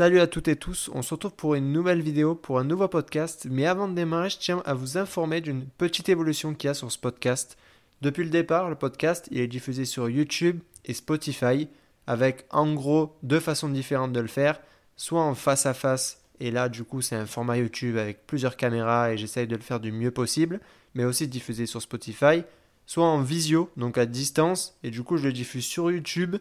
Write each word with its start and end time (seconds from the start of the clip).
Salut 0.00 0.20
à 0.20 0.26
toutes 0.26 0.48
et 0.48 0.56
tous, 0.56 0.88
on 0.94 1.02
se 1.02 1.12
retrouve 1.12 1.34
pour 1.34 1.54
une 1.56 1.72
nouvelle 1.72 2.00
vidéo, 2.00 2.34
pour 2.34 2.58
un 2.58 2.64
nouveau 2.64 2.88
podcast, 2.88 3.46
mais 3.50 3.66
avant 3.66 3.86
de 3.86 3.94
démarrer, 3.94 4.30
je 4.30 4.38
tiens 4.38 4.62
à 4.64 4.72
vous 4.72 4.96
informer 4.96 5.42
d'une 5.42 5.66
petite 5.66 6.08
évolution 6.08 6.54
qu'il 6.54 6.68
y 6.68 6.70
a 6.70 6.74
sur 6.74 6.90
ce 6.90 6.96
podcast. 6.96 7.58
Depuis 8.00 8.24
le 8.24 8.30
départ, 8.30 8.70
le 8.70 8.76
podcast 8.76 9.28
est 9.30 9.46
diffusé 9.46 9.84
sur 9.84 10.08
YouTube 10.08 10.58
et 10.86 10.94
Spotify, 10.94 11.68
avec 12.06 12.46
en 12.48 12.72
gros 12.72 13.14
deux 13.22 13.40
façons 13.40 13.68
différentes 13.68 14.14
de 14.14 14.20
le 14.20 14.26
faire, 14.26 14.58
soit 14.96 15.20
en 15.20 15.34
face 15.34 15.66
à 15.66 15.74
face, 15.74 16.24
et 16.40 16.50
là 16.50 16.70
du 16.70 16.82
coup 16.82 17.02
c'est 17.02 17.16
un 17.16 17.26
format 17.26 17.58
YouTube 17.58 17.98
avec 17.98 18.26
plusieurs 18.26 18.56
caméras 18.56 19.12
et 19.12 19.18
j'essaye 19.18 19.46
de 19.46 19.56
le 19.56 19.60
faire 19.60 19.80
du 19.80 19.92
mieux 19.92 20.12
possible, 20.12 20.60
mais 20.94 21.04
aussi 21.04 21.28
diffusé 21.28 21.66
sur 21.66 21.82
Spotify, 21.82 22.44
soit 22.86 23.04
en 23.04 23.20
visio, 23.20 23.70
donc 23.76 23.98
à 23.98 24.06
distance, 24.06 24.78
et 24.82 24.90
du 24.90 25.02
coup 25.02 25.18
je 25.18 25.26
le 25.26 25.34
diffuse 25.34 25.66
sur 25.66 25.90
YouTube 25.90 26.36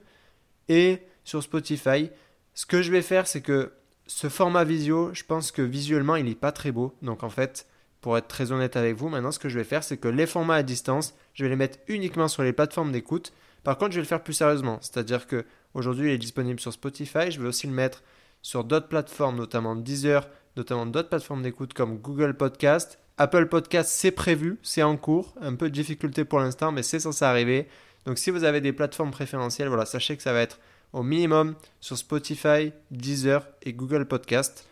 et 0.69 0.99
sur 1.25 1.43
Spotify. 1.43 2.09
Ce 2.53 2.65
que 2.65 2.81
je 2.81 2.91
vais 2.91 3.01
faire, 3.01 3.27
c'est 3.27 3.41
que 3.41 3.71
ce 4.07 4.27
format 4.27 4.63
visio, 4.63 5.11
je 5.13 5.23
pense 5.23 5.51
que 5.51 5.61
visuellement, 5.61 6.15
il 6.15 6.25
n'est 6.25 6.35
pas 6.35 6.51
très 6.51 6.71
beau. 6.71 6.95
Donc 7.01 7.23
en 7.23 7.29
fait, 7.29 7.67
pour 8.01 8.17
être 8.17 8.27
très 8.27 8.51
honnête 8.51 8.75
avec 8.75 8.95
vous, 8.95 9.09
maintenant, 9.09 9.31
ce 9.31 9.39
que 9.39 9.49
je 9.49 9.57
vais 9.57 9.63
faire, 9.63 9.83
c'est 9.83 9.97
que 9.97 10.07
les 10.07 10.25
formats 10.25 10.55
à 10.55 10.63
distance, 10.63 11.13
je 11.33 11.43
vais 11.43 11.49
les 11.49 11.55
mettre 11.55 11.79
uniquement 11.87 12.27
sur 12.27 12.43
les 12.43 12.53
plateformes 12.53 12.91
d'écoute. 12.91 13.33
Par 13.63 13.77
contre, 13.77 13.91
je 13.91 13.97
vais 13.97 14.03
le 14.03 14.07
faire 14.07 14.23
plus 14.23 14.33
sérieusement. 14.33 14.79
C'est-à-dire 14.81 15.27
que 15.27 15.45
aujourd'hui, 15.73 16.09
il 16.09 16.13
est 16.13 16.17
disponible 16.17 16.59
sur 16.59 16.73
Spotify. 16.73 17.29
Je 17.29 17.41
vais 17.41 17.47
aussi 17.47 17.67
le 17.67 17.73
mettre 17.73 18.03
sur 18.41 18.63
d'autres 18.63 18.87
plateformes, 18.87 19.35
notamment 19.35 19.75
Deezer, 19.75 20.27
notamment 20.55 20.85
d'autres 20.85 21.09
plateformes 21.09 21.43
d'écoute 21.43 21.73
comme 21.73 21.97
Google 21.97 22.35
Podcast. 22.35 22.99
Apple 23.17 23.47
Podcast, 23.47 23.89
c'est 23.91 24.11
prévu, 24.11 24.57
c'est 24.63 24.81
en 24.81 24.95
cours. 24.95 25.35
Un 25.41 25.55
peu 25.55 25.69
de 25.69 25.73
difficulté 25.73 26.23
pour 26.23 26.39
l'instant, 26.39 26.71
mais 26.71 26.83
c'est 26.83 27.01
censé 27.01 27.25
arriver. 27.25 27.67
Donc 28.05 28.17
si 28.17 28.31
vous 28.31 28.45
avez 28.45 28.61
des 28.61 28.71
plateformes 28.71 29.11
préférentielles, 29.11 29.67
voilà, 29.67 29.85
sachez 29.85 30.15
que 30.15 30.23
ça 30.23 30.31
va 30.31 30.39
être 30.39 30.59
au 30.93 31.03
minimum 31.03 31.55
sur 31.79 31.97
Spotify, 31.97 32.71
Deezer 32.91 33.47
et 33.61 33.73
Google 33.73 34.05
Podcast. 34.05 34.67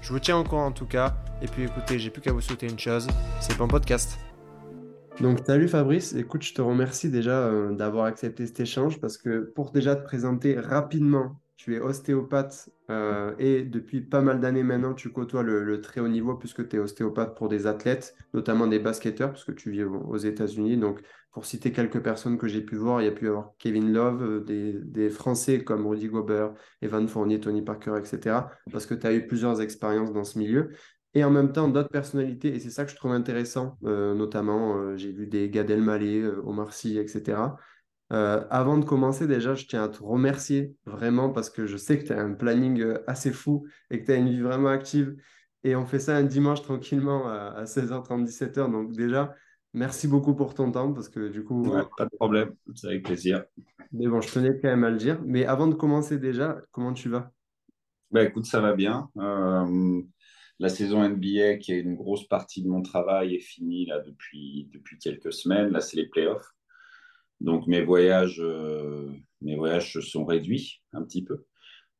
Je 0.00 0.12
vous 0.12 0.18
tiens 0.18 0.38
au 0.38 0.44
courant 0.44 0.66
en 0.66 0.72
tout 0.72 0.86
cas. 0.86 1.16
Et 1.40 1.46
puis 1.46 1.64
écoutez, 1.64 1.98
j'ai 1.98 2.10
plus 2.10 2.22
qu'à 2.22 2.32
vous 2.32 2.40
souhaiter 2.40 2.68
une 2.68 2.78
chose, 2.78 3.06
c'est 3.40 3.56
bon 3.56 3.68
podcast. 3.68 4.18
Donc 5.20 5.40
salut 5.46 5.68
Fabrice, 5.68 6.14
écoute, 6.14 6.42
je 6.42 6.54
te 6.54 6.62
remercie 6.62 7.10
déjà 7.10 7.46
euh, 7.46 7.72
d'avoir 7.72 8.06
accepté 8.06 8.46
cet 8.46 8.60
échange 8.60 9.00
parce 9.00 9.18
que 9.18 9.40
pour 9.54 9.70
déjà 9.70 9.94
te 9.94 10.04
présenter 10.04 10.58
rapidement, 10.58 11.36
tu 11.56 11.76
es 11.76 11.80
ostéopathe 11.80 12.70
euh, 12.90 13.32
et 13.38 13.62
depuis 13.62 14.00
pas 14.00 14.20
mal 14.20 14.40
d'années 14.40 14.64
maintenant, 14.64 14.94
tu 14.94 15.10
côtoies 15.10 15.42
le, 15.42 15.80
très 15.80 16.00
haut 16.00 16.08
niveau 16.08 16.34
puisque 16.34 16.68
tu 16.68 16.76
es 16.76 16.78
ostéopathe 16.78 17.36
pour 17.36 17.48
des 17.48 17.66
athlètes, 17.66 18.16
notamment 18.34 18.66
des 18.66 18.80
basketteurs, 18.80 19.32
puisque 19.32 19.54
tu 19.54 19.70
vis 19.70 19.84
aux 19.84 20.16
États-Unis. 20.16 20.76
Pour 21.32 21.46
citer 21.46 21.72
quelques 21.72 22.00
personnes 22.00 22.36
que 22.36 22.46
j'ai 22.46 22.60
pu 22.60 22.76
voir, 22.76 23.00
il 23.00 23.06
y 23.06 23.08
a 23.08 23.10
pu 23.10 23.24
y 23.24 23.28
avoir 23.28 23.52
Kevin 23.58 23.90
Love, 23.90 24.22
euh, 24.22 24.80
des, 24.84 25.08
Français 25.08 25.64
comme 25.64 25.86
Rudy 25.86 26.08
Gobert, 26.08 26.52
Evan 26.82 27.08
Fournier, 27.08 27.40
Tony 27.40 27.62
Parker, 27.62 27.94
etc. 27.98 28.50
Parce 28.70 28.84
que 28.86 28.94
tu 28.94 29.06
as 29.06 29.14
eu 29.14 29.26
plusieurs 29.26 29.60
expériences 29.62 30.12
dans 30.12 30.24
ce 30.24 30.38
milieu. 30.38 30.70
Et 31.14 31.24
en 31.24 31.30
même 31.30 31.52
temps, 31.52 31.68
d'autres 31.68 31.90
personnalités, 31.90 32.54
et 32.54 32.60
c'est 32.60 32.70
ça 32.70 32.84
que 32.84 32.90
je 32.90 32.96
trouve 32.96 33.12
intéressant, 33.12 33.78
euh, 33.84 34.14
notamment, 34.14 34.76
euh, 34.76 34.96
j'ai 34.96 35.10
vu 35.12 35.26
des 35.26 35.48
Gad 35.50 35.70
Elmaleh, 35.70 36.24
Omar 36.44 36.72
Sy, 36.72 36.98
etc. 36.98 37.56
avant 38.10 38.76
de 38.76 38.84
commencer, 38.84 39.26
déjà, 39.26 39.54
je 39.54 39.64
tiens 39.66 39.84
à 39.84 39.88
te 39.88 40.02
remercier 40.02 40.74
vraiment 40.84 41.30
parce 41.30 41.48
que 41.48 41.64
je 41.66 41.78
sais 41.78 41.98
que 41.98 42.04
tu 42.04 42.12
as 42.12 42.20
un 42.20 42.34
planning 42.34 42.84
assez 43.06 43.32
fou 43.32 43.66
et 43.90 44.00
que 44.00 44.04
tu 44.06 44.12
as 44.12 44.16
une 44.16 44.28
vie 44.28 44.42
vraiment 44.42 44.68
active. 44.68 45.16
Et 45.64 45.76
on 45.76 45.86
fait 45.86 45.98
ça 45.98 46.16
un 46.16 46.24
dimanche 46.24 46.60
tranquillement 46.60 47.26
à, 47.26 47.54
à 47.56 47.64
16h30, 47.64 48.26
17h. 48.26 48.70
Donc 48.70 48.92
déjà, 48.92 49.34
Merci 49.74 50.06
beaucoup 50.06 50.34
pour 50.34 50.54
ton 50.54 50.70
temps 50.70 50.92
parce 50.92 51.08
que 51.08 51.28
du 51.28 51.44
coup. 51.44 51.62
pas 51.96 52.04
de 52.04 52.16
problème, 52.16 52.54
c'est 52.74 52.88
avec 52.88 53.04
plaisir. 53.04 53.44
Mais 53.92 54.06
bon, 54.06 54.20
je 54.20 54.32
tenais 54.32 54.50
quand 54.60 54.68
même 54.68 54.84
à 54.84 54.90
le 54.90 54.98
dire. 54.98 55.20
Mais 55.24 55.46
avant 55.46 55.66
de 55.66 55.74
commencer 55.74 56.18
déjà, 56.18 56.60
comment 56.72 56.92
tu 56.92 57.08
vas? 57.08 57.30
Bah, 58.10 58.22
Écoute, 58.22 58.44
ça 58.44 58.60
va 58.60 58.74
bien. 58.74 59.08
Euh, 59.16 60.02
la 60.58 60.68
saison 60.68 61.02
NBA, 61.02 61.56
qui 61.56 61.72
est 61.72 61.80
une 61.80 61.94
grosse 61.94 62.28
partie 62.28 62.62
de 62.62 62.68
mon 62.68 62.82
travail, 62.82 63.34
est 63.34 63.40
finie 63.40 63.86
là, 63.86 64.00
depuis, 64.00 64.68
depuis 64.72 64.98
quelques 64.98 65.32
semaines. 65.32 65.70
Là, 65.70 65.80
c'est 65.80 65.96
les 65.96 66.08
playoffs. 66.08 66.52
Donc 67.40 67.66
mes 67.66 67.82
voyages, 67.82 68.40
euh, 68.40 69.10
mes 69.40 69.56
voyages 69.56 69.92
se 69.92 70.00
sont 70.00 70.24
réduits 70.24 70.80
un 70.92 71.02
petit 71.02 71.24
peu. 71.24 71.44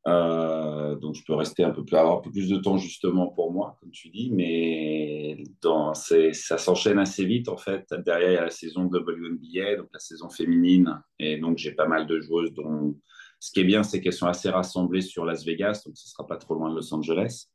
Euh, 0.08 0.96
donc, 0.96 1.14
je 1.14 1.22
peux 1.24 1.34
rester 1.34 1.62
un 1.62 1.70
peu 1.70 1.84
plus, 1.84 1.96
un 1.96 2.16
peu 2.18 2.30
plus 2.30 2.48
de 2.48 2.56
temps 2.58 2.76
justement 2.76 3.28
pour 3.28 3.52
moi, 3.52 3.76
comme 3.80 3.90
tu 3.90 4.10
dis, 4.10 4.30
mais 4.32 5.44
dans, 5.60 5.94
ça 5.94 6.58
s'enchaîne 6.58 6.98
assez 6.98 7.24
vite 7.24 7.48
en 7.48 7.56
fait. 7.56 7.86
Derrière, 8.04 8.30
il 8.30 8.34
y 8.34 8.38
a 8.38 8.44
la 8.44 8.50
saison 8.50 8.84
WNBA, 8.84 9.76
donc 9.76 9.88
la 9.92 10.00
saison 10.00 10.28
féminine, 10.28 11.00
et 11.18 11.38
donc 11.38 11.58
j'ai 11.58 11.72
pas 11.72 11.86
mal 11.86 12.06
de 12.06 12.20
joueuses 12.20 12.52
dont. 12.52 12.96
Ce 13.38 13.50
qui 13.50 13.58
est 13.58 13.64
bien, 13.64 13.82
c'est 13.82 14.00
qu'elles 14.00 14.12
sont 14.12 14.28
assez 14.28 14.50
rassemblées 14.50 15.00
sur 15.00 15.24
Las 15.24 15.44
Vegas, 15.44 15.82
donc 15.84 15.96
ce 15.96 16.08
sera 16.08 16.24
pas 16.28 16.36
trop 16.36 16.54
loin 16.54 16.70
de 16.70 16.76
Los 16.76 16.94
Angeles. 16.94 17.48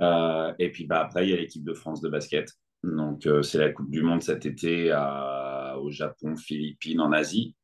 Euh, 0.00 0.52
et 0.58 0.70
puis 0.72 0.86
bah, 0.86 1.02
après, 1.02 1.24
il 1.24 1.30
y 1.30 1.32
a 1.32 1.36
l'équipe 1.36 1.62
de 1.64 1.74
France 1.74 2.00
de 2.00 2.08
basket. 2.08 2.50
Donc, 2.82 3.26
euh, 3.26 3.42
c'est 3.42 3.58
la 3.58 3.70
Coupe 3.70 3.90
du 3.90 4.02
Monde 4.02 4.22
cet 4.22 4.44
été 4.44 4.92
au 5.80 5.90
Japon, 5.90 6.36
Philippines, 6.36 7.00
en 7.00 7.12
Asie. 7.12 7.54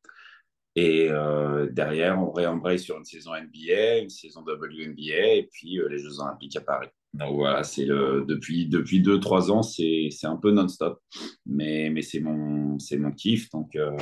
Et 0.77 1.09
euh, 1.09 1.69
derrière, 1.71 2.21
on 2.21 2.33
réembraye 2.33 2.81
sur 2.81 2.97
une 2.99 3.05
saison 3.05 3.33
NBA, 3.33 3.99
une 3.99 4.11
saison 4.11 4.41
WNBA 4.43 5.35
et 5.37 5.49
puis 5.51 5.79
euh, 5.79 5.89
les 5.89 5.99
Jeux 5.99 6.21
Olympiques 6.21 6.57
à 6.57 6.61
Paris. 6.61 6.89
Donc 7.13 7.37
voilà, 7.37 7.63
c'est 7.63 7.85
le, 7.85 8.25
depuis, 8.27 8.67
depuis 8.67 9.01
deux, 9.01 9.21
trois 9.21 9.53
ans, 9.53 9.63
c'est, 9.63 10.09
c'est 10.11 10.27
un 10.27 10.37
peu 10.37 10.51
non-stop. 10.51 11.01
Mais, 11.47 11.91
mais 11.91 12.03
c'est, 12.03 12.19
mon, 12.19 12.79
c'est 12.81 12.97
mon 12.97 13.13
kiff. 13.13 13.51
Donc 13.51 13.77
euh, 13.77 13.97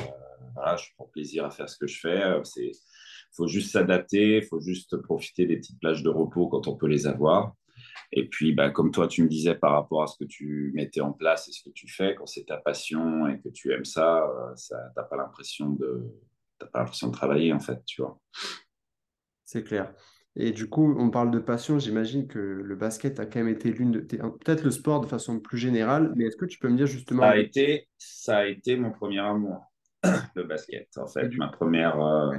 voilà, 0.55 0.77
je 0.77 0.87
prends 0.97 1.11
plaisir 1.13 1.45
à 1.45 1.51
faire 1.51 1.69
ce 1.69 1.77
que 1.77 1.87
je 1.87 2.01
fais. 2.01 2.23
Il 2.57 2.73
faut 3.37 3.49
juste 3.49 3.73
s'adapter, 3.73 4.39
il 4.39 4.45
faut 4.45 4.61
juste 4.61 4.97
profiter 4.97 5.45
des 5.45 5.59
petites 5.59 5.79
plages 5.79 6.03
de 6.03 6.09
repos 6.09 6.49
quand 6.49 6.69
on 6.69 6.77
peut 6.77 6.89
les 6.89 7.07
avoir. 7.07 7.55
Et 8.15 8.29
puis, 8.29 8.53
bah, 8.53 8.71
comme 8.71 8.93
toi, 8.93 9.09
tu 9.09 9.23
me 9.23 9.29
disais 9.29 9.55
par 9.55 9.73
rapport 9.73 10.03
à 10.03 10.07
ce 10.07 10.17
que 10.19 10.25
tu 10.25 10.71
mettais 10.75 11.01
en 11.01 11.13
place 11.13 11.49
et 11.49 11.53
ce 11.53 11.63
que 11.63 11.71
tu 11.71 11.89
fais, 11.89 12.15
quand 12.15 12.27
c'est 12.27 12.45
ta 12.45 12.59
passion 12.59 13.27
et 13.27 13.41
que 13.41 13.49
tu 13.51 13.73
aimes 13.73 13.87
ça, 13.87 14.27
ça 14.55 14.77
tu 14.95 15.01
n'as 15.01 15.05
pas 15.05 15.17
l'impression 15.17 15.71
de 15.71 16.13
t'as 16.63 16.71
pas 16.71 16.79
l'impression 16.81 17.09
de 17.09 17.13
travailler 17.13 17.53
en 17.53 17.61
fait, 17.61 17.85
tu 17.85 18.03
vois. 18.03 18.21
C'est 19.45 19.65
clair. 19.65 19.93
Et 20.35 20.53
du 20.53 20.69
coup, 20.69 20.95
on 20.99 21.11
parle 21.11 21.31
de 21.31 21.39
passion. 21.39 21.79
J'imagine 21.79 22.27
que 22.27 22.39
le 22.39 22.75
basket 22.75 23.21
a 23.21 23.27
quand 23.27 23.41
même 23.41 23.49
été 23.49 23.71
l'une 23.71 23.91
de 23.91 24.01
peut-être 24.01 24.65
le 24.65 24.71
sport 24.71 25.01
de 25.01 25.07
façon 25.07 25.41
plus 25.41 25.59
générale, 25.59 26.13
mais 26.17 26.25
est-ce 26.25 26.37
que 26.37 26.47
tu 26.47 26.59
peux 26.59 26.69
me 26.69 26.77
dire 26.77 26.87
justement 26.87 27.23
Ça 27.23 27.31
a 27.31 27.37
été, 27.37 27.89
ça 27.99 28.39
a 28.39 28.47
été 28.47 28.77
mon 28.77 28.93
premier 28.93 29.19
amour, 29.19 29.61
le 30.35 30.45
basket. 30.45 30.89
En 30.97 31.07
fait, 31.07 31.29
ma 31.37 31.49
première. 31.49 32.01
Euh, 32.01 32.39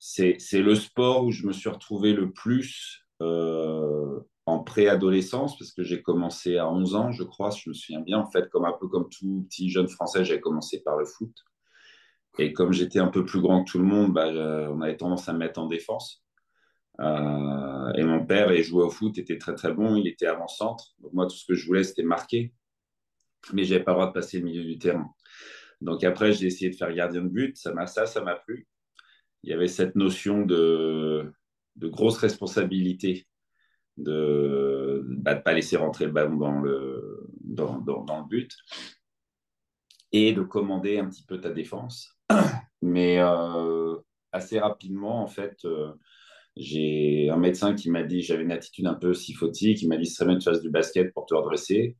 c'est 0.00 0.38
le 0.54 0.74
sport 0.74 1.24
où 1.24 1.30
je 1.30 1.46
me 1.46 1.52
suis 1.52 1.68
retrouvé 1.68 2.14
le 2.14 2.32
plus 2.32 3.04
euh, 3.20 4.18
en 4.46 4.60
préadolescence 4.60 5.58
parce 5.58 5.72
que 5.72 5.84
j'ai 5.84 6.02
commencé 6.02 6.56
à 6.56 6.68
11 6.68 6.94
ans, 6.96 7.12
je 7.12 7.22
crois, 7.22 7.50
si 7.52 7.62
je 7.64 7.68
me 7.68 7.74
souviens 7.74 8.00
bien. 8.00 8.18
En 8.18 8.30
fait, 8.30 8.48
comme 8.48 8.64
un 8.64 8.72
peu 8.72 8.88
comme 8.88 9.08
tout 9.10 9.46
petit 9.48 9.70
jeune 9.70 9.88
français, 9.88 10.24
j'avais 10.24 10.40
commencé 10.40 10.82
par 10.82 10.96
le 10.96 11.04
foot. 11.04 11.32
Et 12.38 12.52
comme 12.52 12.72
j'étais 12.72 13.00
un 13.00 13.08
peu 13.08 13.24
plus 13.24 13.40
grand 13.40 13.64
que 13.64 13.70
tout 13.70 13.78
le 13.78 13.84
monde, 13.84 14.12
bah, 14.12 14.28
on 14.70 14.80
avait 14.80 14.96
tendance 14.96 15.28
à 15.28 15.32
me 15.32 15.38
mettre 15.38 15.60
en 15.60 15.66
défense. 15.66 16.22
Euh, 17.00 17.92
et 17.94 18.04
mon 18.04 18.24
père, 18.24 18.52
il 18.52 18.62
jouait 18.62 18.84
au 18.84 18.90
foot, 18.90 19.16
était 19.18 19.38
très 19.38 19.54
très 19.54 19.72
bon, 19.72 19.96
il 19.96 20.06
était 20.06 20.26
avant-centre. 20.26 20.94
Donc 21.00 21.12
moi, 21.12 21.26
tout 21.26 21.36
ce 21.36 21.46
que 21.46 21.54
je 21.54 21.66
voulais, 21.66 21.84
c'était 21.84 22.02
marquer. 22.02 22.52
Mais 23.52 23.64
je 23.64 23.72
n'avais 23.72 23.84
pas 23.84 23.92
le 23.92 23.96
droit 23.96 24.08
de 24.08 24.12
passer 24.12 24.38
le 24.38 24.44
milieu 24.44 24.64
du 24.64 24.78
terrain. 24.78 25.10
Donc 25.80 26.04
après, 26.04 26.32
j'ai 26.32 26.46
essayé 26.46 26.70
de 26.70 26.76
faire 26.76 26.92
gardien 26.92 27.22
de 27.22 27.28
but. 27.28 27.56
Ça 27.56 27.72
m'a 27.72 27.86
ça, 27.86 28.06
ça 28.06 28.22
m'a 28.22 28.36
plu. 28.36 28.68
Il 29.42 29.50
y 29.50 29.54
avait 29.54 29.68
cette 29.68 29.96
notion 29.96 30.44
de, 30.44 31.32
grosse 31.76 32.18
responsabilité 32.18 33.26
de 33.96 35.02
ne 35.08 35.14
bah, 35.16 35.36
pas 35.36 35.54
laisser 35.54 35.76
rentrer 35.78 36.04
le 36.04 36.12
ballon 36.12 36.36
dans 36.36 36.60
le 36.60 38.28
but 38.28 38.54
et 40.12 40.32
de 40.32 40.42
commander 40.42 40.98
un 40.98 41.08
petit 41.08 41.24
peu 41.24 41.40
ta 41.40 41.50
défense. 41.50 42.16
Mais 42.82 43.18
euh, 43.20 43.96
assez 44.32 44.58
rapidement, 44.58 45.22
en 45.22 45.26
fait, 45.26 45.64
euh, 45.64 45.92
j'ai 46.56 47.30
un 47.30 47.36
médecin 47.36 47.74
qui 47.74 47.90
m'a 47.90 48.02
dit, 48.02 48.22
j'avais 48.22 48.42
une 48.42 48.52
attitude 48.52 48.86
un 48.86 48.94
peu 48.94 49.14
syphotique, 49.14 49.78
qui 49.78 49.88
m'a 49.88 49.96
dit, 49.96 50.06
ce 50.06 50.16
serait 50.16 50.26
bien 50.26 50.38
tu 50.38 50.44
fasses 50.44 50.62
du 50.62 50.70
basket 50.70 51.12
pour 51.12 51.26
te 51.26 51.34
redresser. 51.34 51.96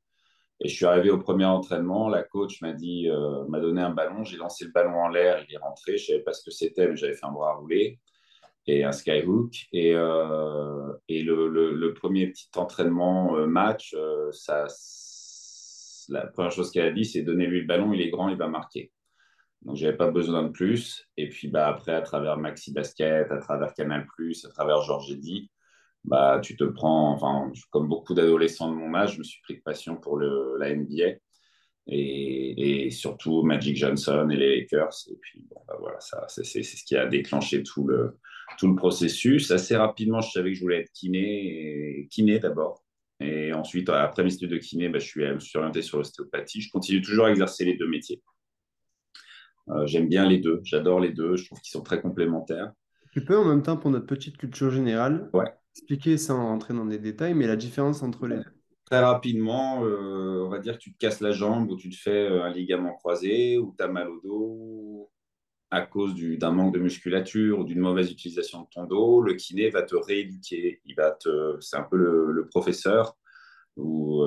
Et 0.62 0.68
je 0.68 0.74
suis 0.74 0.84
arrivé 0.84 1.10
au 1.10 1.18
premier 1.18 1.46
entraînement, 1.46 2.08
la 2.08 2.22
coach 2.22 2.60
m'a 2.60 2.72
dit, 2.72 3.08
euh, 3.08 3.44
m'a 3.48 3.60
donné 3.60 3.80
un 3.80 3.90
ballon, 3.90 4.24
j'ai 4.24 4.36
lancé 4.36 4.66
le 4.66 4.72
ballon 4.72 5.00
en 5.00 5.08
l'air, 5.08 5.42
il 5.48 5.54
est 5.54 5.58
rentré, 5.58 5.96
je 5.96 6.06
savais 6.06 6.20
pas 6.20 6.34
ce 6.34 6.44
que 6.44 6.50
c'était, 6.50 6.86
mais 6.86 6.96
j'avais 6.96 7.14
fait 7.14 7.24
un 7.24 7.32
bras 7.32 7.54
roulé 7.54 7.98
et 8.66 8.84
un 8.84 8.92
skyhook. 8.92 9.54
Et, 9.72 9.94
le, 9.94 11.92
premier 11.94 12.26
petit 12.28 12.50
entraînement 12.56 13.46
match, 13.46 13.96
ça, 14.32 14.66
la 16.10 16.26
première 16.26 16.52
chose 16.52 16.70
qu'elle 16.70 16.86
a 16.86 16.92
dit, 16.92 17.04
c'est 17.04 17.22
donner 17.22 17.46
lui 17.46 17.60
le 17.60 17.66
ballon, 17.66 17.92
il 17.92 18.00
est 18.00 18.10
grand, 18.10 18.28
il 18.28 18.36
va 18.36 18.48
marquer. 18.48 18.92
Donc, 19.62 19.76
je 19.76 19.84
n'avais 19.84 19.96
pas 19.96 20.10
besoin 20.10 20.42
de 20.42 20.48
plus. 20.48 21.08
Et 21.16 21.28
puis, 21.28 21.48
bah, 21.48 21.68
après, 21.68 21.92
à 21.92 22.00
travers 22.02 22.36
Maxi 22.38 22.72
Basket, 22.72 23.30
à 23.30 23.38
travers 23.38 23.74
Canal, 23.74 24.06
à 24.18 24.48
travers 24.48 24.82
Georges 24.82 25.12
Eddy, 25.12 25.50
bah, 26.04 26.40
tu 26.42 26.56
te 26.56 26.64
prends, 26.64 27.12
enfin, 27.12 27.52
comme 27.70 27.88
beaucoup 27.88 28.14
d'adolescents 28.14 28.70
de 28.70 28.76
mon 28.76 28.94
âge, 28.94 29.14
je 29.14 29.18
me 29.18 29.24
suis 29.24 29.40
pris 29.42 29.56
de 29.56 29.62
passion 29.62 29.96
pour 29.96 30.18
la 30.18 30.74
NBA 30.74 31.18
et, 31.86 32.90
surtout 32.90 33.42
Magic 33.42 33.76
Johnson 33.76 34.28
et 34.30 34.36
les 34.36 34.60
Lakers. 34.60 34.94
Et 35.10 35.16
puis, 35.20 35.44
bon, 35.50 35.60
bah, 35.68 35.76
voilà, 35.78 36.00
ça, 36.00 36.24
c'est, 36.28 36.44
ce 36.44 36.84
qui 36.84 36.96
a 36.96 37.06
déclenché 37.06 37.62
tout 37.62 37.86
le, 37.86 38.18
tout 38.58 38.68
le 38.68 38.76
processus. 38.76 39.50
Assez 39.50 39.76
rapidement, 39.76 40.20
je 40.20 40.30
savais 40.30 40.50
que 40.50 40.56
je 40.56 40.62
voulais 40.62 40.80
être 40.80 40.92
kiné, 40.92 42.08
kiné 42.10 42.38
d'abord. 42.38 42.82
Et 43.20 43.52
ensuite, 43.52 43.88
après 43.90 44.24
mes 44.24 44.32
études 44.32 44.50
de 44.50 44.56
kiné, 44.56 44.88
bah, 44.88 44.98
je, 44.98 45.06
suis, 45.06 45.22
je 45.22 45.38
suis 45.38 45.58
orienté 45.58 45.82
sur 45.82 45.98
l'ostéopathie. 45.98 46.62
Je 46.62 46.70
continue 46.70 47.02
toujours 47.02 47.26
à 47.26 47.30
exercer 47.30 47.64
les 47.64 47.76
deux 47.76 47.88
métiers. 47.88 48.22
Euh, 49.68 49.86
j'aime 49.86 50.08
bien 50.08 50.26
les 50.26 50.38
deux, 50.38 50.60
j'adore 50.64 51.00
les 51.00 51.12
deux, 51.12 51.36
je 51.36 51.44
trouve 51.44 51.60
qu'ils 51.60 51.70
sont 51.70 51.82
très 51.82 52.00
complémentaires. 52.00 52.72
Tu 53.12 53.24
peux 53.24 53.36
en 53.36 53.44
même 53.44 53.62
temps, 53.62 53.76
pour 53.76 53.90
notre 53.90 54.06
petite 54.06 54.36
culture 54.36 54.70
générale, 54.70 55.30
ouais. 55.32 55.52
expliquer 55.74 56.16
sans 56.16 56.44
rentrer 56.44 56.74
dans 56.74 56.86
des 56.86 56.98
détails, 56.98 57.34
mais 57.34 57.46
la 57.46 57.56
différence 57.56 58.02
entre 58.02 58.26
les 58.26 58.36
deux? 58.36 58.44
Très 58.86 59.00
rapidement, 59.00 59.84
euh, 59.84 60.44
on 60.44 60.48
va 60.48 60.58
dire 60.58 60.74
que 60.74 60.82
tu 60.82 60.92
te 60.92 60.98
casses 60.98 61.20
la 61.20 61.30
jambe 61.30 61.70
ou 61.70 61.76
tu 61.76 61.90
te 61.90 61.96
fais 61.96 62.28
euh, 62.28 62.42
un 62.42 62.50
ligament 62.50 62.94
croisé 62.94 63.58
ou 63.58 63.74
tu 63.76 63.84
as 63.84 63.88
mal 63.88 64.08
au 64.08 64.20
dos 64.20 65.10
à 65.70 65.82
cause 65.82 66.14
d'un 66.14 66.50
manque 66.50 66.74
de 66.74 66.80
musculature 66.80 67.60
ou 67.60 67.64
d'une 67.64 67.80
mauvaise 67.80 68.10
utilisation 68.10 68.62
de 68.62 68.66
ton 68.72 68.84
dos, 68.84 69.22
le 69.22 69.34
kiné 69.34 69.70
va 69.70 69.82
te 69.82 69.94
rééduquer. 69.94 70.80
Il 70.84 70.94
va 70.96 71.12
te, 71.12 71.58
c'est 71.60 71.76
un 71.76 71.84
peu 71.84 71.96
le, 71.96 72.46
professeur 72.48 73.16
ou 73.76 74.24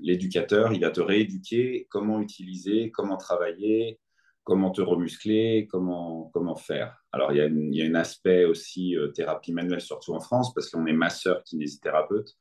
l'éducateur, 0.00 0.72
il 0.72 0.80
va 0.80 0.90
te 0.90 1.00
rééduquer 1.00 1.86
comment 1.90 2.20
utiliser, 2.20 2.90
comment 2.90 3.16
travailler, 3.16 4.00
comment 4.48 4.70
te 4.70 4.80
remuscler, 4.80 5.68
comment, 5.70 6.30
comment 6.32 6.56
faire. 6.56 7.04
Alors, 7.12 7.32
il 7.32 7.36
y 7.36 7.40
a, 7.42 7.48
il 7.48 7.82
un 7.82 7.94
aspect 7.94 8.46
aussi 8.46 8.96
euh, 8.96 9.08
thérapie 9.08 9.52
manuelle, 9.52 9.82
surtout 9.82 10.14
en 10.14 10.20
France, 10.20 10.54
parce 10.54 10.70
qu'on 10.70 10.86
est 10.86 10.94
masseur 10.94 11.44
kinésithérapeute. 11.44 12.34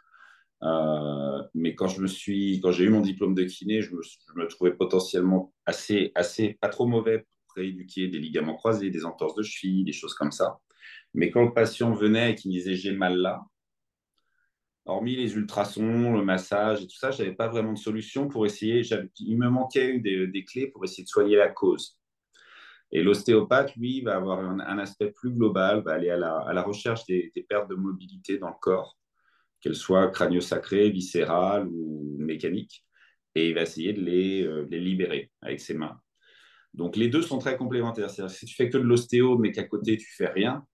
Euh, 0.63 1.43
mais 1.53 1.75
quand 1.75 1.89
je 1.89 2.01
me 2.01 2.07
suis, 2.07 2.61
quand 2.61 2.71
j'ai 2.71 2.85
eu 2.85 2.89
mon 2.89 3.01
diplôme 3.01 3.35
de 3.35 3.43
kiné, 3.43 3.81
je 3.81 3.93
me, 3.93 4.47
trouvais 4.47 4.71
potentiellement 4.71 5.53
assez, 5.65 6.13
assez 6.15 6.57
pas 6.61 6.69
trop 6.69 6.87
mauvais 6.87 7.27
rééduquer 7.57 8.07
des 8.07 8.19
ligaments 8.19 8.55
croisés, 8.55 8.89
des 8.89 9.05
entorses 9.05 9.35
de 9.35 9.43
cheville, 9.43 9.83
des 9.83 9.93
choses 9.93 10.13
comme 10.13 10.31
ça. 10.31 10.59
Mais 11.13 11.29
quand 11.31 11.43
le 11.43 11.53
patient 11.53 11.93
venait 11.93 12.31
et 12.31 12.35
qu'il 12.35 12.51
disait 12.51 12.75
j'ai 12.75 12.91
mal 12.91 13.17
là, 13.17 13.43
hormis 14.85 15.15
les 15.15 15.35
ultrasons, 15.35 16.13
le 16.13 16.23
massage 16.23 16.81
et 16.81 16.87
tout 16.87 16.95
ça, 16.95 17.11
je 17.11 17.21
n'avais 17.21 17.35
pas 17.35 17.47
vraiment 17.47 17.73
de 17.73 17.77
solution 17.77 18.27
pour 18.27 18.45
essayer. 18.45 18.81
Il 19.19 19.37
me 19.37 19.49
manquait 19.49 19.99
des, 19.99 20.27
des, 20.27 20.45
clés 20.45 20.67
pour 20.67 20.83
essayer 20.85 21.03
de 21.03 21.09
soigner 21.09 21.35
la 21.35 21.49
cause. 21.49 21.97
Et 22.91 23.03
l'ostéopathe, 23.03 23.75
lui, 23.75 24.01
va 24.01 24.15
avoir 24.15 24.39
un, 24.39 24.79
aspect 24.79 25.11
plus 25.11 25.31
global, 25.31 25.81
va 25.83 25.93
aller 25.93 26.09
à 26.09 26.17
la, 26.17 26.61
recherche 26.63 27.05
des, 27.05 27.31
pertes 27.49 27.69
de 27.69 27.75
mobilité 27.75 28.37
dans 28.37 28.47
le 28.47 28.55
corps, 28.59 28.97
qu'elles 29.59 29.75
soient 29.75 30.07
crânio-sacrées, 30.07 30.89
viscérales 30.89 31.67
ou 31.67 32.15
mécaniques, 32.19 32.85
et 33.35 33.49
il 33.49 33.55
va 33.55 33.63
essayer 33.63 33.93
de 33.93 34.01
les, 34.01 34.43
euh, 34.43 34.65
les 34.69 34.79
libérer 34.79 35.31
avec 35.41 35.59
ses 35.59 35.73
mains. 35.73 35.99
Donc 36.73 36.95
les 36.95 37.07
deux 37.07 37.21
sont 37.21 37.39
très 37.39 37.57
complémentaires. 37.57 38.09
C'est-à-dire 38.09 38.35
si 38.35 38.45
tu 38.45 38.55
fais 38.55 38.69
que 38.69 38.77
de 38.77 38.83
l'ostéo, 38.83 39.37
mais 39.37 39.51
qu'à 39.51 39.63
côté 39.63 39.97
tu 39.97 40.07
fais 40.15 40.27
rien, 40.27 40.65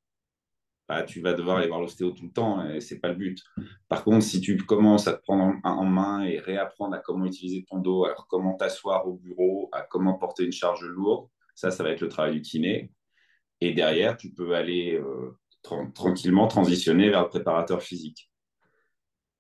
bah, 0.88 1.04
tu 1.04 1.22
vas 1.22 1.34
devoir 1.34 1.58
aller 1.58 1.68
voir 1.68 1.80
l'ostéo 1.80 2.12
tout 2.12 2.26
le 2.26 2.32
temps 2.32 2.68
et 2.70 2.82
c'est 2.82 3.00
pas 3.00 3.10
le 3.10 3.16
but. 3.16 3.42
Par 3.88 4.04
contre, 4.04 4.24
si 4.26 4.42
tu 4.42 4.58
commences 4.58 5.08
à 5.08 5.14
te 5.14 5.22
prendre 5.22 5.56
en, 5.64 5.86
main 5.86 6.24
et 6.24 6.40
réapprendre 6.40 6.96
à 6.96 7.00
comment 7.00 7.26
utiliser 7.26 7.64
ton 7.64 7.80
dos, 7.80 8.06
à 8.06 8.14
comment 8.28 8.56
t'asseoir 8.56 9.08
au 9.08 9.14
bureau, 9.14 9.70
à 9.72 9.82
comment 9.82 10.16
porter 10.16 10.44
une 10.44 10.52
charge 10.52 10.84
lourde, 10.84 11.30
ça, 11.56 11.72
ça 11.72 11.84
va 11.84 11.92
être 11.92 12.02
le 12.02 12.10
travail 12.10 12.34
du 12.34 12.42
kiné. 12.42 12.92
Et 13.62 13.74
derrière, 13.74 14.18
tu 14.18 14.34
peux 14.34 14.56
aller 14.56 15.00
euh, 15.00 15.38
tranquillement 15.94 16.48
transitionner 16.48 17.10
vers 17.10 17.24
le 17.24 17.30
préparateur 17.30 17.82
physique. 17.82 18.30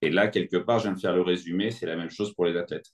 Et 0.01 0.09
là, 0.09 0.27
quelque 0.27 0.57
part, 0.57 0.79
je 0.79 0.83
viens 0.83 0.93
de 0.93 0.99
faire 0.99 1.15
le 1.15 1.21
résumé, 1.21 1.71
c'est 1.71 1.85
la 1.85 1.95
même 1.95 2.09
chose 2.09 2.33
pour 2.33 2.45
les 2.45 2.55
athlètes. 2.57 2.89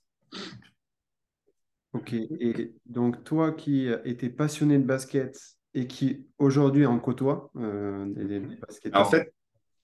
Ok, 1.92 2.12
et 2.12 2.72
donc 2.86 3.24
toi 3.24 3.52
qui 3.52 3.88
étais 4.04 4.28
passionné 4.28 4.78
de 4.78 4.84
basket 4.84 5.36
et 5.74 5.86
qui 5.86 6.26
aujourd'hui 6.38 6.86
en 6.86 6.98
côtoie 6.98 7.50
euh, 7.56 8.04
des, 8.06 8.42
En 8.92 9.04
fait, 9.04 9.32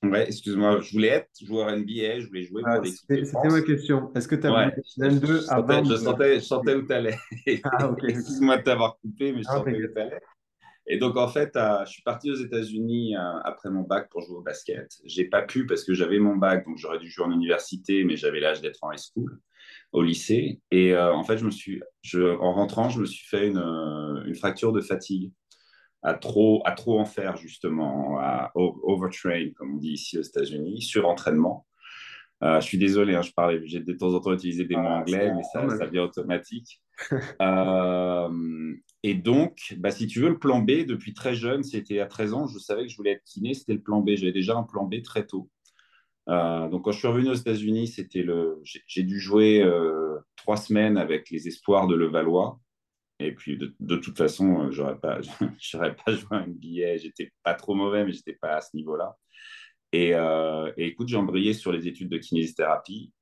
ouais, 0.03 0.27
excuse-moi, 0.27 0.81
je 0.81 0.93
voulais 0.93 1.09
être 1.09 1.31
joueur 1.43 1.71
NBA, 1.71 2.21
je 2.21 2.27
voulais 2.27 2.43
jouer 2.43 2.63
pour 2.63 2.73
ah, 2.73 2.81
C'était 2.85 3.49
ma 3.49 3.61
question. 3.63 4.13
Est-ce 4.15 4.29
que 4.29 4.35
tu 4.37 4.47
as 4.47 4.53
ouais, 4.53 4.75
voulu 4.97 5.21
je, 5.21 5.27
je, 5.27 5.97
sentais, 5.97 6.35
je 6.37 6.45
sentais 6.45 6.75
où 6.75 6.87
tu 6.87 6.93
allais. 6.93 7.17
Ah, 7.65 7.95
Excuse-moi 8.09 8.59
de 8.59 8.63
t'avoir 8.63 8.99
coupé, 9.01 9.33
mais 9.33 9.43
je 9.43 9.49
ah, 9.49 9.57
sentais 9.57 9.73
où 9.73 9.93
tu 9.93 10.01
allais. 10.01 10.21
Et 10.89 10.99
donc, 10.99 11.17
en 11.17 11.29
fait, 11.29 11.51
je 11.55 11.91
suis 11.91 12.03
parti 12.03 12.31
aux 12.31 12.37
États-Unis 12.37 13.17
euh, 13.17 13.39
après 13.45 13.71
mon 13.71 13.83
bac 13.83 14.09
pour 14.09 14.23
jouer 14.23 14.37
au 14.37 14.43
basket. 14.43 14.89
J'ai 15.05 15.25
pas 15.25 15.43
pu 15.43 15.67
parce 15.67 15.83
que 15.83 15.95
j'avais 15.95 16.21
mon 16.21 16.37
bac, 16.37 16.65
donc 16.65 16.79
j'aurais 16.79 17.01
dû 17.01 17.11
jouer 17.11 17.27
en 17.27 17.33
université, 17.33 18.05
mais 18.05 18.17
j'avais 18.17 18.39
l'âge 18.39 18.61
d'être 18.61 18.79
en 18.83 18.93
high 18.93 18.99
school, 18.99 19.41
au 19.93 20.03
lycée. 20.03 20.61
Et 20.71 20.93
euh, 20.93 21.13
en 21.13 21.25
fait, 21.25 21.39
je 21.39 21.45
me 21.45 21.51
suis, 21.51 21.83
je, 22.03 22.37
en 22.39 22.53
rentrant, 22.53 22.89
je 22.89 23.01
me 23.01 23.07
suis 23.07 23.27
fait 23.27 23.49
une, 23.49 23.59
euh, 23.59 24.25
une 24.25 24.35
fracture 24.35 24.73
de 24.73 24.81
fatigue 24.81 25.33
à 26.03 26.15
trop, 26.15 26.63
à 26.65 26.73
trop 26.73 27.01
en 27.01 27.05
faire, 27.05 27.37
justement, 27.37 28.19
à 28.21 28.53
overtrain, 28.55 29.51
comme 29.57 29.75
on 29.75 29.79
dit 29.79 29.93
ici 29.93 30.19
aux 30.19 30.23
États-Unis, 30.23 30.83
sur 30.83 31.09
entraînement. 31.09 31.67
Euh, 32.43 32.61
je 32.61 32.67
suis 32.67 32.79
désolé, 32.79 33.15
hein, 33.15 33.23
je 33.23 33.33
parlais, 33.33 33.63
j'ai 33.65 33.81
de 33.81 33.93
temps 33.95 34.13
en 34.13 34.21
temps 34.21 34.33
utilisé 34.33 34.65
des 34.65 34.77
mots 34.77 34.83
ah, 34.87 35.01
anglais, 35.01 35.33
mais 35.35 35.43
ça, 35.43 35.67
ça 35.71 35.87
vient 35.87 36.03
automatique. 36.03 36.83
euh, 37.41 38.75
et 39.03 39.15
donc, 39.15 39.75
bah, 39.79 39.91
si 39.91 40.07
tu 40.07 40.21
veux, 40.21 40.29
le 40.29 40.39
plan 40.39 40.61
B, 40.61 40.85
depuis 40.87 41.15
très 41.15 41.35
jeune, 41.35 41.63
c'était 41.63 41.99
à 42.01 42.07
13 42.07 42.35
ans, 42.35 42.47
je 42.47 42.59
savais 42.59 42.83
que 42.83 42.89
je 42.89 42.97
voulais 42.97 43.13
être 43.13 43.25
kiné, 43.25 43.55
c'était 43.55 43.73
le 43.73 43.81
plan 43.81 44.01
B. 44.01 44.11
J'avais 44.17 44.33
déjà 44.33 44.55
un 44.55 44.65
plan 44.65 44.85
B 44.85 45.03
très 45.03 45.27
tôt. 45.27 45.49
Euh, 46.29 46.69
donc, 46.69 46.85
quand 46.85 46.93
je 46.93 46.99
suis 46.99 47.09
revenu 47.09 47.31
aux 47.31 47.35
États-Unis, 47.35 47.89
c'était 47.89 48.23
le, 48.23 48.61
j'ai 48.65 49.03
dû 49.03 49.21
jouer 49.21 49.63
euh, 49.63 50.19
trois 50.37 50.57
semaines 50.57 50.97
avec 50.99 51.31
les 51.31 51.47
espoirs 51.49 51.87
de 51.87 51.95
Levallois. 51.95 52.61
Et 53.19 53.33
puis, 53.33 53.57
de, 53.57 53.97
toute 53.97 54.19
façon, 54.19 54.65
euh, 54.67 54.71
j'aurais 54.71 54.99
pas, 54.99 55.21
j'aurais 55.61 55.95
pas 55.95 56.13
joué 56.13 56.37
un 56.37 56.49
billet. 56.49 56.99
J'étais 56.99 57.33
pas 57.43 57.55
trop 57.55 57.75
mauvais, 57.75 58.05
mais 58.05 58.13
j'étais 58.13 58.35
pas 58.35 58.57
à 58.57 58.61
ce 58.61 58.77
niveau-là. 58.77 59.17
Et, 59.93 60.11
et, 60.11 60.87
écoute, 60.87 61.09
j'ai 61.09 61.17
embrayé 61.17 61.55
sur 61.55 61.73
les 61.73 61.89
études 61.89 62.11
de 62.11 62.19
kinésithérapie, 62.19 63.13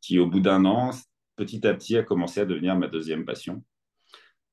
qui, 0.00 0.18
au 0.18 0.26
bout 0.26 0.40
d'un 0.40 0.64
an, 0.64 0.92
petit 1.34 1.66
à 1.66 1.74
petit, 1.74 1.98
a 1.98 2.02
commencé 2.02 2.40
à 2.40 2.46
devenir 2.46 2.76
ma 2.76 2.86
deuxième 2.86 3.26
passion. 3.26 3.62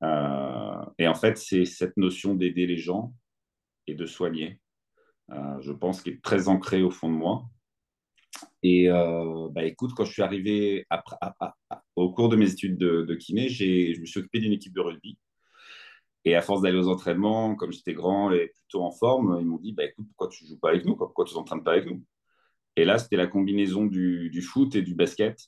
Et 0.02 1.08
en 1.08 1.14
fait, 1.14 1.38
c'est 1.38 1.64
cette 1.64 1.96
notion 1.96 2.36
d'aider 2.36 2.66
les 2.68 2.76
gens 2.76 3.14
et 3.88 3.94
de 3.94 4.06
soigner, 4.06 4.60
je 5.30 5.72
pense, 5.72 6.02
qui 6.02 6.10
est 6.10 6.22
très 6.22 6.50
ancrée 6.50 6.82
au 6.82 6.92
fond 6.92 7.10
de 7.10 7.16
moi. 7.16 7.46
Et 8.64 8.90
euh, 8.90 9.48
bah, 9.52 9.64
écoute, 9.66 9.92
quand 9.96 10.06
je 10.06 10.14
suis 10.14 10.22
arrivé 10.22 10.86
au 11.96 12.12
cours 12.14 12.30
de 12.30 12.36
mes 12.36 12.52
études 12.52 12.78
de, 12.78 13.16
kiné, 13.16 13.50
je 13.50 14.00
me 14.00 14.06
suis 14.06 14.20
occupé 14.20 14.40
d'une 14.40 14.54
équipe 14.54 14.74
de 14.74 14.82
rugby. 14.82 15.18
Et 16.26 16.36
à 16.36 16.42
force 16.42 16.62
d'aller 16.62 16.78
aux 16.78 16.88
entraînements, 16.88 17.56
comme 17.56 17.74
j'étais 17.74 17.94
grand 17.94 18.32
et 18.32 18.48
plutôt 18.48 18.84
en 18.84 18.92
forme, 18.92 19.38
ils 19.42 19.46
m'ont 19.46 19.58
dit 19.58 19.74
bah, 19.74 19.86
écoute, 19.86 20.08
pourquoi 20.08 20.30
tu 20.30 20.46
joues 20.46 20.60
pas 20.60 20.70
avec 20.70 20.86
nous 20.86 20.96
Pourquoi 20.96 21.26
tu 21.26 21.34
ne 21.34 21.40
t'entraînes 21.40 21.64
pas 21.64 21.74
avec 21.74 21.86
nous? 21.86 22.02
Et 22.76 22.86
là, 22.86 22.98
c'était 22.98 23.18
la 23.18 23.28
combinaison 23.28 23.86
du, 23.86 24.42
foot 24.42 24.76
et 24.76 24.82
du 24.82 24.96
basket. 24.96 25.40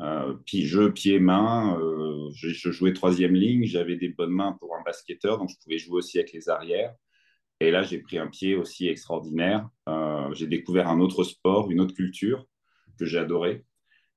Euh, 0.00 0.34
puis 0.46 0.66
jeu, 0.66 0.92
pied, 0.92 1.18
main. 1.18 1.78
Euh, 1.80 2.30
je, 2.32 2.70
jouais 2.70 2.92
troisième 2.92 3.34
ligne. 3.34 3.64
J'avais 3.64 3.96
des 3.96 4.08
bonnes 4.08 4.30
mains 4.30 4.56
pour 4.60 4.74
un 4.76 4.82
basketteur, 4.82 5.38
donc 5.38 5.50
je 5.50 5.56
pouvais 5.62 5.78
jouer 5.78 5.96
aussi 5.98 6.18
avec 6.18 6.32
les 6.32 6.48
arrières. 6.48 6.94
Et 7.60 7.70
là, 7.70 7.82
j'ai 7.82 7.98
pris 7.98 8.18
un 8.18 8.26
pied 8.26 8.56
aussi 8.56 8.88
extraordinaire. 8.88 9.68
Euh, 9.88 10.32
j'ai 10.32 10.46
découvert 10.46 10.88
un 10.88 10.98
autre 10.98 11.24
sport, 11.24 11.70
une 11.70 11.80
autre 11.80 11.94
culture 11.94 12.46
que 12.98 13.04
j'ai 13.04 13.18
adoré. 13.18 13.66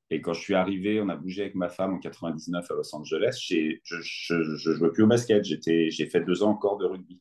Et 0.10 0.22
quand 0.22 0.34
je 0.34 0.42
suis 0.42 0.54
arrivé, 0.54 1.02
on 1.02 1.10
a 1.10 1.16
bougé 1.16 1.42
avec 1.42 1.56
ma 1.56 1.70
femme 1.70 1.94
en 1.94 2.00
99 2.00 2.70
à 2.70 2.74
Los 2.74 2.96
Angeles. 2.96 3.38
Je 3.44 4.34
ne 4.34 4.76
jouais 4.76 4.92
plus 4.92 5.04
au 5.04 5.08
basket. 5.08 5.44
J'ai 5.44 6.06
fait 6.08 6.22
deux 6.22 6.44
ans 6.44 6.52
encore 6.52 6.78
de 6.78 6.86
rugby. 6.86 7.20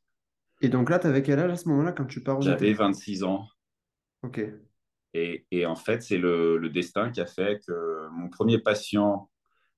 Et 0.60 0.68
donc 0.68 0.90
là, 0.90 1.00
tu 1.00 1.08
avais 1.08 1.22
quel 1.22 1.40
âge 1.40 1.50
à 1.50 1.56
ce 1.56 1.68
moment-là 1.68 1.90
quand 1.92 2.06
tu 2.06 2.22
pars 2.22 2.40
J'avais 2.40 2.72
26 2.72 3.24
ans. 3.24 3.48
Ok. 4.22 4.40
Et, 5.14 5.44
et 5.50 5.66
en 5.66 5.74
fait, 5.74 6.02
c'est 6.02 6.18
le, 6.18 6.56
le, 6.56 6.70
destin 6.70 7.10
qui 7.10 7.20
a 7.20 7.26
fait 7.26 7.60
que 7.66 8.08
mon 8.12 8.28
premier 8.28 8.58
patient, 8.58 9.28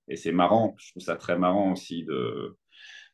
et 0.09 0.17
c'est 0.17 0.31
marrant, 0.31 0.75
je 0.79 0.91
trouve 0.91 1.03
ça 1.03 1.17
très 1.17 1.39
marrant 1.39 1.73
aussi 1.73 2.05
de, 2.05 2.57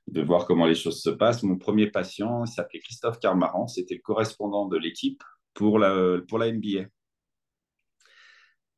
de 0.06 0.22
voir 0.22 0.46
comment 0.46 0.66
les 0.66 0.74
choses 0.74 1.02
se 1.02 1.10
passent. 1.10 1.42
Mon 1.42 1.56
premier 1.56 1.88
patient 1.88 2.46
s'appelait 2.46 2.80
Christophe 2.80 3.18
Carmaran, 3.20 3.66
c'était 3.66 3.94
le 3.94 4.00
correspondant 4.00 4.66
de 4.66 4.76
l'équipe 4.76 5.22
pour 5.54 5.78
la, 5.78 6.18
pour 6.28 6.38
la 6.38 6.52
NBA. 6.52 6.86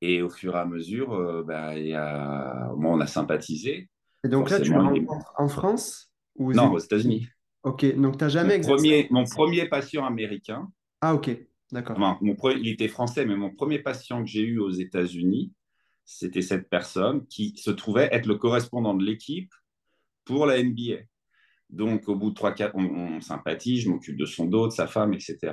Et 0.01 0.21
au 0.21 0.29
fur 0.29 0.57
et 0.57 0.59
à 0.59 0.67
mesure, 0.67 1.15
euh, 1.15 1.45
bah, 1.45 1.79
y 1.79 1.95
a... 1.95 2.73
on 2.77 3.01
a 3.01 3.07
sympathisé. 3.07 3.89
Et 4.25 4.29
donc 4.29 4.51
là, 4.51 4.61
tu 4.61 4.73
es 4.73 5.07
en 5.39 5.49
France 5.49 6.13
ou 6.37 6.53
Non, 6.53 6.73
aux 6.73 6.79
États-Unis. 6.79 7.29
Ok, 7.63 7.85
donc 7.97 8.19
tu 8.19 8.25
n'as 8.25 8.29
jamais 8.29 8.59
mon 8.59 8.65
premier, 8.65 9.07
mon 9.11 9.25
premier 9.25 9.69
patient 9.69 10.05
américain. 10.05 10.69
Ah, 11.01 11.15
ok, 11.15 11.31
d'accord. 11.71 11.99
mon, 11.99 12.37
il 12.57 12.69
était 12.69 12.89
français, 12.89 13.25
mais 13.25 13.37
mon 13.37 13.51
premier 13.51 13.79
patient 13.79 14.23
que 14.23 14.29
j'ai 14.29 14.43
eu 14.43 14.59
aux 14.59 14.71
États-Unis, 14.71 15.53
c'était 16.05 16.43
cette 16.43 16.69
personne 16.69 17.27
qui 17.27 17.57
se 17.57 17.71
trouvait 17.71 18.09
être 18.13 18.27
le 18.27 18.35
correspondant 18.35 18.95
de 18.95 19.05
l'équipe 19.05 19.53
pour 20.25 20.47
la 20.47 20.63
NBA. 20.63 21.03
Donc, 21.73 22.09
au 22.09 22.15
bout 22.15 22.31
de 22.31 22.37
3-4 22.37 22.73
on, 22.75 22.85
on 22.85 23.21
sympathise, 23.21 23.83
je 23.83 23.91
m'occupe 23.91 24.17
de 24.17 24.27
son 24.27 24.47
dos, 24.47 24.69
de 24.69 24.73
sa 24.73 24.87
femme, 24.87 25.13
etc. 25.15 25.53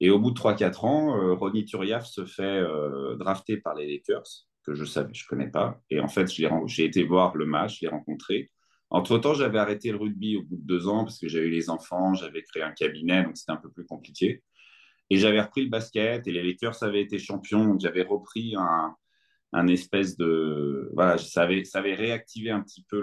Et 0.00 0.10
au 0.10 0.18
bout 0.18 0.32
de 0.32 0.38
3-4 0.38 0.84
ans, 0.84 1.16
euh, 1.16 1.34
Ronnie 1.34 1.64
Turiaf 1.64 2.04
se 2.04 2.24
fait 2.24 2.42
euh, 2.42 3.14
drafter 3.14 3.58
par 3.58 3.76
les 3.76 3.86
Lakers, 3.86 4.26
que 4.64 4.74
je 4.74 4.84
savais, 4.84 5.14
je 5.14 5.24
ne 5.24 5.28
connais 5.28 5.50
pas. 5.50 5.80
Et 5.90 6.00
en 6.00 6.08
fait, 6.08 6.28
j'ai 6.28 6.84
été 6.84 7.04
voir 7.04 7.36
le 7.36 7.46
match, 7.46 7.78
je 7.78 7.86
l'ai 7.86 7.88
rencontré. 7.88 8.50
Entre-temps, 8.90 9.34
j'avais 9.34 9.58
arrêté 9.58 9.92
le 9.92 9.98
rugby 9.98 10.36
au 10.36 10.42
bout 10.42 10.56
de 10.56 10.66
deux 10.66 10.88
ans 10.88 11.04
parce 11.04 11.20
que 11.20 11.28
j'avais 11.28 11.46
eu 11.46 11.50
les 11.50 11.70
enfants, 11.70 12.14
j'avais 12.14 12.42
créé 12.42 12.64
un 12.64 12.72
cabinet, 12.72 13.22
donc 13.22 13.36
c'était 13.36 13.52
un 13.52 13.56
peu 13.56 13.70
plus 13.70 13.86
compliqué. 13.86 14.42
Et 15.08 15.18
j'avais 15.18 15.40
repris 15.40 15.62
le 15.62 15.70
basket 15.70 16.26
et 16.26 16.32
les 16.32 16.42
Lakers 16.42 16.82
avaient 16.82 17.02
été 17.02 17.18
champions, 17.20 17.64
donc 17.64 17.80
j'avais 17.80 18.02
repris 18.02 18.54
un, 18.56 19.66
espèce 19.68 20.16
de... 20.16 20.90
Voilà, 20.94 21.16
ça 21.16 21.42
avait, 21.42 21.94
réactivé 21.94 22.50
un 22.50 22.60
petit 22.60 22.84
peu 22.88 23.00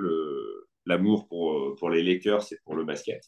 l'amour 0.89 1.27
pour, 1.27 1.75
pour 1.75 1.89
les 1.89 2.03
Lakers 2.03 2.51
et 2.51 2.57
pour 2.63 2.75
le 2.75 2.83
basket. 2.83 3.23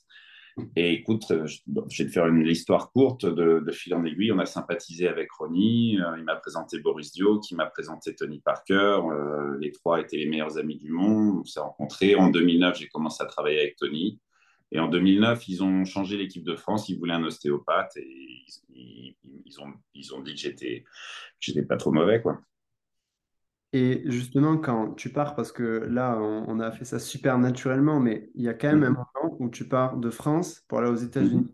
Et 0.75 0.93
écoute, 0.93 1.23
euh, 1.31 1.45
je, 1.45 1.59
vais 1.67 2.09
te 2.09 2.11
faire 2.11 2.27
une 2.27 2.45
histoire 2.45 2.91
courte 2.91 3.25
de, 3.25 3.63
fil 3.71 3.93
en 3.93 4.03
aiguille. 4.03 4.31
On 4.31 4.39
a 4.39 4.45
sympathisé 4.45 5.07
avec 5.07 5.31
Ronnie. 5.31 5.99
Euh, 5.99 6.17
il 6.17 6.23
m'a 6.23 6.35
présenté 6.35 6.79
Boris 6.79 7.11
Dio, 7.13 7.39
qui 7.39 7.55
m'a 7.55 7.65
présenté 7.65 8.15
Tony 8.15 8.39
Parker. 8.39 8.99
Euh, 9.11 9.57
les 9.59 9.71
trois 9.71 10.01
étaient 10.01 10.17
les 10.17 10.27
meilleurs 10.27 10.57
amis 10.57 10.77
du 10.77 10.91
monde. 10.91 11.39
On 11.39 11.43
s'est 11.43 11.59
rencontrés. 11.59 12.15
En 12.15 12.29
2009, 12.29 12.77
j'ai 12.77 12.87
commencé 12.87 13.23
à 13.23 13.27
travailler 13.27 13.59
avec 13.59 13.75
Tony. 13.77 14.19
Et 14.73 14.79
en 14.79 14.87
2009, 14.87 15.47
ils 15.47 15.63
ont 15.63 15.85
changé 15.85 16.17
l'équipe 16.17 16.43
de 16.43 16.55
France. 16.55 16.89
Ils 16.89 16.97
voulaient 16.97 17.13
un 17.13 17.23
ostéopathe 17.23 17.95
et 17.97 18.45
ils, 18.73 19.15
ont, 19.59 19.73
ils 19.93 20.13
ont 20.13 20.21
dit 20.21 20.33
que 20.33 20.39
j'étais, 20.39 20.85
j'étais 21.39 21.63
pas 21.63 21.77
trop 21.77 21.91
mauvais, 21.91 22.21
quoi. 22.21 22.39
Et 23.73 24.03
justement, 24.05 24.57
quand 24.57 24.93
tu 24.95 25.09
pars, 25.09 25.33
parce 25.35 25.51
que 25.51 25.63
là, 25.89 26.17
on, 26.19 26.59
a 26.59 26.71
fait 26.71 26.83
ça 26.83 26.99
super 26.99 27.37
naturellement, 27.37 27.99
mais 28.01 28.29
il 28.35 28.43
y 28.43 28.49
a 28.49 28.53
quand 28.53 28.67
même 28.67 28.83
un 28.83 28.89
mhm. 28.89 28.95
moment 28.95 29.37
où 29.39 29.49
tu 29.49 29.67
pars 29.67 29.97
de 29.97 30.09
France 30.09 30.65
pour 30.67 30.79
aller 30.79 30.89
aux 30.89 30.95
États-Unis, 30.95 31.45
mhm. 31.45 31.51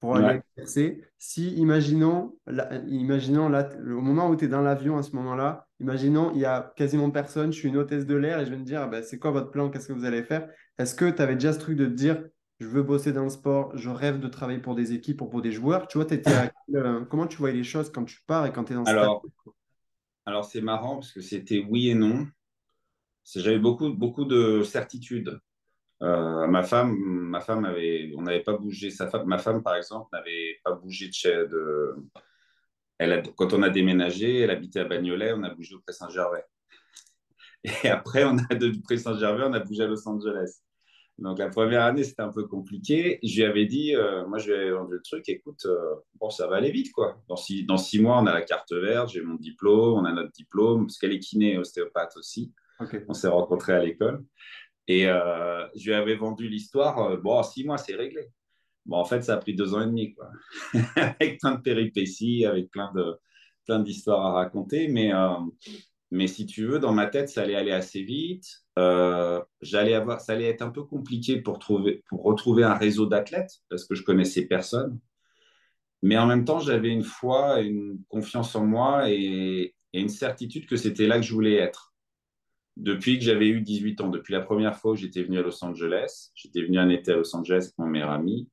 pour 0.00 0.16
aller 0.16 0.42
exercer. 0.56 1.02
Si, 1.16 1.54
imaginons, 1.54 2.36
là, 2.46 2.68
imaginons 2.86 3.48
là, 3.48 3.70
au 3.80 4.02
moment 4.02 4.28
où 4.28 4.36
tu 4.36 4.44
es 4.44 4.48
dans 4.48 4.60
l'avion 4.60 4.98
à 4.98 5.02
ce 5.02 5.16
moment-là, 5.16 5.66
imaginons, 5.80 6.32
il 6.34 6.40
y 6.40 6.44
a 6.44 6.74
quasiment 6.76 7.10
personne, 7.10 7.50
je 7.50 7.58
suis 7.58 7.68
une 7.68 7.78
hôtesse 7.78 8.04
de 8.04 8.14
l'air 8.14 8.40
et 8.40 8.44
je 8.44 8.50
vais 8.50 8.58
me 8.58 8.64
dire, 8.64 8.88
bah, 8.90 9.02
c'est 9.02 9.18
quoi 9.18 9.30
votre 9.30 9.50
plan, 9.50 9.70
qu'est-ce 9.70 9.88
que 9.88 9.94
vous 9.94 10.04
allez 10.04 10.22
faire? 10.22 10.46
Est-ce 10.78 10.94
que 10.94 11.10
tu 11.10 11.22
avais 11.22 11.34
déjà 11.34 11.54
ce 11.54 11.58
truc 11.60 11.78
de 11.78 11.86
te 11.86 11.92
dire, 11.92 12.22
je 12.60 12.66
veux 12.66 12.82
bosser 12.82 13.14
dans 13.14 13.24
le 13.24 13.30
sport, 13.30 13.74
je 13.74 13.88
rêve 13.88 14.20
de 14.20 14.28
travailler 14.28 14.60
pour 14.60 14.74
des 14.74 14.92
équipes 14.92 15.22
ou 15.22 15.26
pour 15.26 15.40
des 15.40 15.50
joueurs? 15.50 15.88
Tu 15.88 15.96
vois, 15.96 16.06
étais 16.12 16.22
comment 17.10 17.26
tu 17.26 17.38
voyais 17.38 17.56
les 17.56 17.64
choses 17.64 17.90
quand 17.90 18.04
tu 18.04 18.20
pars 18.26 18.44
et 18.44 18.52
quand 18.52 18.64
tu 18.64 18.74
es 18.74 18.76
dans 18.76 18.84
ce 18.84 18.90
Alors, 18.90 19.24
alors, 20.26 20.44
c'est 20.44 20.60
marrant 20.60 20.96
parce 20.96 21.12
que 21.12 21.20
c'était 21.20 21.60
oui 21.60 21.90
et 21.90 21.94
non. 21.94 22.26
J'avais 23.34 23.58
beaucoup, 23.58 23.90
beaucoup 23.90 24.24
de 24.24 24.62
certitudes. 24.62 25.40
Euh, 26.02 26.46
ma 26.46 26.62
femme, 26.62 26.94
ma 26.96 27.40
femme 27.40 27.64
avait, 27.64 28.12
on 28.16 28.22
n'avait 28.22 28.42
pas 28.42 28.56
bougé. 28.56 28.90
Sa 28.90 29.08
femme, 29.08 29.26
ma 29.26 29.38
femme, 29.38 29.62
par 29.62 29.76
exemple, 29.76 30.08
n'avait 30.12 30.60
pas 30.64 30.72
bougé 30.72 31.08
de 31.08 31.12
chez. 31.12 31.34
De, 31.34 31.96
elle 32.98 33.22
quand 33.36 33.52
on 33.52 33.62
a 33.62 33.70
déménagé, 33.70 34.40
elle 34.40 34.50
habitait 34.50 34.80
à 34.80 34.84
Bagnolet, 34.84 35.32
on 35.32 35.42
a 35.42 35.50
bougé 35.50 35.74
au 35.74 35.80
Pré-Saint-Gervais. 35.80 36.44
Et 37.84 37.88
après, 37.88 38.24
on 38.24 38.38
a 38.38 38.54
de 38.54 38.72
Pré-Saint-Gervais, 38.82 39.44
on 39.46 39.52
a 39.52 39.60
bougé 39.60 39.84
à 39.84 39.86
Los 39.86 40.06
Angeles. 40.08 40.60
Donc 41.18 41.38
la 41.38 41.48
première 41.48 41.82
année, 41.82 42.02
c'était 42.02 42.22
un 42.22 42.32
peu 42.32 42.44
compliqué. 42.46 43.20
Je 43.22 43.36
lui 43.36 43.44
avais 43.44 43.66
dit, 43.66 43.94
euh, 43.94 44.26
moi 44.26 44.38
je 44.38 44.48
lui 44.50 44.60
avais 44.60 44.70
vendu 44.70 44.94
le 44.94 45.02
truc, 45.02 45.28
écoute, 45.28 45.64
euh, 45.66 45.94
bon, 46.16 46.30
ça 46.30 46.48
va 46.48 46.56
aller 46.56 46.72
vite, 46.72 46.92
quoi. 46.92 47.22
Dans 47.28 47.36
six, 47.36 47.64
dans 47.64 47.76
six 47.76 48.00
mois, 48.00 48.18
on 48.20 48.26
a 48.26 48.32
la 48.32 48.42
carte 48.42 48.72
verte, 48.72 49.10
j'ai 49.10 49.22
mon 49.22 49.36
diplôme, 49.36 50.00
on 50.00 50.04
a 50.04 50.12
notre 50.12 50.32
diplôme, 50.32 50.86
parce 50.86 50.98
qu'elle 50.98 51.12
est 51.12 51.20
kiné 51.20 51.56
ostéopathe 51.56 52.16
aussi. 52.16 52.52
On 53.08 53.14
s'est 53.14 53.28
rencontrés 53.28 53.74
à 53.74 53.82
l'école. 53.82 54.24
Et 54.88 55.06
euh, 55.06 55.66
je 55.76 55.86
lui 55.86 55.94
avais 55.94 56.16
vendu 56.16 56.48
l'histoire, 56.48 57.16
bon, 57.18 57.42
six 57.42 57.64
mois, 57.64 57.78
c'est 57.78 57.94
réglé. 57.94 58.28
Bon, 58.84 58.96
en 58.96 59.04
fait, 59.04 59.22
ça 59.22 59.34
a 59.34 59.36
pris 59.38 59.54
deux 59.54 59.72
ans 59.74 59.82
et 59.82 59.86
demi, 59.86 60.14
quoi. 60.14 60.30
avec 60.96 61.38
plein 61.38 61.52
de 61.54 61.60
péripéties, 61.60 62.44
avec 62.44 62.70
plein 62.70 62.92
de 62.92 63.16
plein 63.64 63.78
d'histoires 63.80 64.26
à 64.26 64.32
raconter. 64.32 64.88
Mais, 64.88 65.12
mais 66.14 66.28
si 66.28 66.46
tu 66.46 66.64
veux, 66.64 66.78
dans 66.78 66.92
ma 66.92 67.06
tête, 67.06 67.28
ça 67.28 67.42
allait 67.42 67.56
aller 67.56 67.72
assez 67.72 68.02
vite. 68.02 68.46
Euh, 68.78 69.42
avoir, 69.72 70.20
ça 70.20 70.34
allait 70.34 70.48
être 70.48 70.62
un 70.62 70.70
peu 70.70 70.84
compliqué 70.84 71.42
pour, 71.42 71.58
trouver, 71.58 72.04
pour 72.08 72.22
retrouver 72.22 72.62
un 72.62 72.74
réseau 72.74 73.06
d'athlètes 73.06 73.62
parce 73.68 73.84
que 73.84 73.96
je 73.96 74.04
connaissais 74.04 74.46
personne. 74.46 75.00
Mais 76.02 76.16
en 76.16 76.26
même 76.26 76.44
temps, 76.44 76.60
j'avais 76.60 76.90
une 76.90 77.02
foi, 77.02 77.62
une 77.62 77.98
confiance 78.08 78.54
en 78.54 78.64
moi 78.64 79.10
et, 79.10 79.74
une 79.92 80.08
certitude 80.08 80.66
que 80.66 80.76
c'était 80.76 81.08
là 81.08 81.16
que 81.16 81.24
je 81.24 81.34
voulais 81.34 81.54
être. 81.54 81.92
Depuis 82.76 83.18
que 83.18 83.24
j'avais 83.24 83.48
eu 83.48 83.60
18 83.60 84.00
ans, 84.02 84.08
depuis 84.08 84.34
la 84.34 84.40
première 84.40 84.76
fois 84.76 84.92
où 84.92 84.96
j'étais 84.96 85.24
venu 85.24 85.38
à 85.38 85.42
Los 85.42 85.64
Angeles, 85.64 86.30
j'étais 86.36 86.62
venu 86.62 86.78
un 86.78 86.90
été 86.90 87.10
à 87.10 87.16
Los 87.16 87.34
Angeles 87.34 87.62
avec 87.64 87.78
mon 87.78 87.86
meilleur 87.86 88.10
ami. 88.10 88.48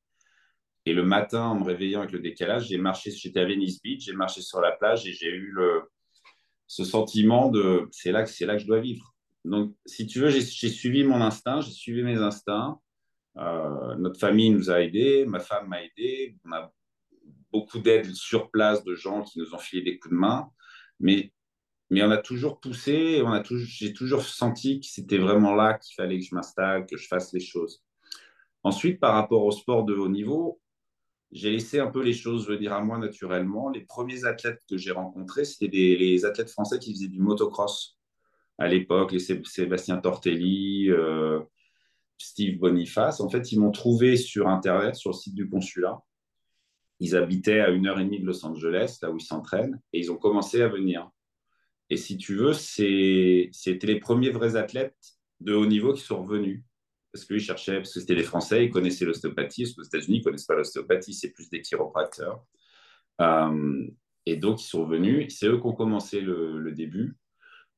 Et 0.87 0.93
le 0.93 1.03
matin, 1.03 1.43
en 1.43 1.59
me 1.59 1.63
réveillant 1.63 1.99
avec 1.99 2.11
le 2.11 2.19
décalage, 2.19 2.69
j'ai 2.69 2.77
marché, 2.79 3.11
j'étais 3.11 3.39
à 3.39 3.45
Venice 3.45 3.81
Beach, 3.83 4.05
j'ai 4.05 4.13
marché 4.13 4.41
sur 4.41 4.61
la 4.61 4.71
plage 4.71 5.05
et 5.07 5.13
j'ai 5.13 5.29
eu 5.29 5.51
le, 5.51 5.83
ce 6.71 6.85
sentiment 6.85 7.49
de 7.49 7.87
c'est 7.91 8.11
là, 8.11 8.25
c'est 8.25 8.45
là 8.45 8.55
que 8.55 8.61
je 8.61 8.67
dois 8.67 8.79
vivre 8.79 9.11
donc, 9.45 9.75
si 9.85 10.05
tu 10.05 10.19
veux, 10.19 10.29
j'ai 10.29 10.41
suivi 10.41 11.03
mon 11.03 11.21
instinct, 11.21 11.61
j'ai 11.61 11.71
suivi 11.71 12.03
mes 12.03 12.17
instincts. 12.17 12.79
Euh, 13.37 13.95
notre 13.95 14.19
famille 14.19 14.51
nous 14.51 14.69
a 14.69 14.81
aidés, 14.81 15.25
ma 15.25 15.39
femme 15.39 15.67
m'a 15.67 15.83
aidé. 15.83 16.37
On 16.45 16.51
a 16.51 16.71
beaucoup 17.51 17.79
d'aide 17.79 18.13
sur 18.13 18.51
place 18.51 18.83
de 18.83 18.93
gens 18.93 19.23
qui 19.23 19.39
nous 19.39 19.53
ont 19.55 19.57
filé 19.57 19.81
des 19.81 19.97
coups 19.97 20.13
de 20.13 20.19
main. 20.19 20.49
Mais, 20.99 21.33
mais 21.89 22.03
on 22.03 22.11
a 22.11 22.17
toujours 22.17 22.59
poussé, 22.59 23.21
on 23.25 23.31
a 23.31 23.41
j'ai 23.43 23.93
toujours 23.93 24.21
senti 24.23 24.79
que 24.79 24.85
c'était 24.85 25.17
vraiment 25.17 25.55
là 25.55 25.73
qu'il 25.75 25.95
fallait 25.95 26.19
que 26.19 26.25
je 26.25 26.35
m'installe, 26.35 26.85
que 26.85 26.97
je 26.97 27.07
fasse 27.07 27.33
les 27.33 27.39
choses. 27.39 27.83
Ensuite, 28.63 28.99
par 28.99 29.15
rapport 29.15 29.43
au 29.43 29.51
sport 29.51 29.85
de 29.85 29.95
haut 29.95 30.09
niveau, 30.09 30.61
j'ai 31.31 31.51
laissé 31.51 31.79
un 31.79 31.87
peu 31.87 32.01
les 32.01 32.13
choses 32.13 32.47
venir 32.47 32.73
à 32.73 32.81
moi 32.81 32.97
naturellement. 32.97 33.69
Les 33.69 33.81
premiers 33.81 34.25
athlètes 34.25 34.61
que 34.69 34.77
j'ai 34.77 34.91
rencontrés, 34.91 35.45
c'était 35.45 35.67
les 35.67 36.25
athlètes 36.25 36.49
français 36.49 36.77
qui 36.79 36.93
faisaient 36.93 37.07
du 37.07 37.19
motocross 37.19 37.97
à 38.57 38.67
l'époque, 38.67 39.11
les 39.11 39.19
Sébastien 39.19 39.97
Tortelli, 39.97 40.91
euh, 40.91 41.39
Steve 42.17 42.59
Boniface. 42.59 43.19
En 43.19 43.29
fait, 43.29 43.51
ils 43.51 43.59
m'ont 43.59 43.71
trouvé 43.71 44.17
sur 44.17 44.47
Internet, 44.47 44.95
sur 44.95 45.11
le 45.11 45.15
site 45.15 45.33
du 45.33 45.49
consulat. 45.49 45.99
Ils 46.99 47.15
habitaient 47.15 47.61
à 47.61 47.69
une 47.69 47.87
heure 47.87 47.99
et 47.99 48.03
demie 48.03 48.19
de 48.19 48.25
Los 48.25 48.45
Angeles, 48.45 48.99
là 49.01 49.09
où 49.09 49.17
ils 49.17 49.25
s'entraînent, 49.25 49.81
et 49.93 49.99
ils 49.99 50.11
ont 50.11 50.17
commencé 50.17 50.61
à 50.61 50.67
venir. 50.67 51.09
Et 51.89 51.97
si 51.97 52.17
tu 52.17 52.35
veux, 52.35 52.53
c'était 52.53 53.87
les 53.87 53.99
premiers 53.99 54.29
vrais 54.29 54.55
athlètes 54.55 55.17
de 55.39 55.53
haut 55.53 55.65
niveau 55.65 55.93
qui 55.93 56.01
sont 56.01 56.21
revenus. 56.21 56.63
Parce 57.11 57.25
qu'ils 57.25 57.41
cherchaient, 57.41 57.77
parce 57.77 57.93
que 57.93 57.99
c'était 57.99 58.15
les 58.15 58.23
Français, 58.23 58.65
ils 58.65 58.69
connaissaient 58.69 59.05
l'ostéopathie. 59.05 59.73
Aux 59.77 59.83
États-Unis, 59.83 60.17
ils 60.17 60.19
ne 60.19 60.23
connaissent 60.23 60.45
pas 60.45 60.55
l'ostéopathie, 60.55 61.13
c'est 61.13 61.31
plus 61.31 61.49
des 61.49 61.61
chiropracteurs. 61.61 62.45
Euh, 63.19 63.87
et 64.25 64.37
donc, 64.37 64.61
ils 64.61 64.67
sont 64.67 64.85
revenus. 64.85 65.35
C'est 65.37 65.47
eux 65.47 65.59
qui 65.59 65.67
ont 65.67 65.73
commencé 65.73 66.21
le 66.21 66.71
début. 66.71 67.17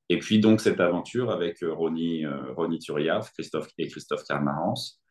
Et 0.09 0.19
puis 0.19 0.39
donc 0.39 0.61
cette 0.61 0.79
aventure 0.79 1.31
avec 1.31 1.63
euh, 1.63 1.73
Ronnie, 1.73 2.25
euh, 2.25 2.53
Ronnie 2.53 2.79
Turiaf 2.79 3.31
Christophe, 3.33 3.69
et 3.77 3.87
Christophe 3.87 4.23
Carmarance. 4.25 5.01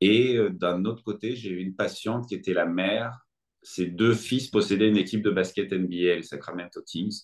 Et 0.00 0.36
d'un 0.50 0.84
autre 0.84 1.04
côté, 1.04 1.36
j'ai 1.36 1.50
eu 1.50 1.58
une 1.58 1.76
patiente 1.76 2.28
qui 2.28 2.34
était 2.34 2.54
la 2.54 2.66
mère. 2.66 3.20
Ses 3.62 3.86
deux 3.86 4.14
fils 4.14 4.48
possédaient 4.48 4.88
une 4.88 4.96
équipe 4.96 5.22
de 5.22 5.30
basket 5.30 5.72
NBA, 5.72 6.16
les 6.16 6.22
Sacramento 6.22 6.82
Kings. 6.82 7.22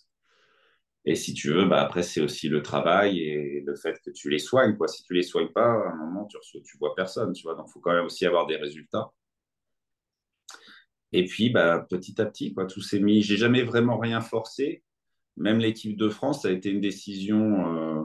Et 1.04 1.14
si 1.14 1.32
tu 1.32 1.52
veux, 1.52 1.64
bah 1.64 1.80
après, 1.80 2.02
c'est 2.02 2.20
aussi 2.20 2.48
le 2.48 2.62
travail 2.62 3.20
et 3.20 3.62
le 3.64 3.74
fait 3.76 3.98
que 4.04 4.10
tu 4.10 4.30
les 4.30 4.38
soignes. 4.38 4.76
Quoi. 4.76 4.88
Si 4.88 5.02
tu 5.04 5.14
les 5.14 5.22
soignes 5.22 5.52
pas, 5.52 5.66
à 5.66 5.92
un 5.92 5.96
moment, 5.96 6.26
tu 6.26 6.36
ne 6.36 6.78
vois 6.78 6.94
personne. 6.94 7.32
Tu 7.32 7.44
vois. 7.44 7.54
Donc, 7.54 7.66
il 7.68 7.72
faut 7.72 7.80
quand 7.80 7.94
même 7.94 8.04
aussi 8.04 8.26
avoir 8.26 8.46
des 8.46 8.56
résultats. 8.56 9.10
Et 11.12 11.24
puis, 11.24 11.50
bah, 11.50 11.86
petit 11.88 12.20
à 12.20 12.26
petit, 12.26 12.52
quoi, 12.52 12.66
tout 12.66 12.82
s'est 12.82 13.00
mis. 13.00 13.22
J'ai 13.22 13.36
jamais 13.36 13.62
vraiment 13.62 13.98
rien 13.98 14.20
forcé 14.20 14.82
même 15.38 15.58
l'équipe 15.58 15.96
de 15.96 16.08
France, 16.08 16.42
ça 16.42 16.48
a 16.48 16.52
été 16.52 16.70
une 16.70 16.80
décision. 16.80 18.00
Euh, 18.00 18.04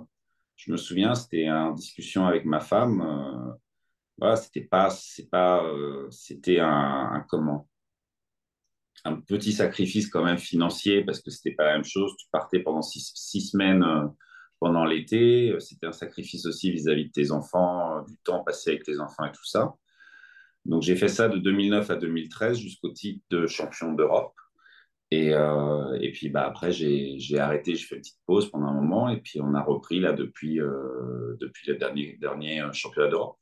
je 0.55 0.71
me 0.71 0.77
souviens, 0.77 1.15
c'était 1.15 1.49
en 1.49 1.71
discussion 1.71 2.25
avec 2.25 2.45
ma 2.45 2.59
femme. 2.59 3.01
Euh, 3.01 3.53
voilà, 4.17 4.35
c'était 4.35 4.61
pas, 4.61 4.89
euh, 5.63 6.07
c'était 6.11 6.59
un, 6.59 7.25
comment, 7.29 7.67
un 9.05 9.15
petit 9.15 9.51
sacrifice 9.51 10.07
quand 10.09 10.23
même 10.23 10.37
financier 10.37 11.03
parce 11.03 11.21
que 11.21 11.31
c'était 11.31 11.55
pas 11.55 11.65
la 11.65 11.73
même 11.73 11.85
chose. 11.85 12.15
Tu 12.17 12.27
partais 12.31 12.59
pendant 12.59 12.81
six, 12.81 13.41
semaines 13.41 13.85
pendant 14.59 14.85
l'été. 14.85 15.53
C'était 15.59 15.87
un 15.87 15.91
sacrifice 15.91 16.45
aussi 16.45 16.71
vis-à-vis 16.71 17.07
de 17.07 17.11
tes 17.11 17.31
enfants, 17.31 18.01
du 18.03 18.17
temps 18.23 18.43
passé 18.43 18.71
avec 18.71 18.83
tes 18.83 18.99
enfants 18.99 19.25
et 19.25 19.31
tout 19.31 19.45
ça. 19.45 19.75
Donc 20.65 20.81
j'ai 20.81 20.95
fait 20.95 21.09
ça 21.09 21.27
de 21.27 21.37
2009 21.37 21.89
à 21.89 21.95
2013 21.95 22.57
jusqu'au 22.57 22.89
titre 22.89 23.23
de 23.29 23.47
champion 23.47 23.93
d'Europe. 23.93 24.33
Et, 25.11 25.31
euh, 25.31 25.95
et, 26.01 26.11
puis 26.11 26.29
bah, 26.29 26.47
après, 26.47 26.71
j'ai 26.71 27.37
arrêté, 27.37 27.75
j'ai 27.75 27.85
fait 27.85 27.95
une 27.95 28.01
petite 28.01 28.19
pause 28.25 28.49
pendant 28.49 28.65
un 28.65 28.73
moment, 28.73 29.09
et 29.09 29.17
puis 29.17 29.39
on 29.41 29.53
a 29.53 29.61
repris 29.61 29.99
là 29.99 30.11
depuis, 30.11 30.59
euh, 30.59 31.37
depuis 31.39 31.69
le 31.69 31.75
dernier, 31.75 32.17
euh, 32.61 32.71
championnat 32.73 33.09
d'Europe. 33.09 33.37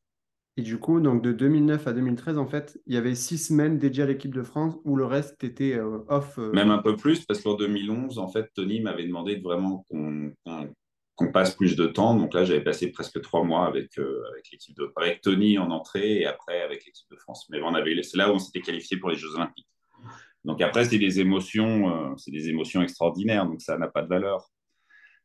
Et 0.62 0.63
du 0.63 0.77
coup, 0.77 1.00
donc 1.00 1.24
de 1.24 1.32
2009 1.32 1.88
à 1.88 1.91
2013, 1.91 2.38
en 2.38 2.46
fait, 2.46 2.80
il 2.86 2.94
y 2.94 2.98
avait 2.98 3.15
six 3.15 3.39
semaines 3.39 3.80
dédiées 3.80 4.03
à 4.03 4.06
l'équipe 4.06 4.32
de 4.32 4.44
France 4.44 4.75
où 4.86 4.96
le 4.96 5.06
reste 5.06 5.44
était 5.44 5.80
off. 6.08 6.38
Même 6.38 6.70
un 6.70 6.77
peu 6.77 6.96
plus, 6.96 7.25
parce 7.25 7.41
qu'en 7.41 7.56
2011, 7.56 8.20
en 8.20 8.27
fait, 8.27 8.48
Tony 8.53 8.80
m'avait 8.80 9.08
demandé 9.08 9.38
de 9.38 9.41
vraiment 9.41 9.88
qu'on 9.89 11.32
passe 11.32 11.56
plus 11.56 11.75
de 11.75 11.88
temps. 11.88 12.15
Donc 12.15 12.36
là, 12.36 12.46
j'avais 12.46 12.63
passé 12.63 12.91
presque 12.91 13.20
trois 13.22 13.44
mois 13.44 13.65
avec, 13.65 13.98
avec 13.98 14.51
l'équipe 14.51 14.77
de 14.77 14.94
avec 14.98 15.22
Tony 15.22 15.58
en 15.58 15.72
entrée 15.72 16.20
et 16.20 16.27
après 16.27 16.62
avec 16.62 16.86
l'équipe 16.86 17.10
de 17.10 17.15
France. 17.15 17.48
Mais 17.50 17.60
on 17.63 17.74
avait, 17.74 18.00
c'est 18.03 18.18
là 18.18 18.32
où 18.32 18.36
on 18.36 18.39
s'était 18.39 18.62
qualifié 18.62 18.98
pour 18.98 19.10
les 19.10 19.15
Jeux 19.15 19.34
Olympiques. 19.34 19.68
Donc 20.46 20.62
après, 20.62 20.86
c'est 20.86 21.00
des 21.00 21.20
émotions, 21.20 21.89
euh, 21.89 22.13
c'est 22.18 22.32
des 22.32 22.50
émotions 22.50 22.84
extraordinaires, 22.84 23.48
donc 23.48 23.63
ça 23.63 23.80
n'a 23.80 23.88
pas 23.88 24.03
de 24.03 24.10
valeur. 24.10 24.48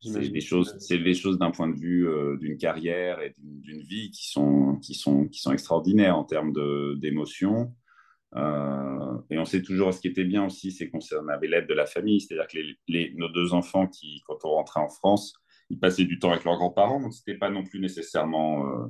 C'est 0.07 0.29
des 0.29 0.41
choses, 0.41 0.77
c'est 0.79 0.99
des 0.99 1.15
choses 1.15 1.39
d'un 1.39 1.51
point 1.51 1.69
de 1.69 1.77
vue 1.79 2.09
d'une 2.39 2.57
carrière 2.57 3.21
et 3.21 3.35
d'une 3.39 3.83
vie 3.83 4.11
qui 4.11 4.29
sont, 4.29 4.79
qui, 4.83 4.95
sont, 4.95 5.27
qui 5.29 5.41
sont 5.41 5.53
extraordinaires 5.53 6.17
en 6.17 6.25
termes 6.25 6.53
d'émotions. 6.99 7.73
Euh, 8.35 9.19
et 9.31 9.39
on 9.39 9.45
sait 9.45 9.63
toujours, 9.63 9.95
ce 9.95 10.01
qui 10.01 10.09
était 10.09 10.25
bien 10.25 10.45
aussi, 10.45 10.73
c'est 10.73 10.91
qu'on 10.91 11.01
avait 11.29 11.47
l'aide 11.47 11.67
de 11.67 11.75
la 11.75 11.87
famille, 11.87 12.21
c'est-à-dire 12.21 12.49
que 12.49 12.59
les, 12.89 13.15
nos 13.15 13.29
deux 13.29 13.55
enfants, 13.55 13.87
qui, 13.87 14.23
quand 14.27 14.45
on 14.45 14.51
rentrait 14.51 14.81
en 14.81 14.89
France, 14.89 15.35
ils 15.71 15.79
passaient 15.79 16.05
du 16.05 16.19
temps 16.19 16.33
avec 16.33 16.45
leurs 16.45 16.57
grands-parents, 16.57 17.01
donc 17.01 17.15
ce 17.15 17.21
n'était 17.21 17.39
pas 17.39 17.51
non 17.51 17.65
plus 17.65 17.81
nécessairement 17.81 18.67
euh, 18.67 18.87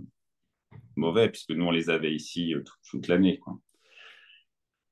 mauvais, 0.96 1.28
puisque 1.28 1.50
nous, 1.50 1.64
on 1.64 1.70
les 1.70 1.90
avait 1.90 2.14
ici 2.14 2.54
euh, 2.54 2.64
toute 2.90 3.08
l'année. 3.08 3.40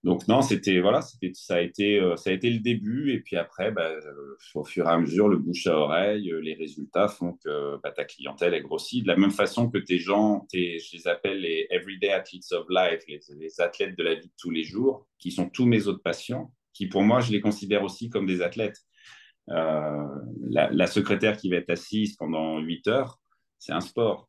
Donc 0.04 0.28
non, 0.28 0.42
c'était 0.42 0.80
voilà, 0.80 1.00
c'était 1.00 1.32
ça 1.32 1.54
a 1.56 1.60
été 1.60 1.98
euh, 1.98 2.16
ça 2.16 2.28
a 2.28 2.34
été 2.34 2.50
le 2.50 2.58
début 2.58 3.12
et 3.12 3.20
puis 3.20 3.36
après, 3.36 3.72
bah, 3.72 3.88
euh, 3.88 4.36
au 4.54 4.62
fur 4.62 4.86
et 4.86 4.90
à 4.90 4.98
mesure, 4.98 5.28
le 5.28 5.38
bouche 5.38 5.66
à 5.66 5.78
oreille, 5.78 6.30
euh, 6.30 6.40
les 6.40 6.52
résultats 6.52 7.08
font 7.08 7.38
que 7.42 7.80
bah, 7.82 7.90
ta 7.90 8.04
clientèle 8.04 8.52
est 8.52 8.60
grossie 8.60 9.00
de 9.00 9.08
la 9.08 9.16
même 9.16 9.30
façon 9.30 9.70
que 9.70 9.78
tes 9.78 9.98
gens, 9.98 10.46
tes, 10.50 10.78
je 10.78 10.94
les 10.98 11.08
appelle 11.08 11.40
les 11.40 11.66
everyday 11.70 12.10
athletes 12.10 12.52
of 12.52 12.66
life, 12.68 13.02
les, 13.08 13.60
athlètes 13.62 13.96
de 13.96 14.02
la 14.02 14.14
vie 14.16 14.26
de 14.26 14.32
tous 14.36 14.50
les 14.50 14.62
jours, 14.62 15.08
qui 15.18 15.30
sont 15.30 15.48
tous 15.48 15.64
mes 15.64 15.86
autres 15.86 16.02
patients, 16.02 16.52
qui 16.74 16.86
pour 16.86 17.02
moi 17.02 17.20
je 17.20 17.32
les 17.32 17.40
considère 17.40 17.82
aussi 17.82 18.10
comme 18.10 18.26
des 18.26 18.42
athlètes. 18.42 18.80
la, 19.48 20.86
secrétaire 20.86 21.38
qui 21.38 21.48
va 21.48 21.56
être 21.56 21.70
assise 21.70 22.16
pendant 22.16 22.58
8 22.58 22.88
heures, 22.88 23.20
c'est 23.58 23.72
un 23.72 23.80
sport. 23.80 24.28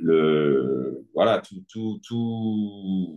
le 0.00 1.06
voilà 1.14 1.40
tout 1.40 1.64
tout 1.68 2.00
tout 2.04 3.16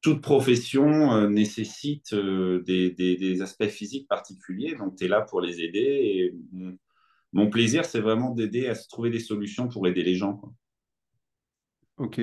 toute 0.00 0.22
profession 0.22 1.12
euh, 1.12 1.28
nécessite 1.28 2.12
euh, 2.12 2.62
des, 2.62 3.42
aspects 3.42 3.66
physiques 3.66 4.08
particuliers, 4.08 4.74
donc 4.76 4.96
tu 4.96 5.04
es 5.04 5.08
là 5.08 5.22
pour 5.22 5.40
les 5.40 5.60
aider. 5.60 5.78
Et 5.80 6.34
mon, 7.32 7.50
plaisir, 7.50 7.84
c'est 7.84 8.00
vraiment 8.00 8.30
d'aider 8.30 8.68
à 8.68 8.74
se 8.74 8.88
trouver 8.88 9.10
des 9.10 9.20
solutions 9.20 9.68
pour 9.68 9.86
aider 9.86 10.02
les 10.02 10.14
gens. 10.14 10.40
Ok. 11.96 12.20